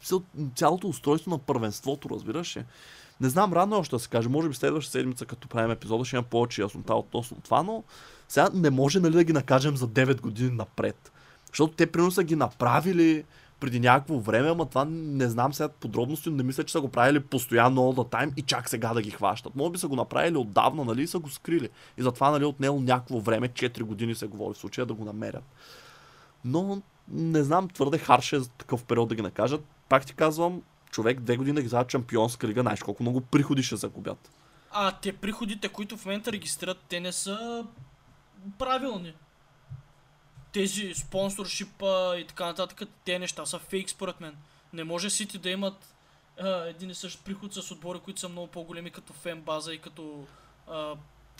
цял- 0.03 0.21
цялото 0.55 0.87
устройство 0.87 1.31
на 1.31 1.37
първенството, 1.37 2.09
разбираш 2.09 2.57
ли? 2.57 2.63
Не 3.21 3.29
знам, 3.29 3.53
рано 3.53 3.75
е 3.75 3.79
още 3.79 3.95
да 3.95 3.99
се 3.99 4.09
каже. 4.09 4.29
Може 4.29 4.49
би 4.49 4.55
следващата 4.55 4.91
седмица, 4.91 5.25
като 5.25 5.47
правим 5.47 5.71
епизода, 5.71 6.05
ще 6.05 6.15
има 6.15 6.23
повече 6.23 6.61
яснота 6.61 6.95
относно 6.95 7.37
това, 7.43 7.63
но 7.63 7.83
сега 8.29 8.49
не 8.53 8.69
може 8.69 8.99
нали, 8.99 9.13
да 9.13 9.23
ги 9.23 9.33
накажем 9.33 9.77
за 9.77 9.87
9 9.87 10.21
години 10.21 10.51
напред. 10.51 11.11
Защото 11.47 11.73
те 11.73 11.87
примерно 11.87 12.11
са 12.11 12.23
ги 12.23 12.35
направили 12.35 13.23
преди 13.61 13.79
някакво 13.79 14.19
време, 14.19 14.49
ама 14.49 14.65
това 14.65 14.85
не 14.89 15.29
знам 15.29 15.53
сега 15.53 15.69
подробности, 15.69 16.29
но 16.29 16.35
не 16.35 16.43
мисля, 16.43 16.63
че 16.63 16.71
са 16.71 16.81
го 16.81 16.89
правили 16.89 17.19
постоянно 17.19 17.81
all 17.81 17.95
the 17.95 18.11
time 18.11 18.33
и 18.37 18.41
чак 18.41 18.69
сега 18.69 18.93
да 18.93 19.01
ги 19.01 19.11
хващат. 19.11 19.55
Може 19.55 19.71
би 19.71 19.77
са 19.77 19.87
го 19.87 19.95
направили 19.95 20.37
отдавна, 20.37 20.85
нали, 20.85 21.01
и 21.01 21.07
са 21.07 21.19
го 21.19 21.29
скрили. 21.29 21.69
И 21.97 22.03
затова, 22.03 22.31
нали, 22.31 22.45
отнело 22.45 22.79
някакво 22.79 23.19
време, 23.19 23.49
4 23.49 23.83
години 23.83 24.15
се 24.15 24.27
говори 24.27 24.53
в 24.53 24.57
случая 24.57 24.85
да 24.85 24.93
го 24.93 25.05
намерят. 25.05 25.43
Но 26.45 26.81
не 27.07 27.43
знам, 27.43 27.69
твърде 27.69 27.97
харше 27.97 28.39
за 28.39 28.49
такъв 28.49 28.83
период 28.83 29.09
да 29.09 29.15
ги 29.15 29.21
накажат. 29.21 29.65
Пак 29.89 30.05
ти 30.05 30.13
казвам, 30.13 30.61
човек 30.91 31.19
две 31.19 31.37
години 31.37 31.55
да 31.55 31.61
ги 31.61 31.67
вземат 31.67 31.87
чемпионска 31.87 32.47
лига, 32.47 32.61
знаеш 32.61 32.83
колко 32.83 33.03
много 33.03 33.21
приходи 33.21 33.63
ще 33.63 33.75
загубят. 33.75 34.31
А 34.71 34.91
те 34.91 35.13
приходите, 35.13 35.69
които 35.69 35.97
в 35.97 36.05
момента 36.05 36.31
регистрират, 36.31 36.77
те 36.89 36.99
не 36.99 37.11
са 37.11 37.65
правилни. 38.59 39.13
Тези 40.51 40.93
спонсоршипа 40.93 42.17
и 42.17 42.27
така 42.27 42.45
нататък, 42.45 42.89
те 43.05 43.19
неща 43.19 43.45
са 43.45 43.59
фейк 43.59 43.89
според 43.89 44.19
мен. 44.19 44.37
Не 44.73 44.83
може 44.83 45.09
Сити 45.09 45.37
да 45.37 45.49
имат 45.49 45.95
а, 46.39 46.65
един 46.65 46.89
и 46.89 46.95
същ 46.95 47.23
приход 47.25 47.53
с 47.53 47.71
отбори, 47.71 47.99
които 47.99 48.19
са 48.19 48.29
много 48.29 48.47
по-големи 48.47 48.91
като 48.91 49.13
фен 49.13 49.41
база 49.41 49.73
и 49.73 49.77
като 49.77 50.27
а, 50.67 50.95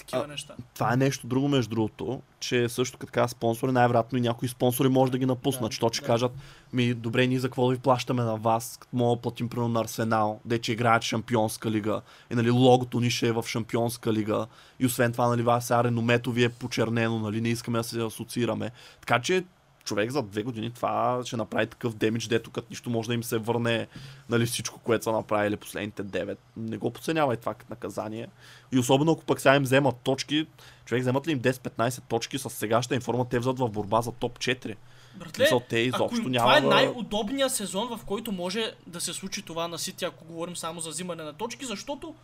такива 0.06 0.24
А, 0.24 0.28
неща. 0.28 0.54
Това 0.74 0.93
е 0.93 0.97
нещо 0.97 1.28
друго, 1.28 1.47
между 1.47 1.70
другото, 1.70 2.22
че 2.39 2.70
също 2.70 2.97
като 2.97 3.12
така 3.12 3.28
спонсори, 3.28 3.72
най-вероятно 3.72 4.18
и 4.18 4.22
някои 4.22 4.47
спонсори 4.47 4.89
може 4.89 5.12
да 5.12 5.18
ги 5.18 5.26
напуснат, 5.26 5.72
Да, 5.82 5.93
ще 5.93 6.02
да. 6.02 6.08
кажат, 6.08 6.32
ми 6.74 6.93
добре, 6.93 7.28
ние 7.28 7.39
за 7.39 7.47
какво 7.47 7.68
да 7.68 7.74
ви 7.74 7.80
плащаме 7.80 8.24
на 8.24 8.36
вас, 8.36 8.78
като 8.82 8.95
мога 8.95 9.16
да 9.16 9.22
платим 9.22 9.49
примерно 9.49 9.70
на 9.70 9.82
Арсенал, 9.82 10.39
де 10.45 10.60
че 10.60 10.72
играят 10.72 11.04
Шампионска 11.04 11.72
лига, 11.72 12.02
и 12.32 12.36
нали 12.36 12.49
логото 12.49 12.99
ни 12.99 13.10
ще 13.10 13.28
е 13.28 13.32
в 13.32 13.43
Шампионска 13.47 14.14
лига, 14.14 14.47
и 14.80 14.86
освен 14.86 15.12
това, 15.12 15.28
нали, 15.28 15.41
вас 15.41 15.68
сега 15.68 15.84
реномето 15.84 16.32
ви 16.32 16.43
е 16.43 16.49
почернено, 16.49 17.20
нали, 17.20 17.41
не 17.41 17.49
искаме 17.49 17.78
да 17.78 17.84
се 17.84 18.02
асоциираме. 18.02 18.72
Така 18.99 19.20
че 19.20 19.43
човек 19.84 20.11
за 20.11 20.21
две 20.21 20.43
години 20.43 20.71
това 20.71 21.21
ще 21.25 21.38
направи 21.38 21.67
такъв 21.67 21.95
демидж, 21.95 22.27
дето 22.27 22.51
като 22.51 22.67
нищо 22.69 22.89
може 22.89 23.07
да 23.07 23.13
им 23.13 23.23
се 23.23 23.38
върне 23.38 23.88
нали, 24.29 24.45
всичко, 24.45 24.79
което 24.79 25.03
са 25.03 25.11
направили 25.11 25.55
последните 25.57 26.03
9. 26.03 26.38
Не 26.57 26.77
го 26.77 26.91
подценявай 26.91 27.38
това 27.38 27.53
като 27.53 27.73
наказание. 27.73 28.27
И 28.71 28.79
особено 28.79 29.11
ако 29.11 29.23
пък 29.23 29.41
сега 29.41 29.55
им 29.55 29.63
вземат 29.63 29.95
точки, 30.03 30.47
човек 30.86 31.01
вземат 31.01 31.27
ли 31.27 31.32
им 31.32 31.39
10-15 31.39 32.01
точки 32.01 32.38
с 32.38 32.49
сегашната 32.49 32.95
им 32.95 33.01
форма, 33.01 33.25
те 33.29 33.39
взят 33.39 33.59
в 33.59 33.69
борба 33.69 34.01
за 34.01 34.11
топ 34.11 34.39
4. 34.39 34.75
Братле, 35.15 35.43
Мисъл, 35.43 35.59
те 35.69 35.79
ако 35.79 35.95
изобщо 35.95 36.21
им- 36.21 36.32
няма 36.32 36.45
това 36.45 36.57
е 36.57 36.61
най-удобният 36.61 37.51
сезон, 37.51 37.97
в 37.97 38.05
който 38.05 38.32
може 38.32 38.71
да 38.88 39.01
се 39.01 39.13
случи 39.13 39.41
това 39.41 39.67
на 39.67 39.79
Сити, 39.79 40.05
ако 40.05 40.25
говорим 40.25 40.55
само 40.55 40.82
за 40.82 40.89
взимане 40.89 41.23
на 41.23 41.34
точки, 41.34 41.65
защото 41.65 42.15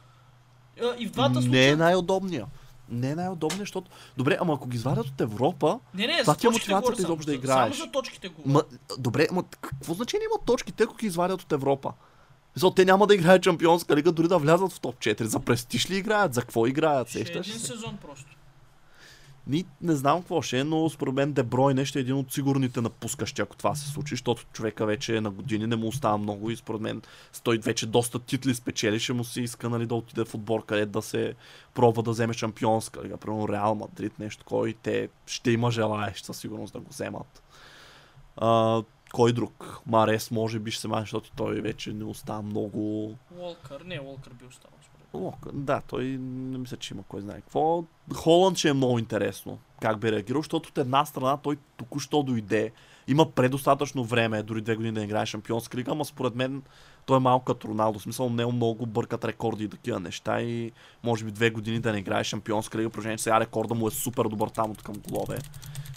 а, 0.82 0.96
и 0.98 1.08
в 1.08 1.12
двата 1.12 1.36
Не 1.36 1.42
случая... 1.42 1.72
е 1.72 1.76
най-удобния. 1.76 2.46
Не 2.90 3.10
е 3.10 3.16
най-удобния, 3.16 3.60
защото... 3.60 3.92
Добре, 4.18 4.38
ама 4.42 4.54
ако 4.54 4.68
ги 4.68 4.78
извадят 4.78 5.08
от 5.08 5.22
Европа, 5.22 5.80
Не, 5.94 6.08
не, 6.08 6.22
Това 6.22 6.36
ти 6.36 6.48
е 6.48 6.50
мотивацията 6.50 7.02
изобщо 7.02 7.26
да 7.26 7.34
играеш. 7.34 7.76
Само 7.76 7.86
за 7.86 7.92
точките 7.92 8.28
говоря. 8.28 8.54
ма, 8.54 8.64
добре, 8.98 9.28
ама 9.32 9.44
какво 9.62 9.94
значение 9.94 10.26
има 10.26 10.46
точките, 10.46 10.84
ако 10.84 10.96
ги 10.96 11.06
извадят 11.08 11.42
от 11.42 11.52
Европа? 11.52 11.94
Защото 12.56 12.76
те 12.76 12.86
няма 12.86 13.08
да 13.08 13.16
играят 13.16 13.44
Чемпионска 13.44 13.96
лига, 13.96 14.12
дори 14.12 14.28
да 14.28 14.38
влязат 14.38 14.72
в 14.72 14.80
топ 14.80 14.96
4. 14.96 15.24
За 15.24 15.40
престиж 15.40 15.90
ли 15.90 15.98
играят? 15.98 16.34
За 16.34 16.42
какво 16.42 16.68
играят? 16.68 17.10
Ще 17.10 17.20
е 17.20 17.22
един 17.22 17.44
се? 17.44 17.60
сезон 17.60 17.98
просто. 17.98 18.37
Ни, 19.50 19.66
не 19.82 19.96
знам 19.96 20.20
какво 20.20 20.42
ще 20.42 20.60
е, 20.60 20.64
но 20.64 20.90
според 20.90 21.14
мен 21.14 21.34
Дебройне 21.34 21.86
ще 21.86 22.00
е 22.00 22.02
един 22.02 22.16
от 22.16 22.34
сигурните 22.34 22.82
напускащи, 22.82 23.42
ако 23.42 23.56
това 23.56 23.76
се 23.76 23.92
случи, 23.92 24.14
защото 24.14 24.46
човека 24.54 24.86
вече 24.86 25.18
е 25.18 25.22
на 25.22 25.32
години, 25.32 25.68
не 25.68 25.76
му 25.76 25.88
остава 25.88 26.18
много 26.18 26.52
и 26.52 26.56
според 26.56 26.82
мен 26.82 27.02
той 27.44 27.58
вече 27.58 27.86
доста 27.86 28.20
титли 28.20 28.56
спечели, 28.56 29.00
ще 29.00 29.14
му 29.14 29.24
се 29.24 29.42
иска 29.42 29.70
нали, 29.70 29.86
да 29.86 29.96
отиде 29.96 30.26
в 30.26 30.36
отбор, 30.36 30.66
където 30.66 30.92
да 30.92 31.02
се 31.02 31.36
пробва 31.74 32.04
да 32.04 32.12
вземе 32.12 32.34
шампионска 32.34 33.04
лига, 33.04 33.18
примерно 33.18 33.50
Реал 33.50 33.76
Мадрид, 33.76 34.20
нещо 34.20 34.66
и 34.66 34.74
те 34.74 35.10
ще 35.26 35.52
има 35.52 35.72
желаещ 35.72 36.26
със 36.26 36.38
сигурност 36.38 36.74
да 36.74 36.80
го 36.80 36.90
вземат. 36.90 37.44
А, 38.38 38.82
кой 39.14 39.34
друг? 39.34 39.82
Марес 39.86 40.32
може 40.32 40.60
би 40.60 40.72
ще 40.72 40.82
се 40.82 40.88
мане, 40.88 41.02
защото 41.02 41.32
той 41.36 41.62
вече 41.62 41.94
не 41.94 42.04
остава 42.04 42.42
много 42.42 43.12
Уолкър, 43.38 43.82
не, 43.82 44.00
Уолкър 44.00 44.34
би 44.34 44.46
останал. 44.46 44.78
Лок, 45.18 45.48
да, 45.54 45.82
той 45.88 46.04
не 46.20 46.58
мисля, 46.58 46.78
че 46.78 46.94
има 46.94 47.04
кой 47.04 47.22
знае 47.22 47.42
какво. 47.42 47.84
Холанд 48.14 48.58
ще 48.58 48.70
е 48.70 48.74
много 48.74 49.00
интересно 49.00 49.60
как 49.82 50.00
би 50.00 50.12
реагирал, 50.12 50.42
защото 50.42 50.70
от 50.70 50.78
една 50.78 51.06
страна 51.06 51.38
той 51.38 51.58
току-що 51.78 52.24
дойде. 52.24 52.72
Има 53.08 53.32
предостатъчно 53.32 54.04
време, 54.04 54.44
дори 54.44 54.62
две 54.62 54.76
години 54.76 54.94
да 54.94 55.04
играе 55.04 55.26
шампионска 55.26 55.78
лига, 55.78 55.92
ама 55.92 56.06
според 56.06 56.36
мен 56.36 56.62
той 57.06 57.18
е 57.18 57.20
малко 57.20 57.46
като 57.46 57.68
Роналдо. 57.68 58.00
В 58.00 58.02
смисъл 58.02 58.30
не 58.30 58.46
много 58.46 58.86
бъркат 58.86 59.26
рекорди 59.26 59.64
и 59.64 59.70
такива 59.70 60.00
неща 60.00 60.42
и 60.42 60.72
може 61.04 61.26
би 61.26 61.32
две 61.32 61.50
години 61.50 61.80
да 61.80 61.92
не 61.92 62.00
играе 62.00 62.24
шампионска 62.24 62.78
лига, 62.78 62.90
положение, 62.90 63.18
че 63.18 63.24
сега 63.24 63.40
рекорда 63.40 63.76
му 63.76 63.88
е 63.88 63.92
супер 63.92 64.24
добър 64.24 64.50
там 64.50 64.72
от 64.72 64.84
към 64.84 64.96
голове. 64.96 65.38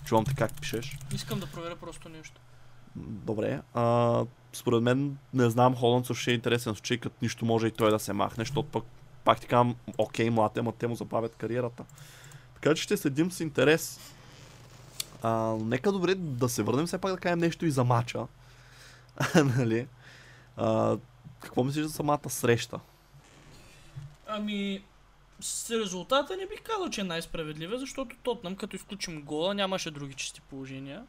Чувам 0.04 0.24
те 0.24 0.34
как 0.34 0.60
пишеш. 0.60 0.98
Искам 1.14 1.40
да 1.40 1.46
проверя 1.46 1.76
просто 1.76 2.08
нещо. 2.08 2.40
Добре. 2.96 3.60
А, 3.74 4.24
според 4.52 4.82
мен, 4.82 5.16
не 5.34 5.50
знам, 5.50 5.76
Холанд 5.76 6.06
също 6.06 6.30
е 6.30 6.34
интересен 6.34 6.74
случай, 6.74 6.98
като 6.98 7.16
нищо 7.22 7.44
може 7.44 7.66
и 7.66 7.70
той 7.70 7.90
да 7.90 7.98
се 7.98 8.12
махне, 8.12 8.42
защото 8.42 8.68
пък 8.68 8.84
пак 9.24 9.40
ти 9.40 9.46
казвам, 9.46 9.76
окей, 9.98 10.30
млад 10.30 10.56
е, 10.56 10.60
ама 10.60 10.72
те 10.72 10.86
му 10.86 10.94
забавят 10.94 11.36
кариерата. 11.36 11.84
Така 12.54 12.74
че 12.74 12.82
ще 12.82 12.96
следим 12.96 13.32
с 13.32 13.40
интерес. 13.40 14.00
А, 15.22 15.56
нека 15.60 15.92
добре 15.92 16.14
да 16.14 16.48
се 16.48 16.62
върнем 16.62 16.86
все 16.86 16.98
пак 16.98 17.12
да 17.12 17.18
кажем 17.18 17.38
нещо 17.38 17.66
и 17.66 17.70
за 17.70 17.84
мача. 17.84 18.26
нали? 19.56 19.86
А, 20.56 20.96
какво 21.40 21.64
мислиш 21.64 21.84
за 21.84 21.92
самата 21.92 22.28
среща? 22.30 22.80
Ами, 24.26 24.84
с 25.40 25.70
резултата 25.70 26.36
не 26.36 26.46
бих 26.46 26.62
казал, 26.62 26.90
че 26.90 27.00
е 27.00 27.04
най-справедлива, 27.04 27.78
защото 27.78 28.16
Тотнам, 28.22 28.56
като 28.56 28.76
изключим 28.76 29.22
гола, 29.22 29.54
нямаше 29.54 29.90
други 29.90 30.14
чисти 30.14 30.40
положения. 30.40 31.04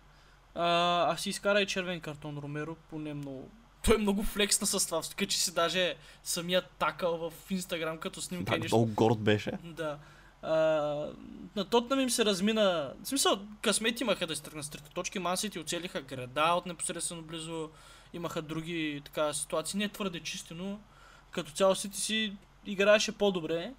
А, 0.55 0.66
а 1.14 1.18
си 1.18 1.30
изкара 1.30 1.62
и 1.62 1.68
червен 1.68 2.01
картон 2.01 2.38
Ромеро, 2.38 2.76
поне 2.89 3.14
много. 3.14 3.49
Той 3.86 3.95
е 3.95 3.97
много 3.97 4.23
флексна 4.23 4.67
с 4.67 4.86
това, 4.86 5.01
така 5.01 5.25
че 5.25 5.38
си 5.38 5.53
даже 5.53 5.95
самият 6.23 6.65
такъл 6.79 7.17
в 7.17 7.51
Инстаграм 7.51 7.97
като 7.97 8.21
снимка 8.21 8.51
Да, 8.51 8.57
и 8.57 8.59
нищо. 8.59 8.77
много 8.77 8.91
горд 8.93 9.19
беше. 9.19 9.51
Да. 9.63 9.97
А, 10.41 10.51
на 11.55 11.65
Тотнам 11.65 11.99
им 11.99 12.09
се 12.09 12.25
размина... 12.25 12.93
В 13.03 13.07
смисъл, 13.07 13.39
късмет 13.61 14.01
имаха 14.01 14.27
да 14.27 14.36
се 14.36 14.41
тръгнат 14.41 14.65
с 14.65 14.69
трите 14.69 14.89
точки. 14.89 15.19
Мансити 15.19 15.59
оцелиха 15.59 16.01
града 16.01 16.41
от 16.53 16.65
непосредствено 16.65 17.21
близо. 17.21 17.69
Имаха 18.13 18.41
други 18.41 19.01
така 19.05 19.34
ситуации. 19.34 19.77
Не 19.79 19.89
твърде 19.89 20.19
чисти, 20.19 20.53
но 20.53 20.79
като 21.32 21.51
цяло 21.51 21.75
Сити 21.75 22.01
си 22.01 22.34
играеше 22.65 23.11
по-добре. 23.11 23.73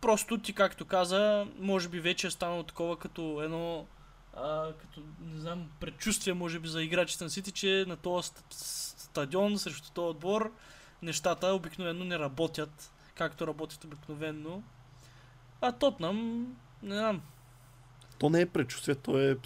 Просто 0.00 0.38
ти, 0.38 0.52
както 0.52 0.84
каза, 0.84 1.46
може 1.58 1.88
би 1.88 2.00
вече 2.00 2.26
е 2.26 2.30
станало 2.30 2.62
такова 2.62 2.96
като 2.96 3.42
едно 3.42 3.86
а, 4.36 4.72
като, 4.72 5.00
не 5.20 5.40
знам, 5.40 5.68
предчувствие, 5.80 6.34
може 6.34 6.58
би, 6.58 6.68
за 6.68 6.82
играчите 6.82 7.24
на 7.24 7.30
Сити, 7.30 7.52
че 7.52 7.84
на 7.88 7.96
този 7.96 8.28
ст- 8.28 8.52
стадион, 8.98 9.58
срещу 9.58 9.90
този 9.90 10.10
отбор, 10.10 10.52
нещата 11.02 11.46
обикновено 11.46 12.04
не 12.04 12.18
работят, 12.18 12.92
както 13.14 13.46
работят 13.46 13.84
обикновено. 13.84 14.62
А 15.60 15.72
Тотнам, 15.72 16.46
не 16.82 16.94
знам. 16.94 17.22
То 18.18 18.30
не 18.30 18.40
е 18.40 18.46
предчувствие, 18.46 18.94
то 18.94 19.18
е 19.18 19.38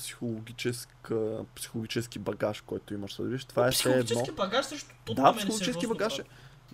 психологически 1.55 2.19
багаж, 2.19 2.61
който 2.61 2.95
имаш. 2.95 3.17
Виж, 3.21 3.45
това 3.45 3.69
е 3.69 3.71
все 3.71 3.91
едно. 3.91 4.05
Психологически 4.05 4.37
багаж 4.37 4.67
срещу 4.67 4.89
Да, 4.89 4.95
Тотнам 5.05 5.35
е 5.35 5.39
психологически 5.39 5.87
багаж 5.87 6.19
е. 6.19 6.25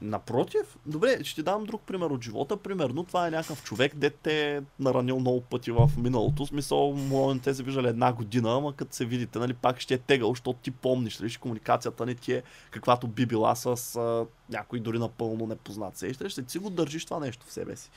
Напротив, 0.03 0.77
добре, 0.87 1.25
ще 1.25 1.35
ти 1.35 1.43
дам 1.43 1.65
друг 1.65 1.83
пример 1.87 2.07
от 2.07 2.25
живота. 2.25 2.57
Примерно, 2.57 3.05
това 3.05 3.27
е 3.27 3.31
някакъв 3.31 3.63
човек, 3.63 3.97
де 3.97 4.13
е 4.25 4.61
наранил 4.81 5.21
много 5.21 5.41
пъти 5.41 5.71
в 5.71 5.91
миналото. 5.99 6.47
Смисъл, 6.47 6.93
може 6.93 7.41
те 7.41 7.55
се 7.55 7.63
виждали 7.63 7.89
една 7.89 8.13
година, 8.13 8.57
ама 8.57 8.73
като 8.77 8.97
се 8.97 9.05
видите, 9.05 9.39
нали, 9.39 9.55
пак 9.55 9.81
ще 9.81 9.95
е 9.95 9.99
тегъл, 9.99 10.31
защото 10.31 10.59
ти 10.63 10.71
помниш, 10.71 11.19
нали, 11.19 11.31
че 11.31 11.41
комуникацията 11.41 12.07
не 12.07 12.15
ти 12.15 12.33
е 12.33 12.43
каквато 12.71 13.09
би 13.09 13.27
била 13.27 13.55
с 13.55 13.97
а, 13.97 14.27
някой 14.51 14.81
дори 14.81 14.99
напълно 14.99 15.47
непознат. 15.47 15.97
Сещаш, 15.97 16.33
ще 16.33 16.45
си 16.49 16.59
го 16.59 16.71
държиш 16.71 17.05
това 17.05 17.21
нещо 17.21 17.47
в 17.47 17.53
себе 17.53 17.77
си. 17.77 17.91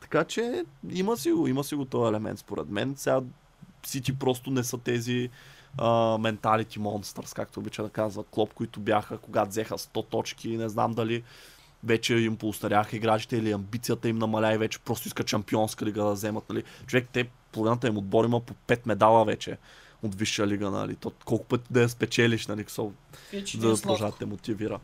Така 0.00 0.24
че 0.24 0.64
има 0.90 1.16
си 1.16 1.32
го, 1.32 1.46
има 1.46 1.64
си 1.64 1.74
го 1.74 1.84
този 1.84 2.08
елемент 2.08 2.38
според 2.38 2.68
мен. 2.68 2.94
Сега 2.96 3.20
Сити 3.86 4.18
просто 4.18 4.50
не 4.50 4.64
са 4.64 4.78
тези 4.78 5.30
менталити 6.20 6.78
монстърс, 6.78 7.34
както 7.34 7.60
обича 7.60 7.82
да 7.82 7.88
казва 7.88 8.24
Клоп, 8.24 8.54
които 8.54 8.80
бяха, 8.80 9.18
когато 9.18 9.50
взеха 9.50 9.78
100 9.78 10.08
точки, 10.08 10.56
не 10.56 10.68
знам 10.68 10.94
дали 10.94 11.22
вече 11.84 12.14
им 12.14 12.36
поустаряха 12.36 12.96
играчите 12.96 13.36
или 13.36 13.52
амбицията 13.52 14.08
им 14.08 14.18
намаля 14.18 14.54
и 14.54 14.58
вече 14.58 14.78
просто 14.78 15.08
искат 15.08 15.28
шампионска 15.28 15.84
лига 15.84 16.04
да 16.04 16.12
вземат. 16.12 16.48
Нали. 16.48 16.62
Човек, 16.86 17.08
те 17.12 17.28
половината 17.52 17.88
им 17.88 17.96
отбор 17.96 18.24
има 18.24 18.40
по 18.40 18.54
5 18.54 18.80
медала 18.86 19.24
вече 19.24 19.58
от 20.02 20.14
висша 20.14 20.46
лига, 20.46 20.70
нали. 20.70 20.96
То, 20.96 21.12
колко 21.24 21.44
пъти 21.44 21.64
да 21.70 21.82
я 21.82 21.88
спечелиш, 21.88 22.46
нали, 22.46 22.64
со, 22.68 22.92
е 23.32 23.40
да 23.40 23.46
сладко. 23.46 23.82
продължат 23.82 24.18
те 24.18 24.26
мотивира. 24.26 24.80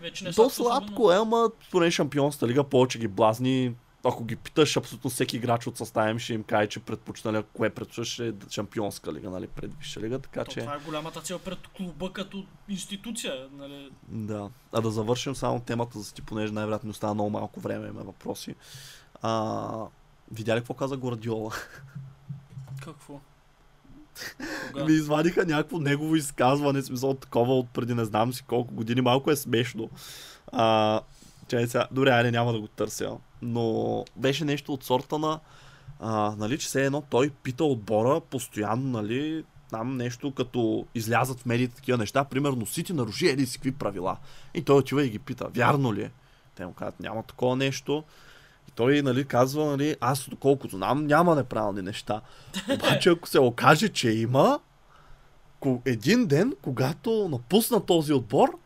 Вече 0.00 0.24
не 0.24 0.30
е 0.30 0.32
То 0.32 0.50
сладко, 0.50 0.54
сладко 0.54 1.12
е, 1.12 1.16
ама 1.16 1.50
поне 1.70 1.90
шампионската 1.90 2.48
лига 2.48 2.64
повече 2.64 2.98
ги 2.98 3.08
блазни. 3.08 3.74
Ако 4.04 4.24
ги 4.24 4.36
питаш, 4.36 4.76
абсолютно 4.76 5.10
всеки 5.10 5.36
играч 5.36 5.66
от 5.66 5.76
състава 5.76 6.10
им 6.10 6.18
ще 6.18 6.34
им 6.34 6.42
каже, 6.42 6.68
че 6.68 6.80
предпочита, 6.80 7.32
нали, 7.32 7.44
кое 7.52 7.70
предпочиташ 7.70 8.18
е 8.18 8.32
шампионска 8.50 9.12
лига, 9.12 9.30
нали, 9.30 9.46
пред 9.46 9.74
висша 9.78 10.00
лига, 10.00 10.18
така 10.18 10.44
То, 10.44 10.52
че... 10.52 10.60
Това 10.60 10.74
е 10.74 10.78
голямата 10.78 11.20
цел 11.20 11.38
пред 11.38 11.58
клуба 11.76 12.12
като 12.12 12.44
институция. 12.68 13.48
Нали? 13.52 13.90
Да. 14.08 14.50
А 14.72 14.80
да 14.80 14.90
завършим 14.90 15.34
само 15.34 15.60
темата 15.60 16.00
за 16.00 16.14
ти, 16.14 16.22
понеже 16.22 16.52
най-вероятно 16.52 16.90
остана 16.90 17.14
много 17.14 17.30
малко 17.30 17.60
време, 17.60 17.88
има 17.88 18.02
въпроси. 18.02 18.54
А, 19.22 19.86
видя 20.32 20.56
ли 20.56 20.58
какво 20.60 20.74
каза 20.74 20.96
Гвардиола? 20.96 21.50
Какво? 22.84 23.20
Кога? 24.72 24.84
ми 24.84 24.92
извадиха 24.92 25.46
някакво 25.46 25.78
негово 25.78 26.16
изказване, 26.16 26.82
смисъл 26.82 27.14
такова 27.14 27.58
от 27.58 27.68
преди 27.68 27.94
не 27.94 28.04
знам 28.04 28.32
си 28.32 28.42
колко 28.42 28.74
години, 28.74 29.00
малко 29.00 29.30
е 29.30 29.36
смешно. 29.36 29.90
А, 30.52 31.00
чай 31.48 31.66
сега, 31.66 31.88
добре, 31.90 32.10
айде 32.10 32.30
няма 32.30 32.52
да 32.52 32.60
го 32.60 32.68
търся, 32.68 33.16
но 33.44 34.04
беше 34.16 34.44
нещо 34.44 34.72
от 34.72 34.84
сорта 34.84 35.18
на, 35.18 35.40
а, 36.00 36.34
нали, 36.38 36.58
че 36.58 36.66
все 36.66 36.84
едно 36.84 37.00
той 37.00 37.30
пита 37.30 37.64
отбора 37.64 38.20
постоянно, 38.20 38.90
нали, 38.90 39.44
там 39.70 39.96
нещо 39.96 40.30
като 40.30 40.86
излязат 40.94 41.40
в 41.40 41.46
медиите 41.46 41.74
такива 41.74 41.98
неща, 41.98 42.24
примерно 42.24 42.66
Сити 42.66 42.92
наруши 42.92 43.28
еди 43.28 43.46
си 43.46 43.58
какви 43.58 43.72
правила. 43.72 44.16
И 44.54 44.62
той 44.62 44.76
отива 44.76 45.04
и 45.04 45.10
ги 45.10 45.18
пита, 45.18 45.48
вярно 45.48 45.94
ли 45.94 46.02
е? 46.02 46.10
Те 46.54 46.66
му 46.66 46.72
казват, 46.72 47.00
няма 47.00 47.22
такова 47.22 47.56
нещо. 47.56 48.04
И 48.68 48.70
той 48.70 49.02
нали, 49.02 49.24
казва, 49.24 49.66
нали, 49.66 49.96
аз 50.00 50.28
доколкото 50.28 50.76
знам, 50.76 51.06
няма 51.06 51.34
неправилни 51.34 51.82
неща. 51.82 52.20
Обаче 52.74 53.10
ако 53.10 53.28
се 53.28 53.38
окаже, 53.38 53.88
че 53.88 54.10
има, 54.10 54.60
един 55.84 56.26
ден, 56.26 56.52
когато 56.62 57.28
напусна 57.28 57.86
този 57.86 58.12
отбор, 58.12 58.58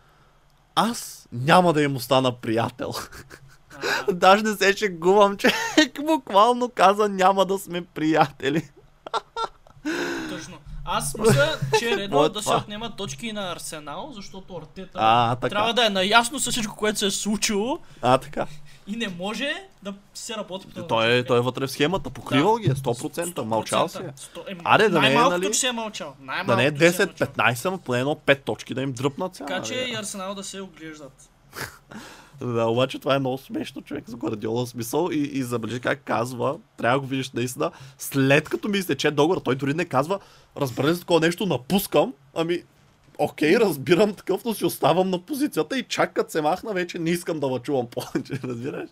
аз 0.75 1.29
няма 1.33 1.73
да 1.73 1.83
им 1.83 1.97
остана 1.97 2.33
приятел. 2.33 2.93
Даже 4.13 4.43
не 4.43 4.57
се 4.57 4.77
шегувам, 4.77 5.37
че 5.37 5.49
буквално 6.07 6.69
каза 6.69 7.09
няма 7.09 7.47
да 7.47 7.59
сме 7.59 7.85
приятели. 7.85 8.71
Точно. 10.31 10.59
Аз 10.91 11.19
мисля, 11.19 11.59
че 11.79 11.91
е 11.91 11.97
редно 11.97 12.25
е 12.25 12.29
да 12.29 12.39
се 12.39 12.45
това? 12.45 12.57
отнемат 12.57 12.97
точки 12.97 13.33
на 13.33 13.53
Арсенал, 13.53 14.13
защото 14.15 14.57
Артета 14.57 14.91
А, 14.95 15.37
така. 15.37 15.49
трябва 15.49 15.75
да 15.75 15.87
е 15.87 15.91
наясно 15.91 16.39
с 16.39 16.51
всичко, 16.51 16.77
което 16.77 16.99
се 16.99 17.07
е 17.07 17.11
случило 17.11 17.79
А, 18.03 18.19
така. 18.19 18.47
и 18.87 18.97
не 18.97 19.09
може 19.09 19.53
да 19.83 19.95
се 20.15 20.35
работи 20.35 20.67
по 20.67 20.73
този 20.75 20.89
Той 20.89 21.17
е, 21.17 21.25
той 21.25 21.39
е 21.39 21.41
вътре 21.41 21.67
в 21.67 21.71
схемата, 21.71 22.11
покривал 22.11 22.55
Да. 22.55 22.61
ги 22.61 22.71
е 22.71 22.75
100%, 22.75 23.43
мълчал 23.43 23.89
си 23.89 23.99
е. 23.99 24.01
100%. 24.37 24.53
Е, 24.53 24.57
Аре, 24.65 24.89
да 24.89 25.01
не 25.01 25.07
е, 25.07 25.11
най-малкото, 25.11 25.39
нали, 25.39 25.55
се 25.55 25.69
е 25.69 25.73
мълчал. 25.73 26.15
Да 26.47 26.57
не 26.57 26.67
е 26.67 26.75
че 26.75 26.91
се 26.91 27.07
мълчал. 27.07 27.27
10-15, 27.29 27.67
ама 27.67 27.79
поне 27.79 28.01
едно 28.01 28.15
5 28.15 28.43
точки 28.43 28.75
да 28.75 28.83
им 28.83 28.93
дръпнат 28.93 29.35
цяло. 29.35 29.49
Така 29.49 29.63
че 29.63 29.75
нали? 29.75 29.91
и 29.91 29.95
Арсенал 29.95 30.35
да 30.35 30.45
се 30.45 30.61
оглеждат. 30.61 31.31
Да, 32.41 32.65
обаче 32.67 32.99
това 32.99 33.15
е 33.15 33.19
много 33.19 33.39
смешно 33.39 33.83
човек 33.83 34.05
с 34.07 34.17
Гвардиола 34.17 34.67
смисъл 34.67 35.09
и, 35.13 35.19
и 35.19 35.43
забележи 35.43 35.81
как 35.81 36.03
казва, 36.05 36.59
трябва 36.77 36.97
да 36.97 37.01
го 37.01 37.07
видиш 37.07 37.31
наистина, 37.31 37.71
след 37.99 38.49
като 38.49 38.69
ми 38.69 38.79
изтече 38.79 39.11
договор, 39.11 39.41
той 39.41 39.55
дори 39.55 39.75
не 39.75 39.85
казва, 39.85 40.19
разбрали 40.57 40.95
за 40.95 41.01
такова 41.01 41.21
нещо, 41.21 41.47
напускам, 41.47 42.15
ами 42.35 42.63
окей, 43.19 43.57
разбирам 43.57 44.15
такъв, 44.15 44.45
но 44.45 44.55
си 44.55 44.65
оставам 44.65 45.11
на 45.11 45.19
позицията 45.19 45.79
и 45.79 45.83
чак 45.83 46.13
като 46.13 46.31
се 46.31 46.43
махна, 46.43 46.73
вече 46.73 46.99
не 46.99 47.11
искам 47.11 47.41
да 47.41 47.49
ва 47.49 47.59
чувам 47.59 47.87
повече, 47.91 48.41
разбираш? 48.45 48.91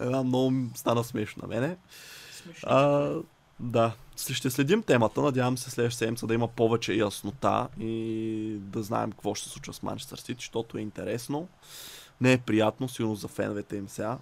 Една 0.00 0.22
много 0.22 0.52
стана 0.74 1.04
смешно 1.04 1.42
на 1.42 1.48
мене. 1.48 1.76
Смешно. 2.32 2.68
А, 2.68 3.12
да, 3.60 3.92
ще 4.16 4.50
следим 4.50 4.82
темата. 4.82 5.20
Надявам 5.22 5.58
се 5.58 5.70
следващата 5.70 5.98
седмица 5.98 6.26
да 6.26 6.34
има 6.34 6.48
повече 6.48 6.94
яснота 6.94 7.68
и 7.80 8.56
да 8.58 8.82
знаем 8.82 9.10
какво 9.10 9.34
ще 9.34 9.48
се 9.48 9.52
случва 9.52 9.72
с 9.72 9.82
Манчестър 9.82 10.18
Сити, 10.18 10.34
защото 10.38 10.78
е 10.78 10.80
интересно. 10.80 11.48
Не 12.20 12.32
е 12.32 12.38
приятно, 12.38 12.88
сигурно 12.88 13.14
за 13.14 13.28
феновете 13.28 13.76
им 13.76 13.88
сега. 13.88 14.18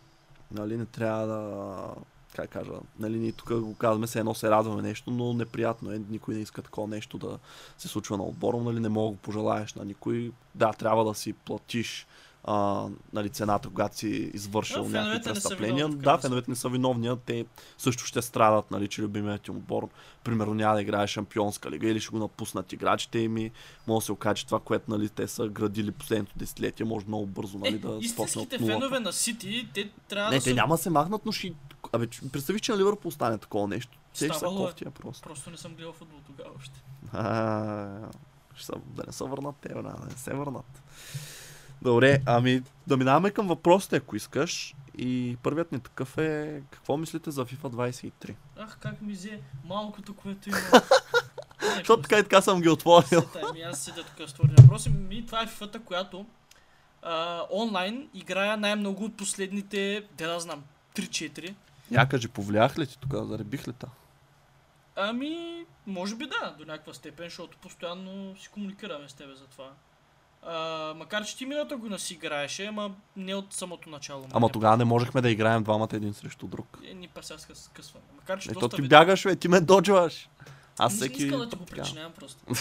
Нали, 0.51 0.76
не 0.76 0.86
трябва 0.86 1.26
да... 1.26 1.94
Как 2.36 2.51
кажа, 2.51 2.72
нали, 2.99 3.18
ние 3.18 3.32
тук 3.32 3.61
го 3.61 3.74
казваме, 3.74 4.07
се 4.07 4.18
едно 4.18 4.34
се 4.34 4.51
радваме 4.51 4.82
нещо, 4.82 5.11
но 5.11 5.32
неприятно 5.32 5.92
е. 5.92 6.01
Никой 6.11 6.34
не 6.34 6.40
иска 6.40 6.62
такова 6.62 6.88
нещо 6.88 7.18
да 7.18 7.38
се 7.78 7.88
случва 7.88 8.16
на 8.16 8.24
отбора, 8.24 8.57
нали, 8.57 8.80
не 8.80 8.88
мога 8.88 9.16
да 9.16 9.22
пожелаеш 9.22 9.74
на 9.74 9.84
никой. 9.84 10.32
Да, 10.55 10.72
трябва 10.72 11.05
да 11.05 11.14
си 11.14 11.32
платиш 11.32 12.07
а, 12.45 12.86
нали, 13.12 13.28
цената, 13.30 13.68
когато 13.68 13.97
си 13.97 14.30
извършил 14.34 14.82
Да, 14.84 14.89
някакви 14.89 15.28
не 15.28 15.34
престъпления. 15.34 15.74
виновни, 15.86 15.97
Да, 16.03 16.18
феновете 16.18 16.51
не 16.51 16.57
са 16.57 16.68
виновни, 16.68 17.16
те 17.26 17.47
също 17.78 18.05
ще 18.05 18.22
страдат, 18.22 18.70
нали, 18.70 18.89
че 18.89 19.03
любимият 19.03 19.49
им 19.49 19.57
отбор, 19.57 19.89
примерно 20.24 20.55
няма 20.55 20.74
да 20.74 20.82
играе 20.82 21.07
шампионска 21.07 21.70
лига 21.70 21.89
или 21.89 22.01
ще 22.01 22.11
го 22.11 22.18
напуснат 22.18 22.72
играчите 22.72 23.18
им 23.18 23.51
може 23.86 24.03
да 24.03 24.07
се 24.07 24.12
окаже, 24.12 24.34
че 24.34 24.47
това, 24.47 24.61
което 24.61 24.91
нали, 24.91 25.09
те 25.09 25.28
са 25.28 25.49
градили 25.49 25.91
последното 25.91 26.32
десетилетие, 26.39 26.86
може 26.86 27.07
много 27.07 27.26
бързо 27.26 27.59
нали, 27.59 27.74
Е, 27.74 27.78
да 27.78 27.99
истинските 28.01 28.55
от 28.55 28.61
нулата. 28.61 28.78
фенове 28.78 29.01
на 29.01 29.12
Сити, 29.12 29.68
те 29.74 29.91
трябва 30.09 30.30
Не, 30.30 30.36
да 30.36 30.45
те 30.45 30.51
са... 30.51 30.55
няма 30.57 30.74
да 30.74 30.82
се 30.82 30.91
махнат, 30.91 31.26
но 31.26 31.32
ще... 31.32 31.53
Абе, 31.93 32.07
представи, 32.32 32.61
че 32.61 32.72
на 32.72 32.78
Ливърпул 32.78 33.11
стане 33.11 33.39
такова 33.39 33.68
нещо. 33.68 33.99
Те 34.12 34.16
ще 34.16 34.28
са 34.28 34.34
Ставало 34.34 34.59
е. 34.59 34.66
кофтия 34.66 34.91
просто. 34.91 35.22
Просто 35.22 35.51
не 35.51 35.57
съм 35.57 35.74
гледал 35.74 35.93
футбол 35.93 36.18
тогава 36.26 36.51
още. 36.59 36.82
А, 37.12 38.09
ще 38.55 38.66
са, 38.66 38.72
да 38.86 39.03
не 39.07 39.12
се 39.12 39.24
върнат 39.24 39.55
те, 39.61 39.68
да 39.68 39.82
не 40.11 40.16
се 40.16 40.34
върнат. 40.34 40.82
Добре, 41.82 42.22
ами 42.26 42.62
да 42.86 42.96
минаваме 42.96 43.30
към 43.30 43.48
въпросите, 43.48 43.96
ако 43.96 44.16
искаш. 44.16 44.74
И 44.98 45.36
първият 45.42 45.72
ни 45.72 45.80
такъв 45.80 46.18
е, 46.18 46.62
какво 46.70 46.96
мислите 46.96 47.30
за 47.30 47.44
FIFA 47.44 47.92
23? 48.02 48.34
Ах, 48.56 48.78
как 48.80 49.02
ми 49.02 49.12
взе 49.12 49.40
малкото, 49.64 50.14
което 50.14 50.48
има. 50.48 50.58
Защото 51.76 52.02
така 52.02 52.18
и 52.18 52.22
така 52.22 52.40
съм 52.40 52.60
ги 52.60 52.68
отворил. 52.68 53.22
Сета, 53.22 53.52
ми 53.52 53.60
аз 53.60 53.80
седя 53.84 54.04
тук 54.04 54.28
с 54.28 54.32
твърди 54.32 54.54
въпроси. 54.62 54.90
Ми, 54.90 55.26
това 55.26 55.42
е 55.42 55.46
фифата, 55.46 55.80
която 55.80 56.26
а, 57.02 57.42
онлайн 57.50 58.08
играя 58.14 58.56
най-много 58.56 59.04
от 59.04 59.16
последните, 59.16 60.06
де 60.18 60.26
да 60.26 60.40
знам, 60.40 60.64
3-4. 60.96 61.54
Я 61.90 62.08
кажи, 62.08 62.28
повлиях 62.28 62.78
ли 62.78 62.86
ти 62.86 62.98
тук, 62.98 63.14
заребих 63.14 63.68
ли 63.68 63.72
та? 63.72 63.86
Ами, 64.96 65.64
може 65.86 66.14
би 66.14 66.26
да, 66.26 66.54
до 66.58 66.64
някаква 66.64 66.94
степен, 66.94 67.26
защото 67.26 67.58
постоянно 67.58 68.36
си 68.36 68.48
комуникираме 68.48 69.08
с 69.08 69.14
тебе 69.14 69.34
за 69.34 69.46
това. 69.46 69.70
А, 70.43 70.59
макар, 70.97 71.24
че 71.24 71.36
ти 71.36 71.47
миналата 71.47 71.76
година 71.76 71.99
си 71.99 72.14
играеше, 72.14 72.66
ама 72.66 72.91
не 73.16 73.34
от 73.34 73.53
самото 73.53 73.91
начало. 73.91 74.26
Ама 74.32 74.47
Не, 74.47 74.53
тогава 74.53 74.76
не 74.76 74.84
можехме 74.84 75.20
да 75.20 75.30
играем 75.30 75.62
двамата 75.62 75.89
един 75.93 76.14
срещу 76.14 76.47
друг. 76.47 76.78
Е, 76.84 76.95
ни 76.95 77.09
па 77.09 77.22
сега 77.22 77.39
скъс- 77.39 77.55
скъсваме. 77.55 78.05
Макар, 78.16 78.39
че 78.39 78.51
Ето 78.51 78.61
доста 78.61 78.76
ти 78.76 78.82
ви- 78.82 78.89
бягаш, 78.89 79.24
бе, 79.24 79.36
ти 79.36 79.49
ме 79.49 79.61
доджваш. 79.61 80.28
Аз 80.78 80.93
Не 80.93 80.97
всеки... 80.97 81.22
искам 81.22 81.41
да 81.41 81.49
ти 81.49 81.57
го 81.57 81.64
причинявам 81.64 82.12
просто. 82.12 82.45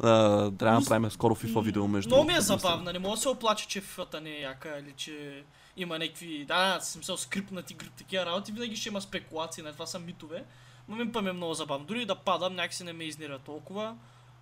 Трябва 0.00 0.50
да 0.52 0.72
направим 0.72 1.10
скоро 1.10 1.34
FIFA 1.34 1.62
видео 1.62 1.88
между 1.88 2.08
Много 2.08 2.24
ми 2.24 2.34
е 2.34 2.40
забавна, 2.40 2.92
не 2.92 2.98
мога 2.98 3.14
да 3.14 3.20
се 3.20 3.28
оплача, 3.28 3.66
че 3.68 3.80
фифата 3.80 4.20
не 4.20 4.30
е 4.30 4.40
яка 4.40 4.78
или 4.78 4.92
че 4.92 5.44
има 5.76 5.98
някакви, 5.98 6.44
да, 6.44 6.78
смисъл 6.80 7.16
скрипнати 7.16 7.72
игри, 7.72 7.88
такива 7.88 8.26
работи, 8.26 8.52
винаги 8.52 8.76
ще 8.76 8.88
има 8.88 9.00
спекулации, 9.00 9.62
на 9.62 9.72
това 9.72 9.86
са 9.86 9.98
митове. 9.98 10.44
Но 10.88 10.96
ми 10.96 11.12
па 11.12 11.22
ми 11.22 11.28
е 11.28 11.32
много 11.32 11.54
забавно. 11.54 11.86
Дори 11.86 12.06
да 12.06 12.14
падам, 12.14 12.54
някакси 12.54 12.84
не 12.84 12.92
ме 12.92 13.04
изнервя 13.04 13.38
толкова. 13.38 13.94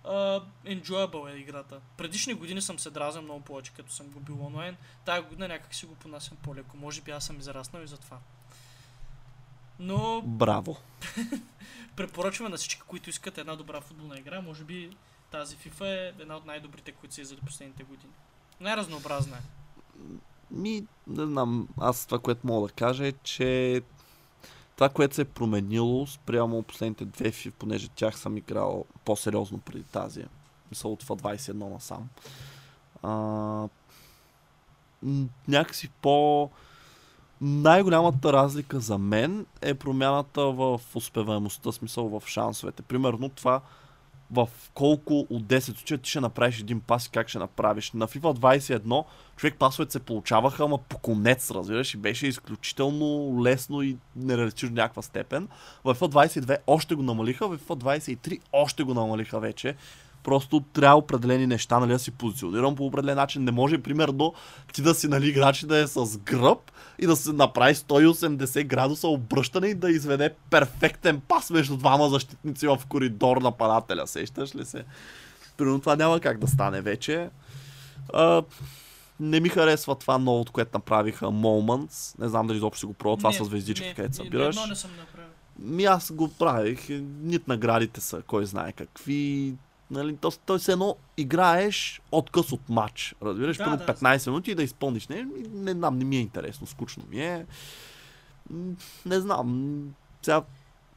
Enjoyable 0.05 1.33
е 1.33 1.37
играта. 1.37 1.81
Предишни 1.97 2.33
години 2.33 2.61
съм 2.61 2.79
се 2.79 2.89
дразнил 2.89 3.23
много 3.23 3.41
повече, 3.41 3.73
като 3.73 3.91
съм 3.91 4.09
го 4.09 4.19
бил 4.19 4.45
онлайн. 4.45 4.77
Тая 5.05 5.21
година 5.21 5.47
някак 5.47 5.75
си 5.75 5.85
го 5.85 5.95
понасям 5.95 6.37
по-леко. 6.41 6.77
Може 6.77 7.01
би 7.01 7.11
аз 7.11 7.25
съм 7.25 7.39
израснал 7.39 7.81
и 7.81 7.87
затова. 7.87 8.17
Но 9.79 10.21
Браво. 10.21 10.77
препоръчваме 11.95 12.49
на 12.49 12.57
всички, 12.57 12.81
които 12.81 13.09
искат 13.09 13.37
една 13.37 13.55
добра 13.55 13.81
футболна 13.81 14.19
игра. 14.19 14.41
Може 14.41 14.63
би 14.63 14.97
тази 15.31 15.57
FIFA 15.57 15.85
е 15.85 16.13
една 16.19 16.37
от 16.37 16.45
най-добрите, 16.45 16.91
които 16.91 17.15
са 17.15 17.21
излезли 17.21 17.45
последните 17.45 17.83
години. 17.83 18.13
Най-разнообразна 18.59 19.37
е. 19.37 19.41
Ми, 20.51 20.87
не 21.07 21.25
знам, 21.25 21.67
аз 21.77 22.05
това, 22.05 22.19
което 22.19 22.47
мога 22.47 22.67
да 22.67 22.73
кажа 22.73 23.07
е, 23.07 23.11
че 23.11 23.81
това, 24.75 24.89
което 24.89 25.15
се 25.15 25.21
е 25.21 25.25
променило 25.25 26.07
спрямо 26.07 26.63
последните 26.63 27.05
две 27.05 27.31
фи, 27.31 27.51
понеже 27.51 27.87
тях 27.87 28.19
съм 28.19 28.37
играл 28.37 28.85
по-сериозно 29.05 29.57
преди 29.57 29.83
тази, 29.83 30.25
мисъл 30.71 30.93
от 30.93 31.03
FIFA 31.03 31.21
21 31.21 31.53
насам. 31.53 32.09
А, 33.03 33.67
някакси 35.47 35.89
по... 36.01 36.49
Най-голямата 37.41 38.33
разлика 38.33 38.79
за 38.79 38.97
мен 38.97 39.45
е 39.61 39.73
промяната 39.73 40.41
в 40.41 40.81
успеваемостта, 40.95 41.71
смисъл 41.71 42.19
в 42.19 42.27
шансовете. 42.27 42.81
Примерно 42.83 43.29
това 43.29 43.61
в 44.33 44.49
колко 44.73 45.27
от 45.29 45.43
10 45.43 45.59
случая 45.59 45.97
ти 45.97 46.09
ще 46.09 46.19
направиш 46.19 46.59
един 46.59 46.79
пас 46.79 47.05
и 47.05 47.09
как 47.09 47.29
ще 47.29 47.39
направиш. 47.39 47.91
На 47.91 48.07
FIFA 48.07 48.39
21 48.39 49.05
човек 49.37 49.55
пасовете 49.59 49.91
се 49.91 49.99
получаваха, 49.99 50.63
ама 50.63 50.77
по 50.77 50.97
конец, 50.97 51.51
разбираш, 51.51 51.93
и 51.93 51.97
беше 51.97 52.27
изключително 52.27 53.37
лесно 53.43 53.81
и 53.81 53.97
нереалистично 54.15 54.75
някаква 54.75 55.01
степен. 55.01 55.47
В 55.83 55.95
FIFA 55.95 56.29
22 56.29 56.57
още 56.67 56.95
го 56.95 57.03
намалиха, 57.03 57.47
в 57.47 57.57
FIFA 57.57 57.97
23 57.97 58.39
още 58.51 58.83
го 58.83 58.93
намалиха 58.93 59.39
вече. 59.39 59.75
Просто 60.23 60.59
трябва 60.73 60.97
определени 60.97 61.47
неща, 61.47 61.79
нали, 61.79 61.91
да 61.91 61.99
си 61.99 62.11
позиционирам 62.11 62.75
по 62.75 62.85
определен 62.85 63.15
начин. 63.15 63.43
Не 63.43 63.51
може, 63.51 63.77
примерно, 63.77 64.33
ти 64.73 64.81
да 64.81 64.93
си, 64.93 65.07
нали, 65.07 65.29
играч 65.29 65.65
да 65.65 65.77
е 65.77 65.87
с 65.87 66.17
гръб 66.17 66.71
и 66.99 67.07
да 67.07 67.15
се 67.15 67.33
направи 67.33 67.75
180 67.75 68.63
градуса 68.63 69.07
обръщане 69.07 69.67
и 69.67 69.73
да 69.73 69.89
изведе 69.91 70.33
перфектен 70.49 71.21
пас 71.27 71.49
между 71.49 71.77
двама 71.77 72.09
защитници 72.09 72.67
в 72.67 72.79
коридор 72.89 73.37
нападателя. 73.37 74.07
Сещаш 74.07 74.55
ли 74.55 74.65
се? 74.65 74.83
Примерно 75.57 75.79
това 75.79 75.95
няма 75.95 76.19
как 76.19 76.39
да 76.39 76.47
стане 76.47 76.81
вече. 76.81 77.29
А, 78.13 78.43
не 79.19 79.39
ми 79.39 79.49
харесва 79.49 79.95
това 79.95 80.17
новото, 80.17 80.51
което 80.51 80.77
направиха 80.77 81.25
Moments. 81.25 82.19
Не 82.19 82.29
знам 82.29 82.47
дали 82.47 82.57
изобщо 82.57 82.79
си 82.79 82.85
го 82.85 82.93
пробва 82.93 83.17
това 83.17 83.29
Не, 83.29 83.35
с 83.35 83.43
звездички, 83.43 83.87
не, 83.87 83.93
където 83.93 84.11
не, 84.11 84.25
събираш. 84.25 84.55
Едно 84.55 84.67
не 84.67 84.75
съм 84.75 84.91
направил. 84.91 85.29
Ми 85.59 85.85
аз 85.85 86.11
го 86.11 86.27
правих. 86.27 86.87
Нит 87.21 87.47
наградите 87.47 88.01
са, 88.01 88.21
кой 88.21 88.45
знае 88.45 88.71
какви. 88.71 89.53
Нали, 89.91 90.17
то, 90.17 90.31
той 90.45 90.59
се 90.59 90.71
едно 90.71 90.95
играеш 91.17 92.01
откъс 92.11 92.51
от 92.51 92.69
матч. 92.69 93.15
Разбираш, 93.23 93.57
Да, 93.57 93.63
първо 93.63 93.77
да. 93.77 93.85
15 93.85 94.27
минути 94.27 94.51
и 94.51 94.55
да 94.55 94.63
изпълниш. 94.63 95.07
Не, 95.07 95.27
не 95.53 95.71
знам, 95.71 95.97
не 95.97 96.05
ми 96.05 96.15
е 96.17 96.19
интересно, 96.19 96.67
скучно 96.67 97.03
ми 97.09 97.19
е. 97.25 97.45
Не 99.05 99.19
знам. 99.19 99.83
Сега 100.21 100.41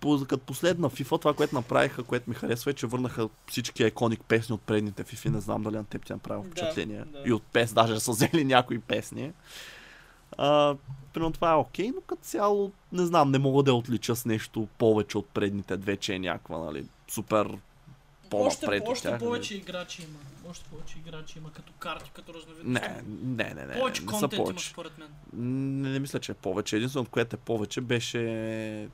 като 0.00 0.38
последна 0.38 0.88
FIFA, 0.90 1.20
това, 1.20 1.34
което 1.34 1.54
направиха, 1.54 2.02
което 2.02 2.30
ми 2.30 2.36
харесва 2.36 2.70
е, 2.70 2.74
че 2.74 2.86
върнаха 2.86 3.28
всички 3.46 3.82
иконик 3.84 4.20
песни 4.24 4.54
от 4.54 4.60
предните 4.60 5.04
FIFA. 5.04 5.28
Не 5.28 5.40
знам 5.40 5.62
дали 5.62 5.76
на 5.76 5.84
теб 5.84 6.04
ти 6.06 6.12
е 6.12 6.16
направил 6.16 6.42
Да, 6.42 6.48
впечатление. 6.50 7.04
да. 7.04 7.22
И 7.26 7.32
от 7.32 7.42
пес 7.42 7.72
даже 7.72 8.00
са 8.00 8.10
взели 8.10 8.44
някои 8.44 8.78
песни. 8.78 9.32
А, 10.38 10.76
примерно 11.12 11.32
това 11.32 11.52
е 11.52 11.56
окей, 11.56 11.92
но 11.94 12.00
като 12.00 12.22
цяло 12.22 12.72
не 12.92 13.06
знам, 13.06 13.30
не 13.30 13.38
мога 13.38 13.62
да 13.62 13.70
я 13.70 13.74
отлича 13.74 14.16
с 14.16 14.24
нещо 14.24 14.68
повече 14.78 15.18
от 15.18 15.28
предните 15.28 15.76
две, 15.76 15.96
че 15.96 16.14
е 16.14 16.18
някаква, 16.18 16.58
нали, 16.58 16.86
супер 17.08 17.58
по-напред 18.30 18.82
Още, 18.82 18.82
от 18.82 18.88
още 18.88 19.08
тях, 19.08 19.18
повече 19.18 19.56
играчи 19.56 20.02
има. 20.02 20.18
Още 20.50 20.64
повече 20.70 20.98
играчи 20.98 21.38
има, 21.38 21.52
като 21.52 21.72
карти, 21.78 22.10
като 22.14 22.34
разновидности. 22.34 22.88
Не, 22.88 23.02
не, 23.44 23.54
не, 23.54 23.66
не. 23.66 23.80
повече 23.80 24.02
не 24.02 24.06
са 24.06 24.12
контент 24.12 24.32
има 24.32 24.44
повече. 24.44 24.68
според 24.68 24.98
мен. 24.98 25.08
Не, 25.82 25.88
не 25.90 25.98
мисля, 25.98 26.18
че 26.18 26.32
е 26.32 26.34
повече. 26.34 26.76
Единственото, 26.76 27.10
което 27.10 27.36
е 27.36 27.38
повече, 27.38 27.80
беше 27.80 28.88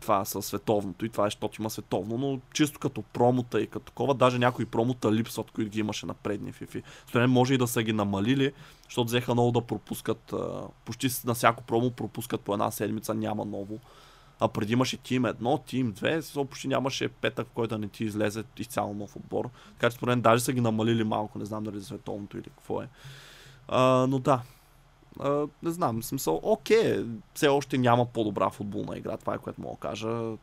това 0.00 0.24
със 0.24 0.46
световното 0.46 1.06
и 1.06 1.08
това 1.08 1.24
е, 1.24 1.26
защото 1.26 1.62
има 1.62 1.70
световно, 1.70 2.18
но 2.18 2.40
чисто 2.54 2.78
като 2.78 3.02
промота 3.02 3.60
и 3.60 3.66
като 3.66 3.86
такова, 3.86 4.14
даже 4.14 4.38
някои 4.38 4.66
промота 4.66 5.12
липсват, 5.12 5.50
които 5.50 5.70
ги 5.70 5.80
имаше 5.80 6.06
на 6.06 6.14
предни 6.14 6.52
FIFA. 6.52 6.82
Според 7.08 7.30
може 7.30 7.54
и 7.54 7.58
да 7.58 7.66
са 7.66 7.82
ги 7.82 7.92
намалили, 7.92 8.52
защото 8.84 9.04
взеха 9.04 9.34
много 9.34 9.50
да 9.50 9.60
пропускат, 9.60 10.34
почти 10.84 11.08
на 11.24 11.34
всяко 11.34 11.62
промо 11.62 11.90
пропускат 11.90 12.40
по 12.40 12.52
една 12.52 12.70
седмица, 12.70 13.14
няма 13.14 13.44
ново. 13.44 13.78
А 14.40 14.48
преди 14.48 14.72
имаше 14.72 14.98
Team 14.98 15.32
1, 15.32 15.40
Team 15.40 15.92
2, 15.92 16.20
смисъл 16.20 16.44
почти 16.44 16.68
нямаше 16.68 17.08
петък, 17.08 17.48
в 17.48 17.50
който 17.50 17.74
да 17.74 17.78
не 17.78 17.88
ти 17.88 18.04
излезе 18.04 18.44
изцяло 18.58 18.94
нов 18.94 19.16
отбор. 19.16 19.48
Така 19.72 19.90
че 19.90 19.96
според 19.96 20.12
мен 20.12 20.20
даже 20.20 20.44
са 20.44 20.52
ги 20.52 20.60
намалили 20.60 21.04
малко, 21.04 21.38
не 21.38 21.44
знам 21.44 21.64
дали 21.64 21.80
за 21.80 21.86
световното 21.86 22.36
или 22.36 22.44
какво 22.44 22.82
е. 22.82 22.88
А, 23.68 24.06
но 24.08 24.18
да, 24.18 24.42
а, 25.20 25.46
не 25.62 25.70
знам, 25.70 26.02
смисъл, 26.02 26.40
окей, 26.42 27.04
все 27.34 27.48
още 27.48 27.78
няма 27.78 28.06
по-добра 28.06 28.50
футболна 28.50 28.98
игра, 28.98 29.16
това 29.16 29.34
е 29.34 29.38
което 29.38 29.60
мога 29.60 29.74
да 29.74 29.80
кажа. 29.80 30.36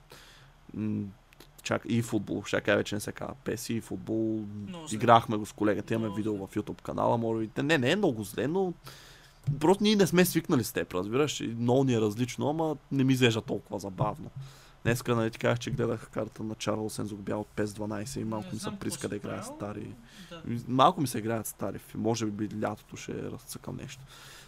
Чак 1.63 1.81
и 1.85 2.01
футбол, 2.01 2.43
ще 2.43 2.61
кажа 2.61 2.77
вече 2.77 2.95
не 2.95 3.01
се 3.01 3.11
казва 3.11 3.35
пес 3.43 3.69
и 3.69 3.81
футбол. 3.81 4.45
Много. 4.67 4.85
Играхме 4.91 5.37
го 5.37 5.45
с 5.45 5.53
колегата, 5.53 5.93
имаме 5.93 6.15
видео 6.15 6.47
в 6.47 6.55
YouTube 6.55 6.81
канала, 6.81 7.17
може 7.17 7.45
би. 7.45 7.63
Не, 7.63 7.77
не 7.77 7.91
е 7.91 7.95
много 7.95 8.23
зле, 8.23 8.47
но 8.47 8.73
просто 9.59 9.83
ние 9.83 9.95
не 9.95 10.07
сме 10.07 10.25
свикнали 10.25 10.63
с 10.63 10.71
теб, 10.71 10.93
разбираш. 10.93 11.39
Много 11.39 11.83
ни 11.83 11.93
е 11.93 12.01
различно, 12.01 12.49
ама 12.49 12.77
не 12.91 13.03
ми 13.03 13.13
изглежда 13.13 13.41
толкова 13.41 13.79
забавно. 13.79 14.29
Днеска, 14.83 15.15
нали 15.15 15.31
ти 15.31 15.39
казах, 15.39 15.59
че 15.59 15.71
гледах 15.71 16.09
карта 16.09 16.43
на 16.43 16.55
Чарлз 16.55 16.93
Сензо 16.93 17.15
бял 17.15 17.41
от 17.41 17.47
PES 17.55 17.65
12 17.65 18.19
и 18.19 18.23
малко 18.23 18.47
Не 18.47 18.53
ми 18.53 18.59
се 18.59 18.69
приска 18.79 19.07
да 19.07 19.15
си 19.15 19.17
играя 19.17 19.41
правил. 19.41 19.55
стари. 19.55 19.93
Да. 20.29 20.41
Малко 20.67 21.01
ми 21.01 21.07
се 21.07 21.17
играят 21.17 21.47
стари. 21.47 21.79
Може 21.95 22.25
би 22.25 22.61
лятото 22.61 22.95
ще 22.95 23.13
разцъкам 23.31 23.75
нещо. 23.75 24.01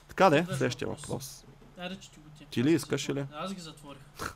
Така 0.07 0.29
де, 0.29 0.35
Следващ 0.35 0.57
следващия 0.57 0.87
въпрос. 0.87 1.07
въпрос. 1.07 1.45
Айде, 1.77 1.95
че 1.95 2.11
ти 2.11 2.19
го 2.19 2.25
ти. 2.37 2.45
Ти 2.45 2.63
ли 2.63 2.71
искаш 2.71 3.09
или? 3.09 3.25
Аз 3.33 3.53
ги 3.53 3.61
затворих. 3.61 3.99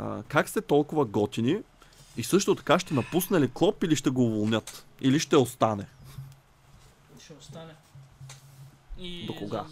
А, 0.00 0.22
как 0.28 0.48
сте 0.48 0.60
толкова 0.60 1.04
готини 1.04 1.58
и 2.16 2.22
също 2.22 2.54
така 2.54 2.78
ще 2.78 2.94
напусне 2.94 3.40
ли 3.40 3.50
Клоп 3.54 3.82
или 3.84 3.96
ще 3.96 4.10
го 4.10 4.24
уволнят? 4.26 4.86
Или 5.00 5.18
ще 5.20 5.36
остане? 5.36 5.86
Ще 7.24 7.32
остане. 7.32 7.72
И 8.98 9.26
До 9.26 9.34
кога? 9.34 9.64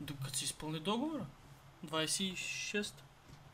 Докато 0.00 0.38
си 0.38 0.44
изпълни 0.44 0.80
договора. 0.80 1.26
26. 1.86 2.92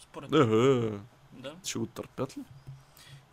Според 0.00 0.32
Е, 0.32 0.36
мен. 0.36 0.94
е, 0.94 0.98
Да. 1.32 1.54
ще 1.64 1.78
го 1.78 1.86
търпят 1.86 2.38
ли? 2.38 2.42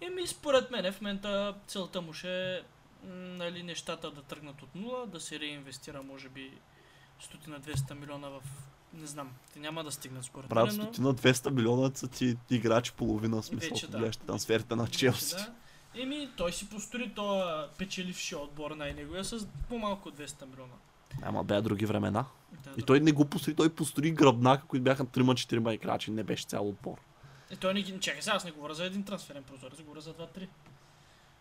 Еми, 0.02 0.28
според 0.28 0.72
мен 0.72 0.92
в 0.94 1.02
момента 1.02 1.56
целта 1.68 2.02
му 2.02 2.14
ще 2.14 2.58
е 2.58 2.62
нали, 3.10 3.64
нещата 3.64 4.12
да 4.12 4.22
тръгнат 4.22 4.62
от 4.62 4.76
нула, 4.76 5.08
да 5.08 5.20
се 5.20 5.40
реинвестира 5.40 6.04
може 6.04 6.30
би 6.30 6.52
стотина 7.20 7.62
200 7.62 7.94
милиона 7.94 8.30
в... 8.30 8.42
Не 8.94 9.08
знам, 9.08 9.32
те 9.54 9.60
няма 9.60 9.84
да 9.84 9.92
стигнат 9.92 10.26
според 10.26 10.50
Брат, 10.50 10.68
мен, 10.68 10.78
но... 10.78 10.84
стотина 10.84 11.14
200 11.16 11.50
милиона 11.50 11.92
са 11.96 12.08
ти 12.08 12.38
играчи 12.50 12.92
половина 12.92 13.44
смисъл. 13.44 13.70
Вече 13.70 13.88
да. 13.88 13.98
гледаш 13.98 14.18
трансферите 14.18 14.76
на 14.76 14.88
Челси. 14.88 15.36
Да. 15.36 15.54
Еми, 15.96 16.30
той 16.38 16.52
си 16.52 16.70
построи 16.70 17.14
този 17.14 17.70
печелившия 17.78 18.40
отбор 18.40 18.72
на 18.72 18.86
неговия 18.86 19.26
с 19.26 19.48
по-малко 19.70 20.10
от 20.10 20.16
200 20.18 20.46
милиона. 20.46 20.74
Ама 21.22 21.44
бе 21.44 21.62
други 21.62 21.86
времена. 21.86 22.26
Да, 22.64 22.72
И 22.78 22.82
той 22.82 23.00
не 23.00 23.12
го 23.12 23.26
построи, 23.26 23.56
той 23.56 23.70
построи 23.70 24.12
гръбнака, 24.12 24.64
които 24.68 24.84
бяха 24.84 25.06
3-4 25.06 25.74
играчи, 25.74 26.12
не 26.12 26.24
беше 26.24 26.46
цял 26.46 26.70
отбор. 26.70 26.98
И 27.52 27.56
той 27.56 27.74
не 27.74 27.82
ги... 27.82 28.00
Чакай, 28.00 28.22
сега 28.22 28.36
аз 28.36 28.46
не 28.46 28.52
говоря 28.52 28.74
за 28.74 28.86
един 28.86 29.04
трансферен 29.04 29.44
прозорец, 29.44 29.82
говоря 29.82 30.02
за 30.02 30.14
2-3. 30.14 30.48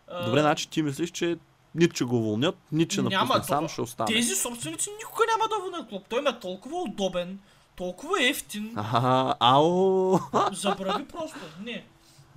А, 0.09 0.25
Добре, 0.25 0.41
значи 0.41 0.71
ти 0.71 0.83
мислиш, 0.83 1.11
че 1.11 1.39
нито 1.75 1.95
ще 1.95 2.05
го 2.05 2.17
уволнят, 2.17 2.57
нито 2.73 2.93
ще 2.93 3.03
напусне 3.03 3.43
сам, 3.43 3.69
ще 3.69 3.81
остане. 3.81 4.13
Тези 4.13 4.35
собственици 4.35 4.91
никога 4.99 5.25
няма 5.33 5.49
да 5.49 5.63
вълнат 5.63 5.89
клуб. 5.89 6.05
Той 6.09 6.19
е 6.21 6.39
толкова 6.41 6.83
удобен, 6.83 7.39
толкова 7.77 8.25
ефтин. 8.29 8.73
Аха, 8.77 9.35
ао! 9.41 10.19
Забрави 10.53 11.05
просто. 11.05 11.39
Не. 11.61 11.85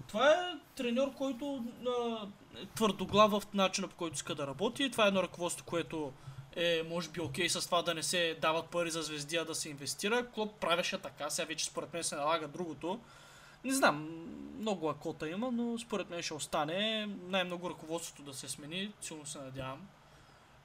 Това 0.07 0.29
е 0.29 0.35
треньор, 0.75 1.13
който 1.13 1.65
а, 1.87 2.27
е 2.61 2.65
твърдоглав 2.75 3.31
в 3.31 3.41
начина 3.53 3.87
по 3.87 3.95
който 3.95 4.15
иска 4.15 4.35
да 4.35 4.47
работи. 4.47 4.91
Това 4.91 5.05
е 5.05 5.07
едно 5.07 5.23
ръководство, 5.23 5.65
което 5.65 6.11
е, 6.55 6.83
може 6.83 7.09
би, 7.09 7.21
окей 7.21 7.49
с 7.49 7.61
това 7.61 7.81
да 7.81 7.93
не 7.93 8.03
се 8.03 8.37
дават 8.41 8.65
пари 8.65 8.91
за 8.91 9.01
звезди, 9.01 9.35
а 9.35 9.45
да 9.45 9.55
се 9.55 9.69
инвестира. 9.69 10.25
Клоп 10.25 10.51
правеше 10.51 10.97
така, 10.97 11.29
сега 11.29 11.45
вече 11.45 11.65
според 11.65 11.93
мен 11.93 12.03
се 12.03 12.15
налага 12.15 12.47
другото. 12.47 12.99
Не 13.63 13.73
знам, 13.73 14.09
много 14.59 14.89
акота 14.89 15.29
има, 15.29 15.51
но 15.51 15.79
според 15.79 16.09
мен 16.09 16.21
ще 16.21 16.33
остане 16.33 17.09
най-много 17.23 17.69
ръководството 17.69 18.21
да 18.21 18.33
се 18.33 18.47
смени, 18.47 18.91
силно 19.01 19.25
се 19.25 19.37
надявам. 19.37 19.79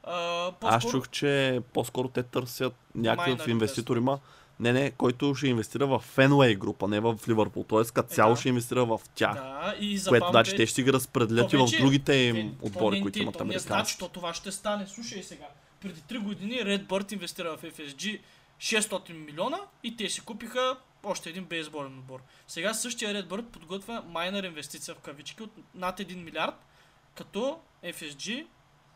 А, 0.05 0.47
Аз 0.47 0.53
по-скоро- 0.55 0.91
чух, 0.91 1.09
че 1.09 1.61
по-скоро 1.75 2.09
те 2.09 2.23
търсят 2.23 2.75
някакъв 2.95 3.49
инвеститор 3.49 3.97
има. 3.97 4.19
Не, 4.61 4.73
не, 4.73 4.91
който 4.91 5.35
ще 5.35 5.47
инвестира 5.47 5.87
в 5.87 5.99
Фенуей 6.01 6.55
група, 6.55 6.89
не 6.89 7.01
в 7.01 7.19
Ливърпул. 7.29 7.65
Тоест, 7.65 7.93
като 7.93 8.13
Е, 8.13 8.15
цяло 8.15 8.35
да. 8.35 8.41
ще 8.41 8.49
инвестира 8.49 8.85
в 8.85 9.01
тях. 9.15 9.35
Да, 9.35 9.75
и 9.81 9.89
Което 9.89 10.03
забавното 10.03 10.31
значи 10.31 10.51
е, 10.51 10.57
те 10.57 10.67
ще 10.67 10.75
си 10.75 10.83
ги 10.83 10.93
разпределят 10.93 11.53
и 11.53 11.57
в 11.57 11.67
другите 11.81 12.15
им 12.15 12.57
отбори, 12.63 13.03
които 13.03 13.19
имат 13.19 13.39
то 13.39 13.45
Не 13.45 13.53
значи, 13.53 13.67
американски. 13.67 13.99
то 13.99 14.09
това 14.09 14.35
ще 14.35 14.53
стане. 14.53 14.87
Слушай 14.87 15.23
сега. 15.23 15.47
Преди 15.81 16.01
3 16.01 16.19
години 16.19 16.55
Red 16.55 16.87
Bird 16.87 17.13
инвестира 17.13 17.57
в 17.57 17.63
FSG 17.63 18.21
600 18.59 19.13
милиона 19.13 19.59
и 19.83 19.97
те 19.97 20.09
си 20.09 20.21
купиха 20.21 20.77
още 21.03 21.31
един 21.31 21.45
бейсболен 21.45 21.99
отбор. 21.99 22.23
Сега 22.47 22.75
същия 22.75 23.15
Red 23.15 23.27
Bird 23.27 23.51
подготвя 23.51 24.03
майнер 24.07 24.45
инвестиция 24.45 24.95
в 24.95 24.99
кавички 24.99 25.43
от 25.43 25.51
над 25.75 25.99
1 25.99 26.15
милиард, 26.15 26.67
като 27.15 27.61
FSG 27.85 28.47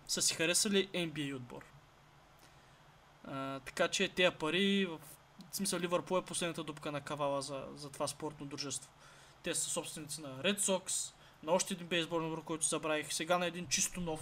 са 0.06 0.22
си 0.22 0.34
харесали 0.34 0.88
NBA 0.88 1.36
отбор. 1.36 1.64
А, 3.24 3.60
така 3.60 3.88
че 3.88 4.08
тези 4.08 4.36
пари, 4.36 4.86
в 4.86 5.00
смисъл 5.52 5.80
Ливърпул 5.80 6.18
е 6.18 6.22
последната 6.22 6.64
дупка 6.64 6.92
на 6.92 7.00
кавала 7.00 7.42
за, 7.42 7.64
за 7.74 7.90
това 7.90 8.08
спортно 8.08 8.46
дружество. 8.46 8.90
Те 9.42 9.54
са 9.54 9.70
собственици 9.70 10.20
на 10.20 10.28
Red 10.28 10.58
Sox, 10.58 11.14
на 11.42 11.52
още 11.52 11.74
един 11.74 11.86
бейсболен 11.86 12.26
отбор, 12.26 12.44
който 12.44 12.66
забравих. 12.66 13.12
Сега 13.12 13.38
на 13.38 13.46
един 13.46 13.66
чисто 13.66 14.00
нов, 14.00 14.20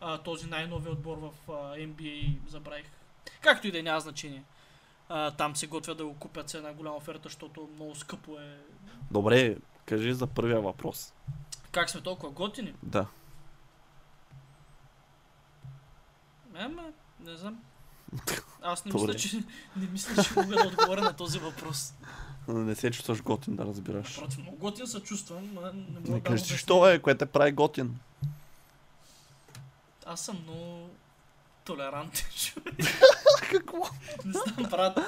а, 0.00 0.18
този 0.18 0.46
най-новия 0.46 0.92
отбор 0.92 1.18
в 1.18 1.30
а, 1.48 1.52
NBA 1.76 2.36
забравих. 2.48 2.86
Както 3.40 3.66
и 3.66 3.72
да 3.72 3.78
е, 3.78 3.82
няма 3.82 4.00
значение. 4.00 4.42
А, 5.08 5.30
там 5.30 5.56
се 5.56 5.66
готвят 5.66 5.98
да 5.98 6.04
го 6.06 6.14
купят 6.14 6.50
с 6.50 6.54
една 6.54 6.72
голяма 6.72 6.96
оферта, 6.96 7.20
защото 7.24 7.68
много 7.74 7.94
скъпо 7.94 8.38
е. 8.38 8.58
Добре, 9.10 9.56
кажи 9.86 10.12
за 10.14 10.26
първия 10.26 10.60
въпрос. 10.60 11.12
Как 11.72 11.90
сме 11.90 12.00
толкова 12.00 12.32
готини? 12.32 12.74
Да. 12.82 13.06
Ема, 16.56 16.82
не 17.20 17.36
знам. 17.36 17.62
Аз 18.62 18.84
не 18.84 18.90
Добре. 18.90 19.12
мисля, 19.12 19.18
че, 19.28 19.36
не 19.76 19.86
мисля, 19.86 20.22
че 20.22 20.30
мога 20.36 20.56
да 20.56 20.68
отговоря 20.68 21.02
на 21.02 21.16
този 21.16 21.38
въпрос. 21.38 21.94
Не 22.48 22.74
се 22.74 22.90
чувстваш 22.90 23.22
готин 23.22 23.56
да 23.56 23.64
разбираш. 23.64 24.16
Напротив, 24.16 24.38
много 24.38 24.56
готин 24.56 24.86
се 24.86 25.00
чувствам, 25.02 25.50
но 25.54 25.60
не 25.60 25.72
мога 25.72 25.72
Не 25.72 26.00
да 26.00 26.20
кажи, 26.20 26.42
обясня. 26.42 26.56
що 26.56 26.88
е, 26.88 26.98
което 26.98 27.18
те 27.18 27.26
прави 27.26 27.52
готин. 27.52 27.98
Аз 30.10 30.20
съм 30.20 30.42
много 30.42 30.90
толерантен. 31.64 32.26
Какво? 33.50 33.78
Не 34.24 34.32
знам, 34.32 34.70
брат. 34.70 34.98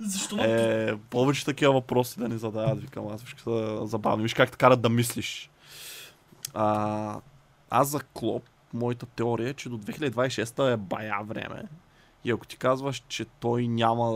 Защо 0.00 0.36
Е, 0.38 0.98
повече 1.10 1.44
такива 1.44 1.72
въпроси 1.72 2.20
да 2.20 2.28
ни 2.28 2.38
задават, 2.38 2.80
викам 2.80 3.08
аз, 3.08 3.22
виж 3.22 3.34
са 3.44 3.86
забавни, 3.86 4.22
виж 4.22 4.34
как 4.34 4.50
те 4.50 4.56
карат 4.56 4.80
да 4.80 4.88
мислиш. 4.88 5.50
А, 6.54 7.20
аз 7.70 7.88
за 7.88 8.00
Клоп, 8.00 8.42
моята 8.74 9.06
теория 9.06 9.48
е, 9.48 9.54
че 9.54 9.68
до 9.68 9.78
2026 9.78 10.72
е 10.72 10.76
бая 10.76 11.22
време. 11.22 11.62
И 12.24 12.30
ако 12.30 12.46
ти 12.46 12.56
казваш, 12.56 13.02
че 13.08 13.24
той 13.24 13.68
няма 13.68 14.06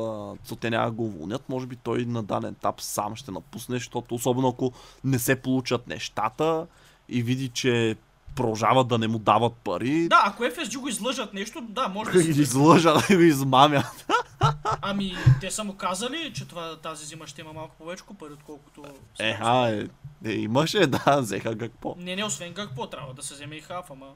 то 0.49 0.57
те 0.57 0.70
няма 0.70 0.87
да 0.87 0.93
го 0.93 1.05
уволнят, 1.05 1.49
може 1.49 1.66
би 1.66 1.76
той 1.76 2.05
на 2.05 2.22
даден 2.22 2.51
етап 2.51 2.80
сам 2.80 3.16
ще 3.16 3.30
напусне, 3.30 3.76
защото 3.76 4.14
особено 4.14 4.49
ако 4.49 4.72
не 5.05 5.18
се 5.18 5.43
получат 5.43 5.87
нещата 5.87 6.66
и 7.09 7.22
види, 7.22 7.49
че 7.49 7.97
продължават 8.35 8.89
да 8.89 8.99
не 8.99 9.09
му 9.09 9.18
дават 9.18 9.53
пари, 9.53 10.09
Да, 10.09 10.22
ако 10.26 10.43
FSG 10.43 10.76
го 10.78 10.89
излъжат 10.89 11.35
нещо, 11.35 11.61
да, 11.61 11.89
може 11.89 12.11
да 12.11 12.18
да 12.18 12.24
се... 12.24 12.30
излъжа, 12.41 12.95
да 13.09 13.16
го 13.16 13.22
измамят. 13.22 14.07
Ами, 14.82 15.14
те 15.41 15.51
са 15.51 15.64
му 15.64 15.76
казали, 15.76 16.32
че 16.35 16.49
това, 16.49 16.76
тази 16.76 17.07
зима 17.07 17.26
ще 17.26 17.41
има 17.41 17.53
малко 17.53 17.76
повече 17.78 18.05
пари, 18.18 18.32
отколкото... 18.32 18.85
Е, 19.18 19.39
а, 19.41 19.68
е, 19.68 19.87
е, 20.24 20.32
имаше, 20.32 20.87
да, 20.87 21.20
взеха 21.20 21.59
какво. 21.59 21.95
Не, 21.99 22.16
не, 22.16 22.24
освен 22.24 22.55
какво, 22.55 22.87
трябва 22.87 23.14
да 23.14 23.22
се 23.22 23.35
вземе 23.35 23.57
и 23.57 23.61
хаф, 23.61 23.91
ама 23.91 24.07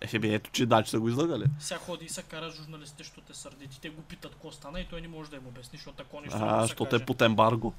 Е, 0.00 0.18
бе, 0.18 0.34
ето, 0.34 0.50
че 0.50 0.66
дачи 0.66 0.90
са 0.90 1.00
го 1.00 1.08
излагали. 1.08 1.44
сега 1.58 1.80
ходи 1.80 2.04
и 2.04 2.08
се 2.08 2.22
кара 2.22 2.50
журналистите, 2.50 3.04
що 3.04 3.20
те 3.20 3.34
сърдити. 3.34 3.80
Те 3.80 3.90
го 3.90 4.02
питат 4.02 4.32
какво 4.32 4.52
стана 4.52 4.80
и 4.80 4.86
той 4.90 5.00
не 5.00 5.08
може 5.08 5.30
да 5.30 5.36
им 5.36 5.46
обясни, 5.46 5.78
защото 5.78 5.96
тако 5.96 6.20
нещо 6.20 6.38
А, 6.40 6.62
защото 6.62 6.96
е 6.96 7.04
под 7.04 7.22
ембарго. 7.22 7.74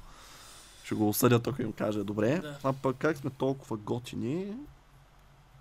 Ще 0.84 0.94
го 0.94 1.08
осъдят, 1.08 1.46
ако 1.46 1.62
им 1.62 1.72
каже 1.72 2.04
добре. 2.04 2.38
Да. 2.38 2.56
А 2.64 2.72
пък 2.72 2.96
как 2.96 3.16
сме 3.16 3.30
толкова 3.30 3.76
готини? 3.76 4.46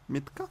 Ми 0.10 0.22
така. 0.22 0.48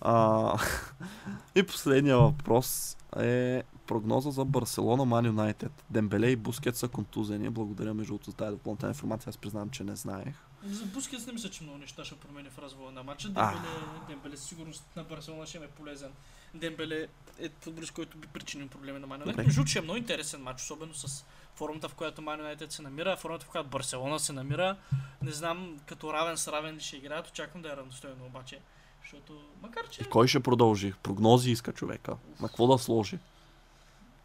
А, 0.00 0.58
и 1.54 1.62
последния 1.62 2.18
въпрос 2.18 2.96
е 3.16 3.62
прогноза 3.86 4.30
за 4.30 4.44
Барселона 4.44 5.04
Ман 5.04 5.26
Юнайтед. 5.26 5.84
Дембеле 5.90 6.26
и 6.26 6.36
Бускет 6.36 6.76
са 6.76 6.88
контузени. 6.88 7.50
Благодаря 7.50 7.94
между 7.94 8.10
другото 8.12 8.30
за 8.30 8.36
тази 8.36 8.56
допълнителна 8.56 8.90
информация. 8.90 9.30
Аз 9.30 9.38
признавам, 9.38 9.70
че 9.70 9.84
не 9.84 9.96
знаех. 9.96 10.34
За 10.64 10.86
Бускетс 10.86 11.26
не 11.26 11.32
мисля, 11.32 11.50
че 11.50 11.62
много 11.62 11.78
неща 11.78 12.04
ще 12.04 12.14
промени 12.14 12.50
в 12.50 12.58
развоя 12.58 12.92
на 12.92 13.02
матча. 13.02 13.28
Дембеле, 13.28 13.68
Дембеле 14.08 14.36
сигурност 14.36 14.84
на 14.96 15.04
Барселона 15.04 15.46
ще 15.46 15.58
е 15.58 15.68
полезен. 15.68 16.10
Дембеле 16.54 17.08
е 17.38 17.48
футболист, 17.60 17.92
който 17.92 18.18
би 18.18 18.28
причинил 18.28 18.68
проблеми 18.68 18.98
на 18.98 19.06
Ман 19.06 19.20
Юнайтед. 19.20 19.46
Между 19.46 19.78
е 19.78 19.80
много 19.80 19.96
интересен 19.96 20.42
матч, 20.42 20.62
особено 20.62 20.94
с 20.94 21.24
формата, 21.54 21.88
в 21.88 21.94
която 21.94 22.22
Ман 22.22 22.38
Юнайтед 22.38 22.72
се 22.72 22.82
намира, 22.82 23.16
формата, 23.16 23.44
в 23.44 23.48
която 23.48 23.68
Барселона 23.68 24.18
се 24.18 24.32
намира. 24.32 24.76
Не 25.22 25.32
знам 25.32 25.78
като 25.86 26.12
равен 26.12 26.36
с 26.36 26.48
равен 26.48 26.74
ли 26.74 26.80
ще 26.80 26.96
играят, 26.96 27.28
очаквам 27.28 27.62
да 27.62 27.72
е 27.72 27.76
равностойно 27.76 28.26
обаче. 28.26 28.58
Защото, 29.02 29.40
макар 29.62 29.88
че... 29.90 30.02
И 30.02 30.04
кой 30.04 30.28
ще 30.28 30.40
продължи? 30.40 30.94
Прогнози 31.02 31.50
иска 31.50 31.72
човека. 31.72 32.16
На 32.40 32.48
какво 32.48 32.66
да 32.66 32.78
сложи? 32.78 33.18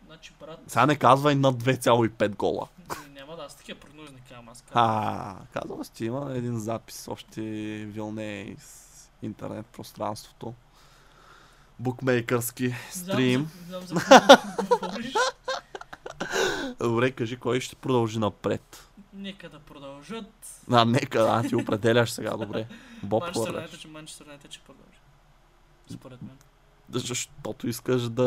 Значи, 0.05 0.33
брат, 0.39 0.59
Сега 0.67 0.85
не 0.85 0.95
казвай 0.95 1.35
над 1.35 1.63
2,5 1.63 2.35
гола. 2.35 2.67
няма 3.09 3.35
да, 3.35 3.43
аз 3.43 3.55
такива 3.55 3.79
прогнози 3.79 4.13
не 4.13 4.19
казвам, 4.19 4.49
аз 4.49 4.61
казвам. 4.61 4.83
А, 4.83 5.35
казвам 5.53 5.85
си, 5.85 6.05
има 6.05 6.33
един 6.35 6.59
запис, 6.59 7.07
още 7.07 7.41
вилне 7.85 8.41
из 8.41 8.89
интернет 9.21 9.65
пространството. 9.65 10.53
Букмейкърски 11.79 12.75
стрим. 12.91 13.51
Знам 13.67 13.81
знам. 13.87 14.03
Добре, 16.79 17.11
кажи 17.11 17.37
кой 17.37 17.59
ще 17.59 17.75
продължи 17.75 18.19
напред. 18.19 18.89
Нека 19.13 19.49
да 19.49 19.59
продължат. 19.59 20.61
А, 20.71 20.85
нека, 20.85 21.19
а, 21.19 21.43
ти 21.47 21.55
определяш 21.55 22.11
сега, 22.11 22.37
добре. 22.37 22.67
Боб 23.03 23.23
Манчестър. 23.23 23.53
Юнайтед, 23.53 23.79
че 23.79 23.87
Манчестър 23.87 24.25
Юнайтед 24.25 24.51
ще 24.51 24.63
продължи. 24.63 24.99
Според 25.89 26.21
мен. 26.21 26.37
Защото 26.89 27.67
искаш 27.67 28.09
да, 28.09 28.23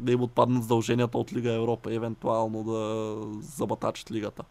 да 0.00 0.12
им 0.12 0.22
отпаднат 0.22 0.62
задълженията 0.62 1.18
от 1.18 1.32
Лига 1.32 1.52
Европа, 1.52 1.94
евентуално 1.94 2.64
да 2.64 3.16
забатачат 3.40 4.10
лигата. 4.10 4.42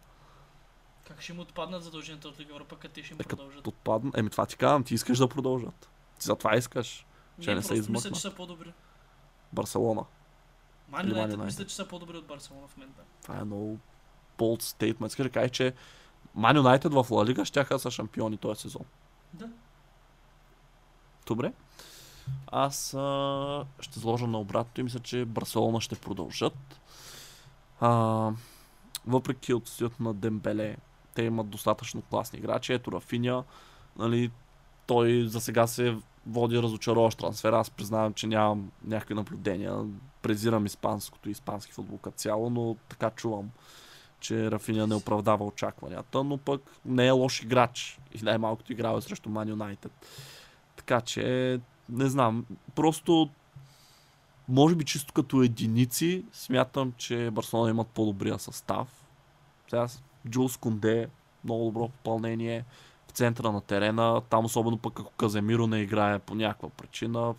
Как 1.08 1.22
ще 1.22 1.32
им 1.32 1.38
отпаднат 1.40 1.82
задълженията 1.84 2.28
от 2.28 2.40
Лига 2.40 2.54
Европа, 2.54 2.76
като 2.76 2.94
те 2.94 3.02
ще 3.02 3.14
им 3.14 3.20
Е, 3.20 3.24
продължат? 3.24 3.66
отпаднат. 3.66 4.18
Еми 4.18 4.30
това 4.30 4.46
ти 4.46 4.56
казвам, 4.56 4.84
ти 4.84 4.94
искаш 4.94 5.18
да 5.18 5.28
продължат. 5.28 5.88
Ти 6.18 6.26
затова 6.26 6.56
искаш. 6.56 7.06
Че 7.40 7.54
не 7.54 7.62
се 7.62 7.74
просто 7.74 7.92
мисля, 7.92 8.10
че 8.12 8.20
са 8.20 8.34
по-добри. 8.34 8.72
Барселона. 9.52 10.04
Ман 10.88 11.08
Юнайтед 11.08 11.38
мисля, 11.38 11.66
че 11.66 11.74
са 11.74 11.88
по-добри 11.88 12.16
от 12.16 12.26
Барселона 12.26 12.66
в 12.68 12.76
момента. 12.76 13.02
Това 13.22 13.38
е 13.38 13.44
много 13.44 13.78
bold 14.38 14.62
statement. 14.62 15.22
Да 15.22 15.30
кажеш, 15.30 15.50
че 15.50 15.74
Ман 16.34 16.56
Юнайтед 16.56 16.92
в 16.92 17.06
Ла 17.10 17.24
Лига 17.26 17.44
ще 17.44 17.78
са 17.78 17.90
шампиони 17.90 18.36
този 18.36 18.60
сезон. 18.60 18.84
Да. 19.32 19.48
Добре. 21.26 21.52
Аз 22.46 22.94
а, 22.94 23.64
ще 23.80 23.98
сложа 23.98 24.26
на 24.26 24.38
обратното 24.38 24.80
и 24.80 24.84
мисля, 24.84 25.00
че 25.00 25.24
Барселона 25.24 25.80
ще 25.80 25.96
продължат. 25.96 26.80
А, 27.80 28.30
въпреки 29.06 29.54
отсъствието 29.54 30.02
на 30.02 30.14
Дембеле, 30.14 30.76
те 31.14 31.22
имат 31.22 31.48
достатъчно 31.48 32.02
класни 32.02 32.38
играчи. 32.38 32.72
Ето 32.72 32.92
Рафиня, 32.92 33.44
нали, 33.96 34.30
той 34.86 35.26
за 35.28 35.40
сега 35.40 35.66
се 35.66 35.96
води 36.26 36.62
разочароващ 36.62 37.18
трансфер. 37.18 37.52
Аз 37.52 37.70
признавам, 37.70 38.14
че 38.14 38.26
нямам 38.26 38.70
някакви 38.84 39.14
наблюдения. 39.14 39.84
Презирам 40.22 40.66
испанското 40.66 41.28
и 41.28 41.32
испански 41.32 41.72
футбол 41.72 41.98
като 41.98 42.16
цяло, 42.16 42.50
но 42.50 42.76
така 42.88 43.10
чувам, 43.10 43.50
че 44.20 44.50
Рафиня 44.50 44.86
не 44.86 44.94
оправдава 44.94 45.44
очакванията, 45.44 46.24
но 46.24 46.38
пък 46.38 46.62
не 46.84 47.06
е 47.06 47.10
лош 47.10 47.42
играч. 47.42 48.00
И 48.14 48.22
най-малкото 48.22 48.72
играл 48.72 48.96
е 48.96 49.00
срещу 49.00 49.28
Ман 49.28 49.48
Юнайтед. 49.48 49.92
Така 50.76 51.00
че, 51.00 51.60
не 51.88 52.06
знам, 52.06 52.46
просто 52.74 53.30
може 54.48 54.74
би 54.74 54.84
чисто 54.84 55.12
като 55.12 55.42
единици 55.42 56.24
смятам, 56.32 56.92
че 56.96 57.30
Барселона 57.30 57.70
имат 57.70 57.88
по-добрия 57.88 58.38
състав. 58.38 58.88
Сега 59.68 59.86
Джулс 60.28 60.56
Конде, 60.56 61.08
много 61.44 61.64
добро 61.64 61.88
попълнение 61.88 62.64
центъра 63.14 63.52
на 63.52 63.60
терена. 63.60 64.20
Там 64.20 64.44
особено 64.44 64.78
пък 64.78 65.00
ако 65.00 65.12
Каземиро 65.12 65.66
не 65.66 65.80
играе 65.80 66.18
по 66.18 66.34
някаква 66.34 66.68
причина. 66.68 67.34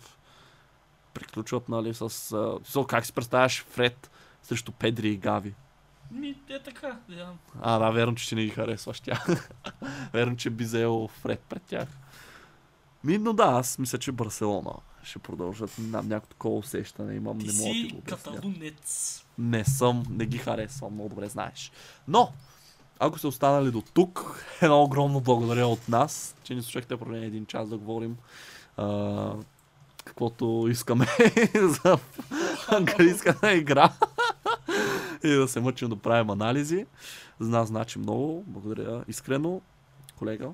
Приключват, 1.14 1.68
нали, 1.68 1.94
с... 1.94 2.32
а, 2.76 2.86
как 2.86 3.06
си 3.06 3.12
представяш 3.12 3.64
Фред 3.64 4.10
срещу 4.42 4.72
Педри 4.72 5.08
и 5.08 5.16
Гави? 5.16 5.54
Ми, 6.10 6.34
е 6.48 6.58
така. 6.58 6.98
Да. 7.08 7.32
А, 7.60 7.78
да, 7.78 7.90
верно, 7.90 8.14
че 8.14 8.28
ти 8.28 8.34
не 8.34 8.44
ги 8.44 8.50
харесваш 8.50 9.00
тях. 9.00 9.50
верно, 10.12 10.36
че 10.36 10.50
би 10.50 10.64
взел 10.64 11.08
Фред 11.08 11.40
пред 11.40 11.62
тях. 11.62 11.88
Ми, 13.04 13.18
но 13.18 13.32
да, 13.32 13.44
аз 13.44 13.78
мисля, 13.78 13.98
че 13.98 14.12
Барселона 14.12 14.72
ще 15.02 15.18
продължат. 15.18 15.70
Знам, 15.70 16.08
някакво 16.08 16.28
такова 16.28 16.56
усещане 16.56 17.14
имам, 17.14 17.38
Ти 17.38 17.46
не 17.46 17.52
мога 17.52 17.64
да 17.64 17.72
ти 17.72 17.80
си 17.80 17.88
го 17.92 17.98
обясня. 17.98 18.32
каталунец. 18.32 19.24
Не 19.38 19.64
съм, 19.64 20.02
не 20.10 20.26
ги 20.26 20.38
харесвам, 20.38 20.92
много 20.94 21.08
добре 21.08 21.28
знаеш. 21.28 21.72
Но, 22.08 22.32
ако 22.98 23.18
сте 23.18 23.26
останали 23.26 23.70
до 23.70 23.82
тук, 23.94 24.44
едно 24.62 24.82
огромно 24.82 25.20
благодаря 25.20 25.66
от 25.66 25.88
нас, 25.88 26.36
че 26.42 26.54
ни 26.54 26.62
слушахте 26.62 26.96
поне 26.96 27.18
един 27.18 27.46
час 27.46 27.68
да 27.68 27.78
говорим 27.78 28.16
а, 28.76 29.34
каквото 30.04 30.66
искаме 30.70 31.06
за 31.54 31.98
английската 32.68 33.52
игра 33.56 33.92
и 35.24 35.28
да 35.28 35.48
се 35.48 35.60
мъчим 35.60 35.88
да 35.88 35.96
правим 35.96 36.30
анализи. 36.30 36.86
За 37.40 37.50
нас 37.50 37.68
значи 37.68 37.98
много. 37.98 38.44
Благодаря 38.46 39.04
искрено, 39.08 39.60
колега. 40.18 40.50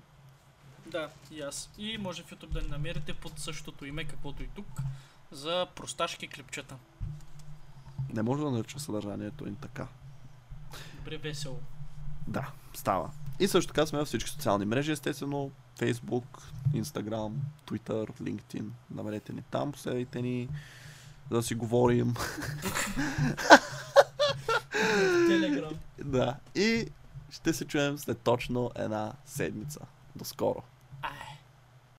Да, 0.87 1.09
и 1.31 1.41
аз. 1.41 1.71
И 1.79 1.99
може 1.99 2.23
в 2.23 2.31
YouTube 2.31 2.53
да 2.53 2.63
ни 2.63 2.69
намерите 2.69 3.15
под 3.15 3.39
същото 3.39 3.85
име, 3.85 4.05
каквото 4.05 4.43
и 4.43 4.49
тук, 4.55 4.67
за 5.31 5.67
просташки 5.75 6.29
клипчета. 6.29 6.77
Не 8.13 8.23
може 8.23 8.43
да 8.43 8.51
нарича 8.51 8.81
съдържанието 8.81 9.49
им 9.49 9.57
така. 9.57 9.87
Добре, 10.99 11.17
весело. 11.17 11.59
Да, 12.29 12.51
става. 12.75 13.11
И 13.41 13.49
също 13.49 13.73
така 13.73 13.87
сме 13.87 13.99
във 13.99 14.09
всички 14.09 14.31
социални 14.31 14.65
мрежи, 14.65 14.93
естествено. 14.93 15.51
Facebook, 15.79 16.25
Instagram, 16.75 17.33
Twitter, 17.67 18.21
LinkedIn. 18.23 18.69
Намерете 18.91 19.33
ни 19.33 19.43
там, 19.51 19.73
последвайте 19.73 20.23
ни, 20.23 20.49
за 21.31 21.37
да 21.37 21.43
си 21.43 21.55
говорим. 21.55 22.15
Телеграм. 25.29 25.75
да. 26.05 26.37
И 26.55 26.87
ще 27.31 27.53
се 27.53 27.65
чуем 27.65 27.99
след 27.99 28.19
точно 28.19 28.71
една 28.77 29.13
седмица. 29.27 29.81
До 30.17 30.25
скоро. 30.25 30.63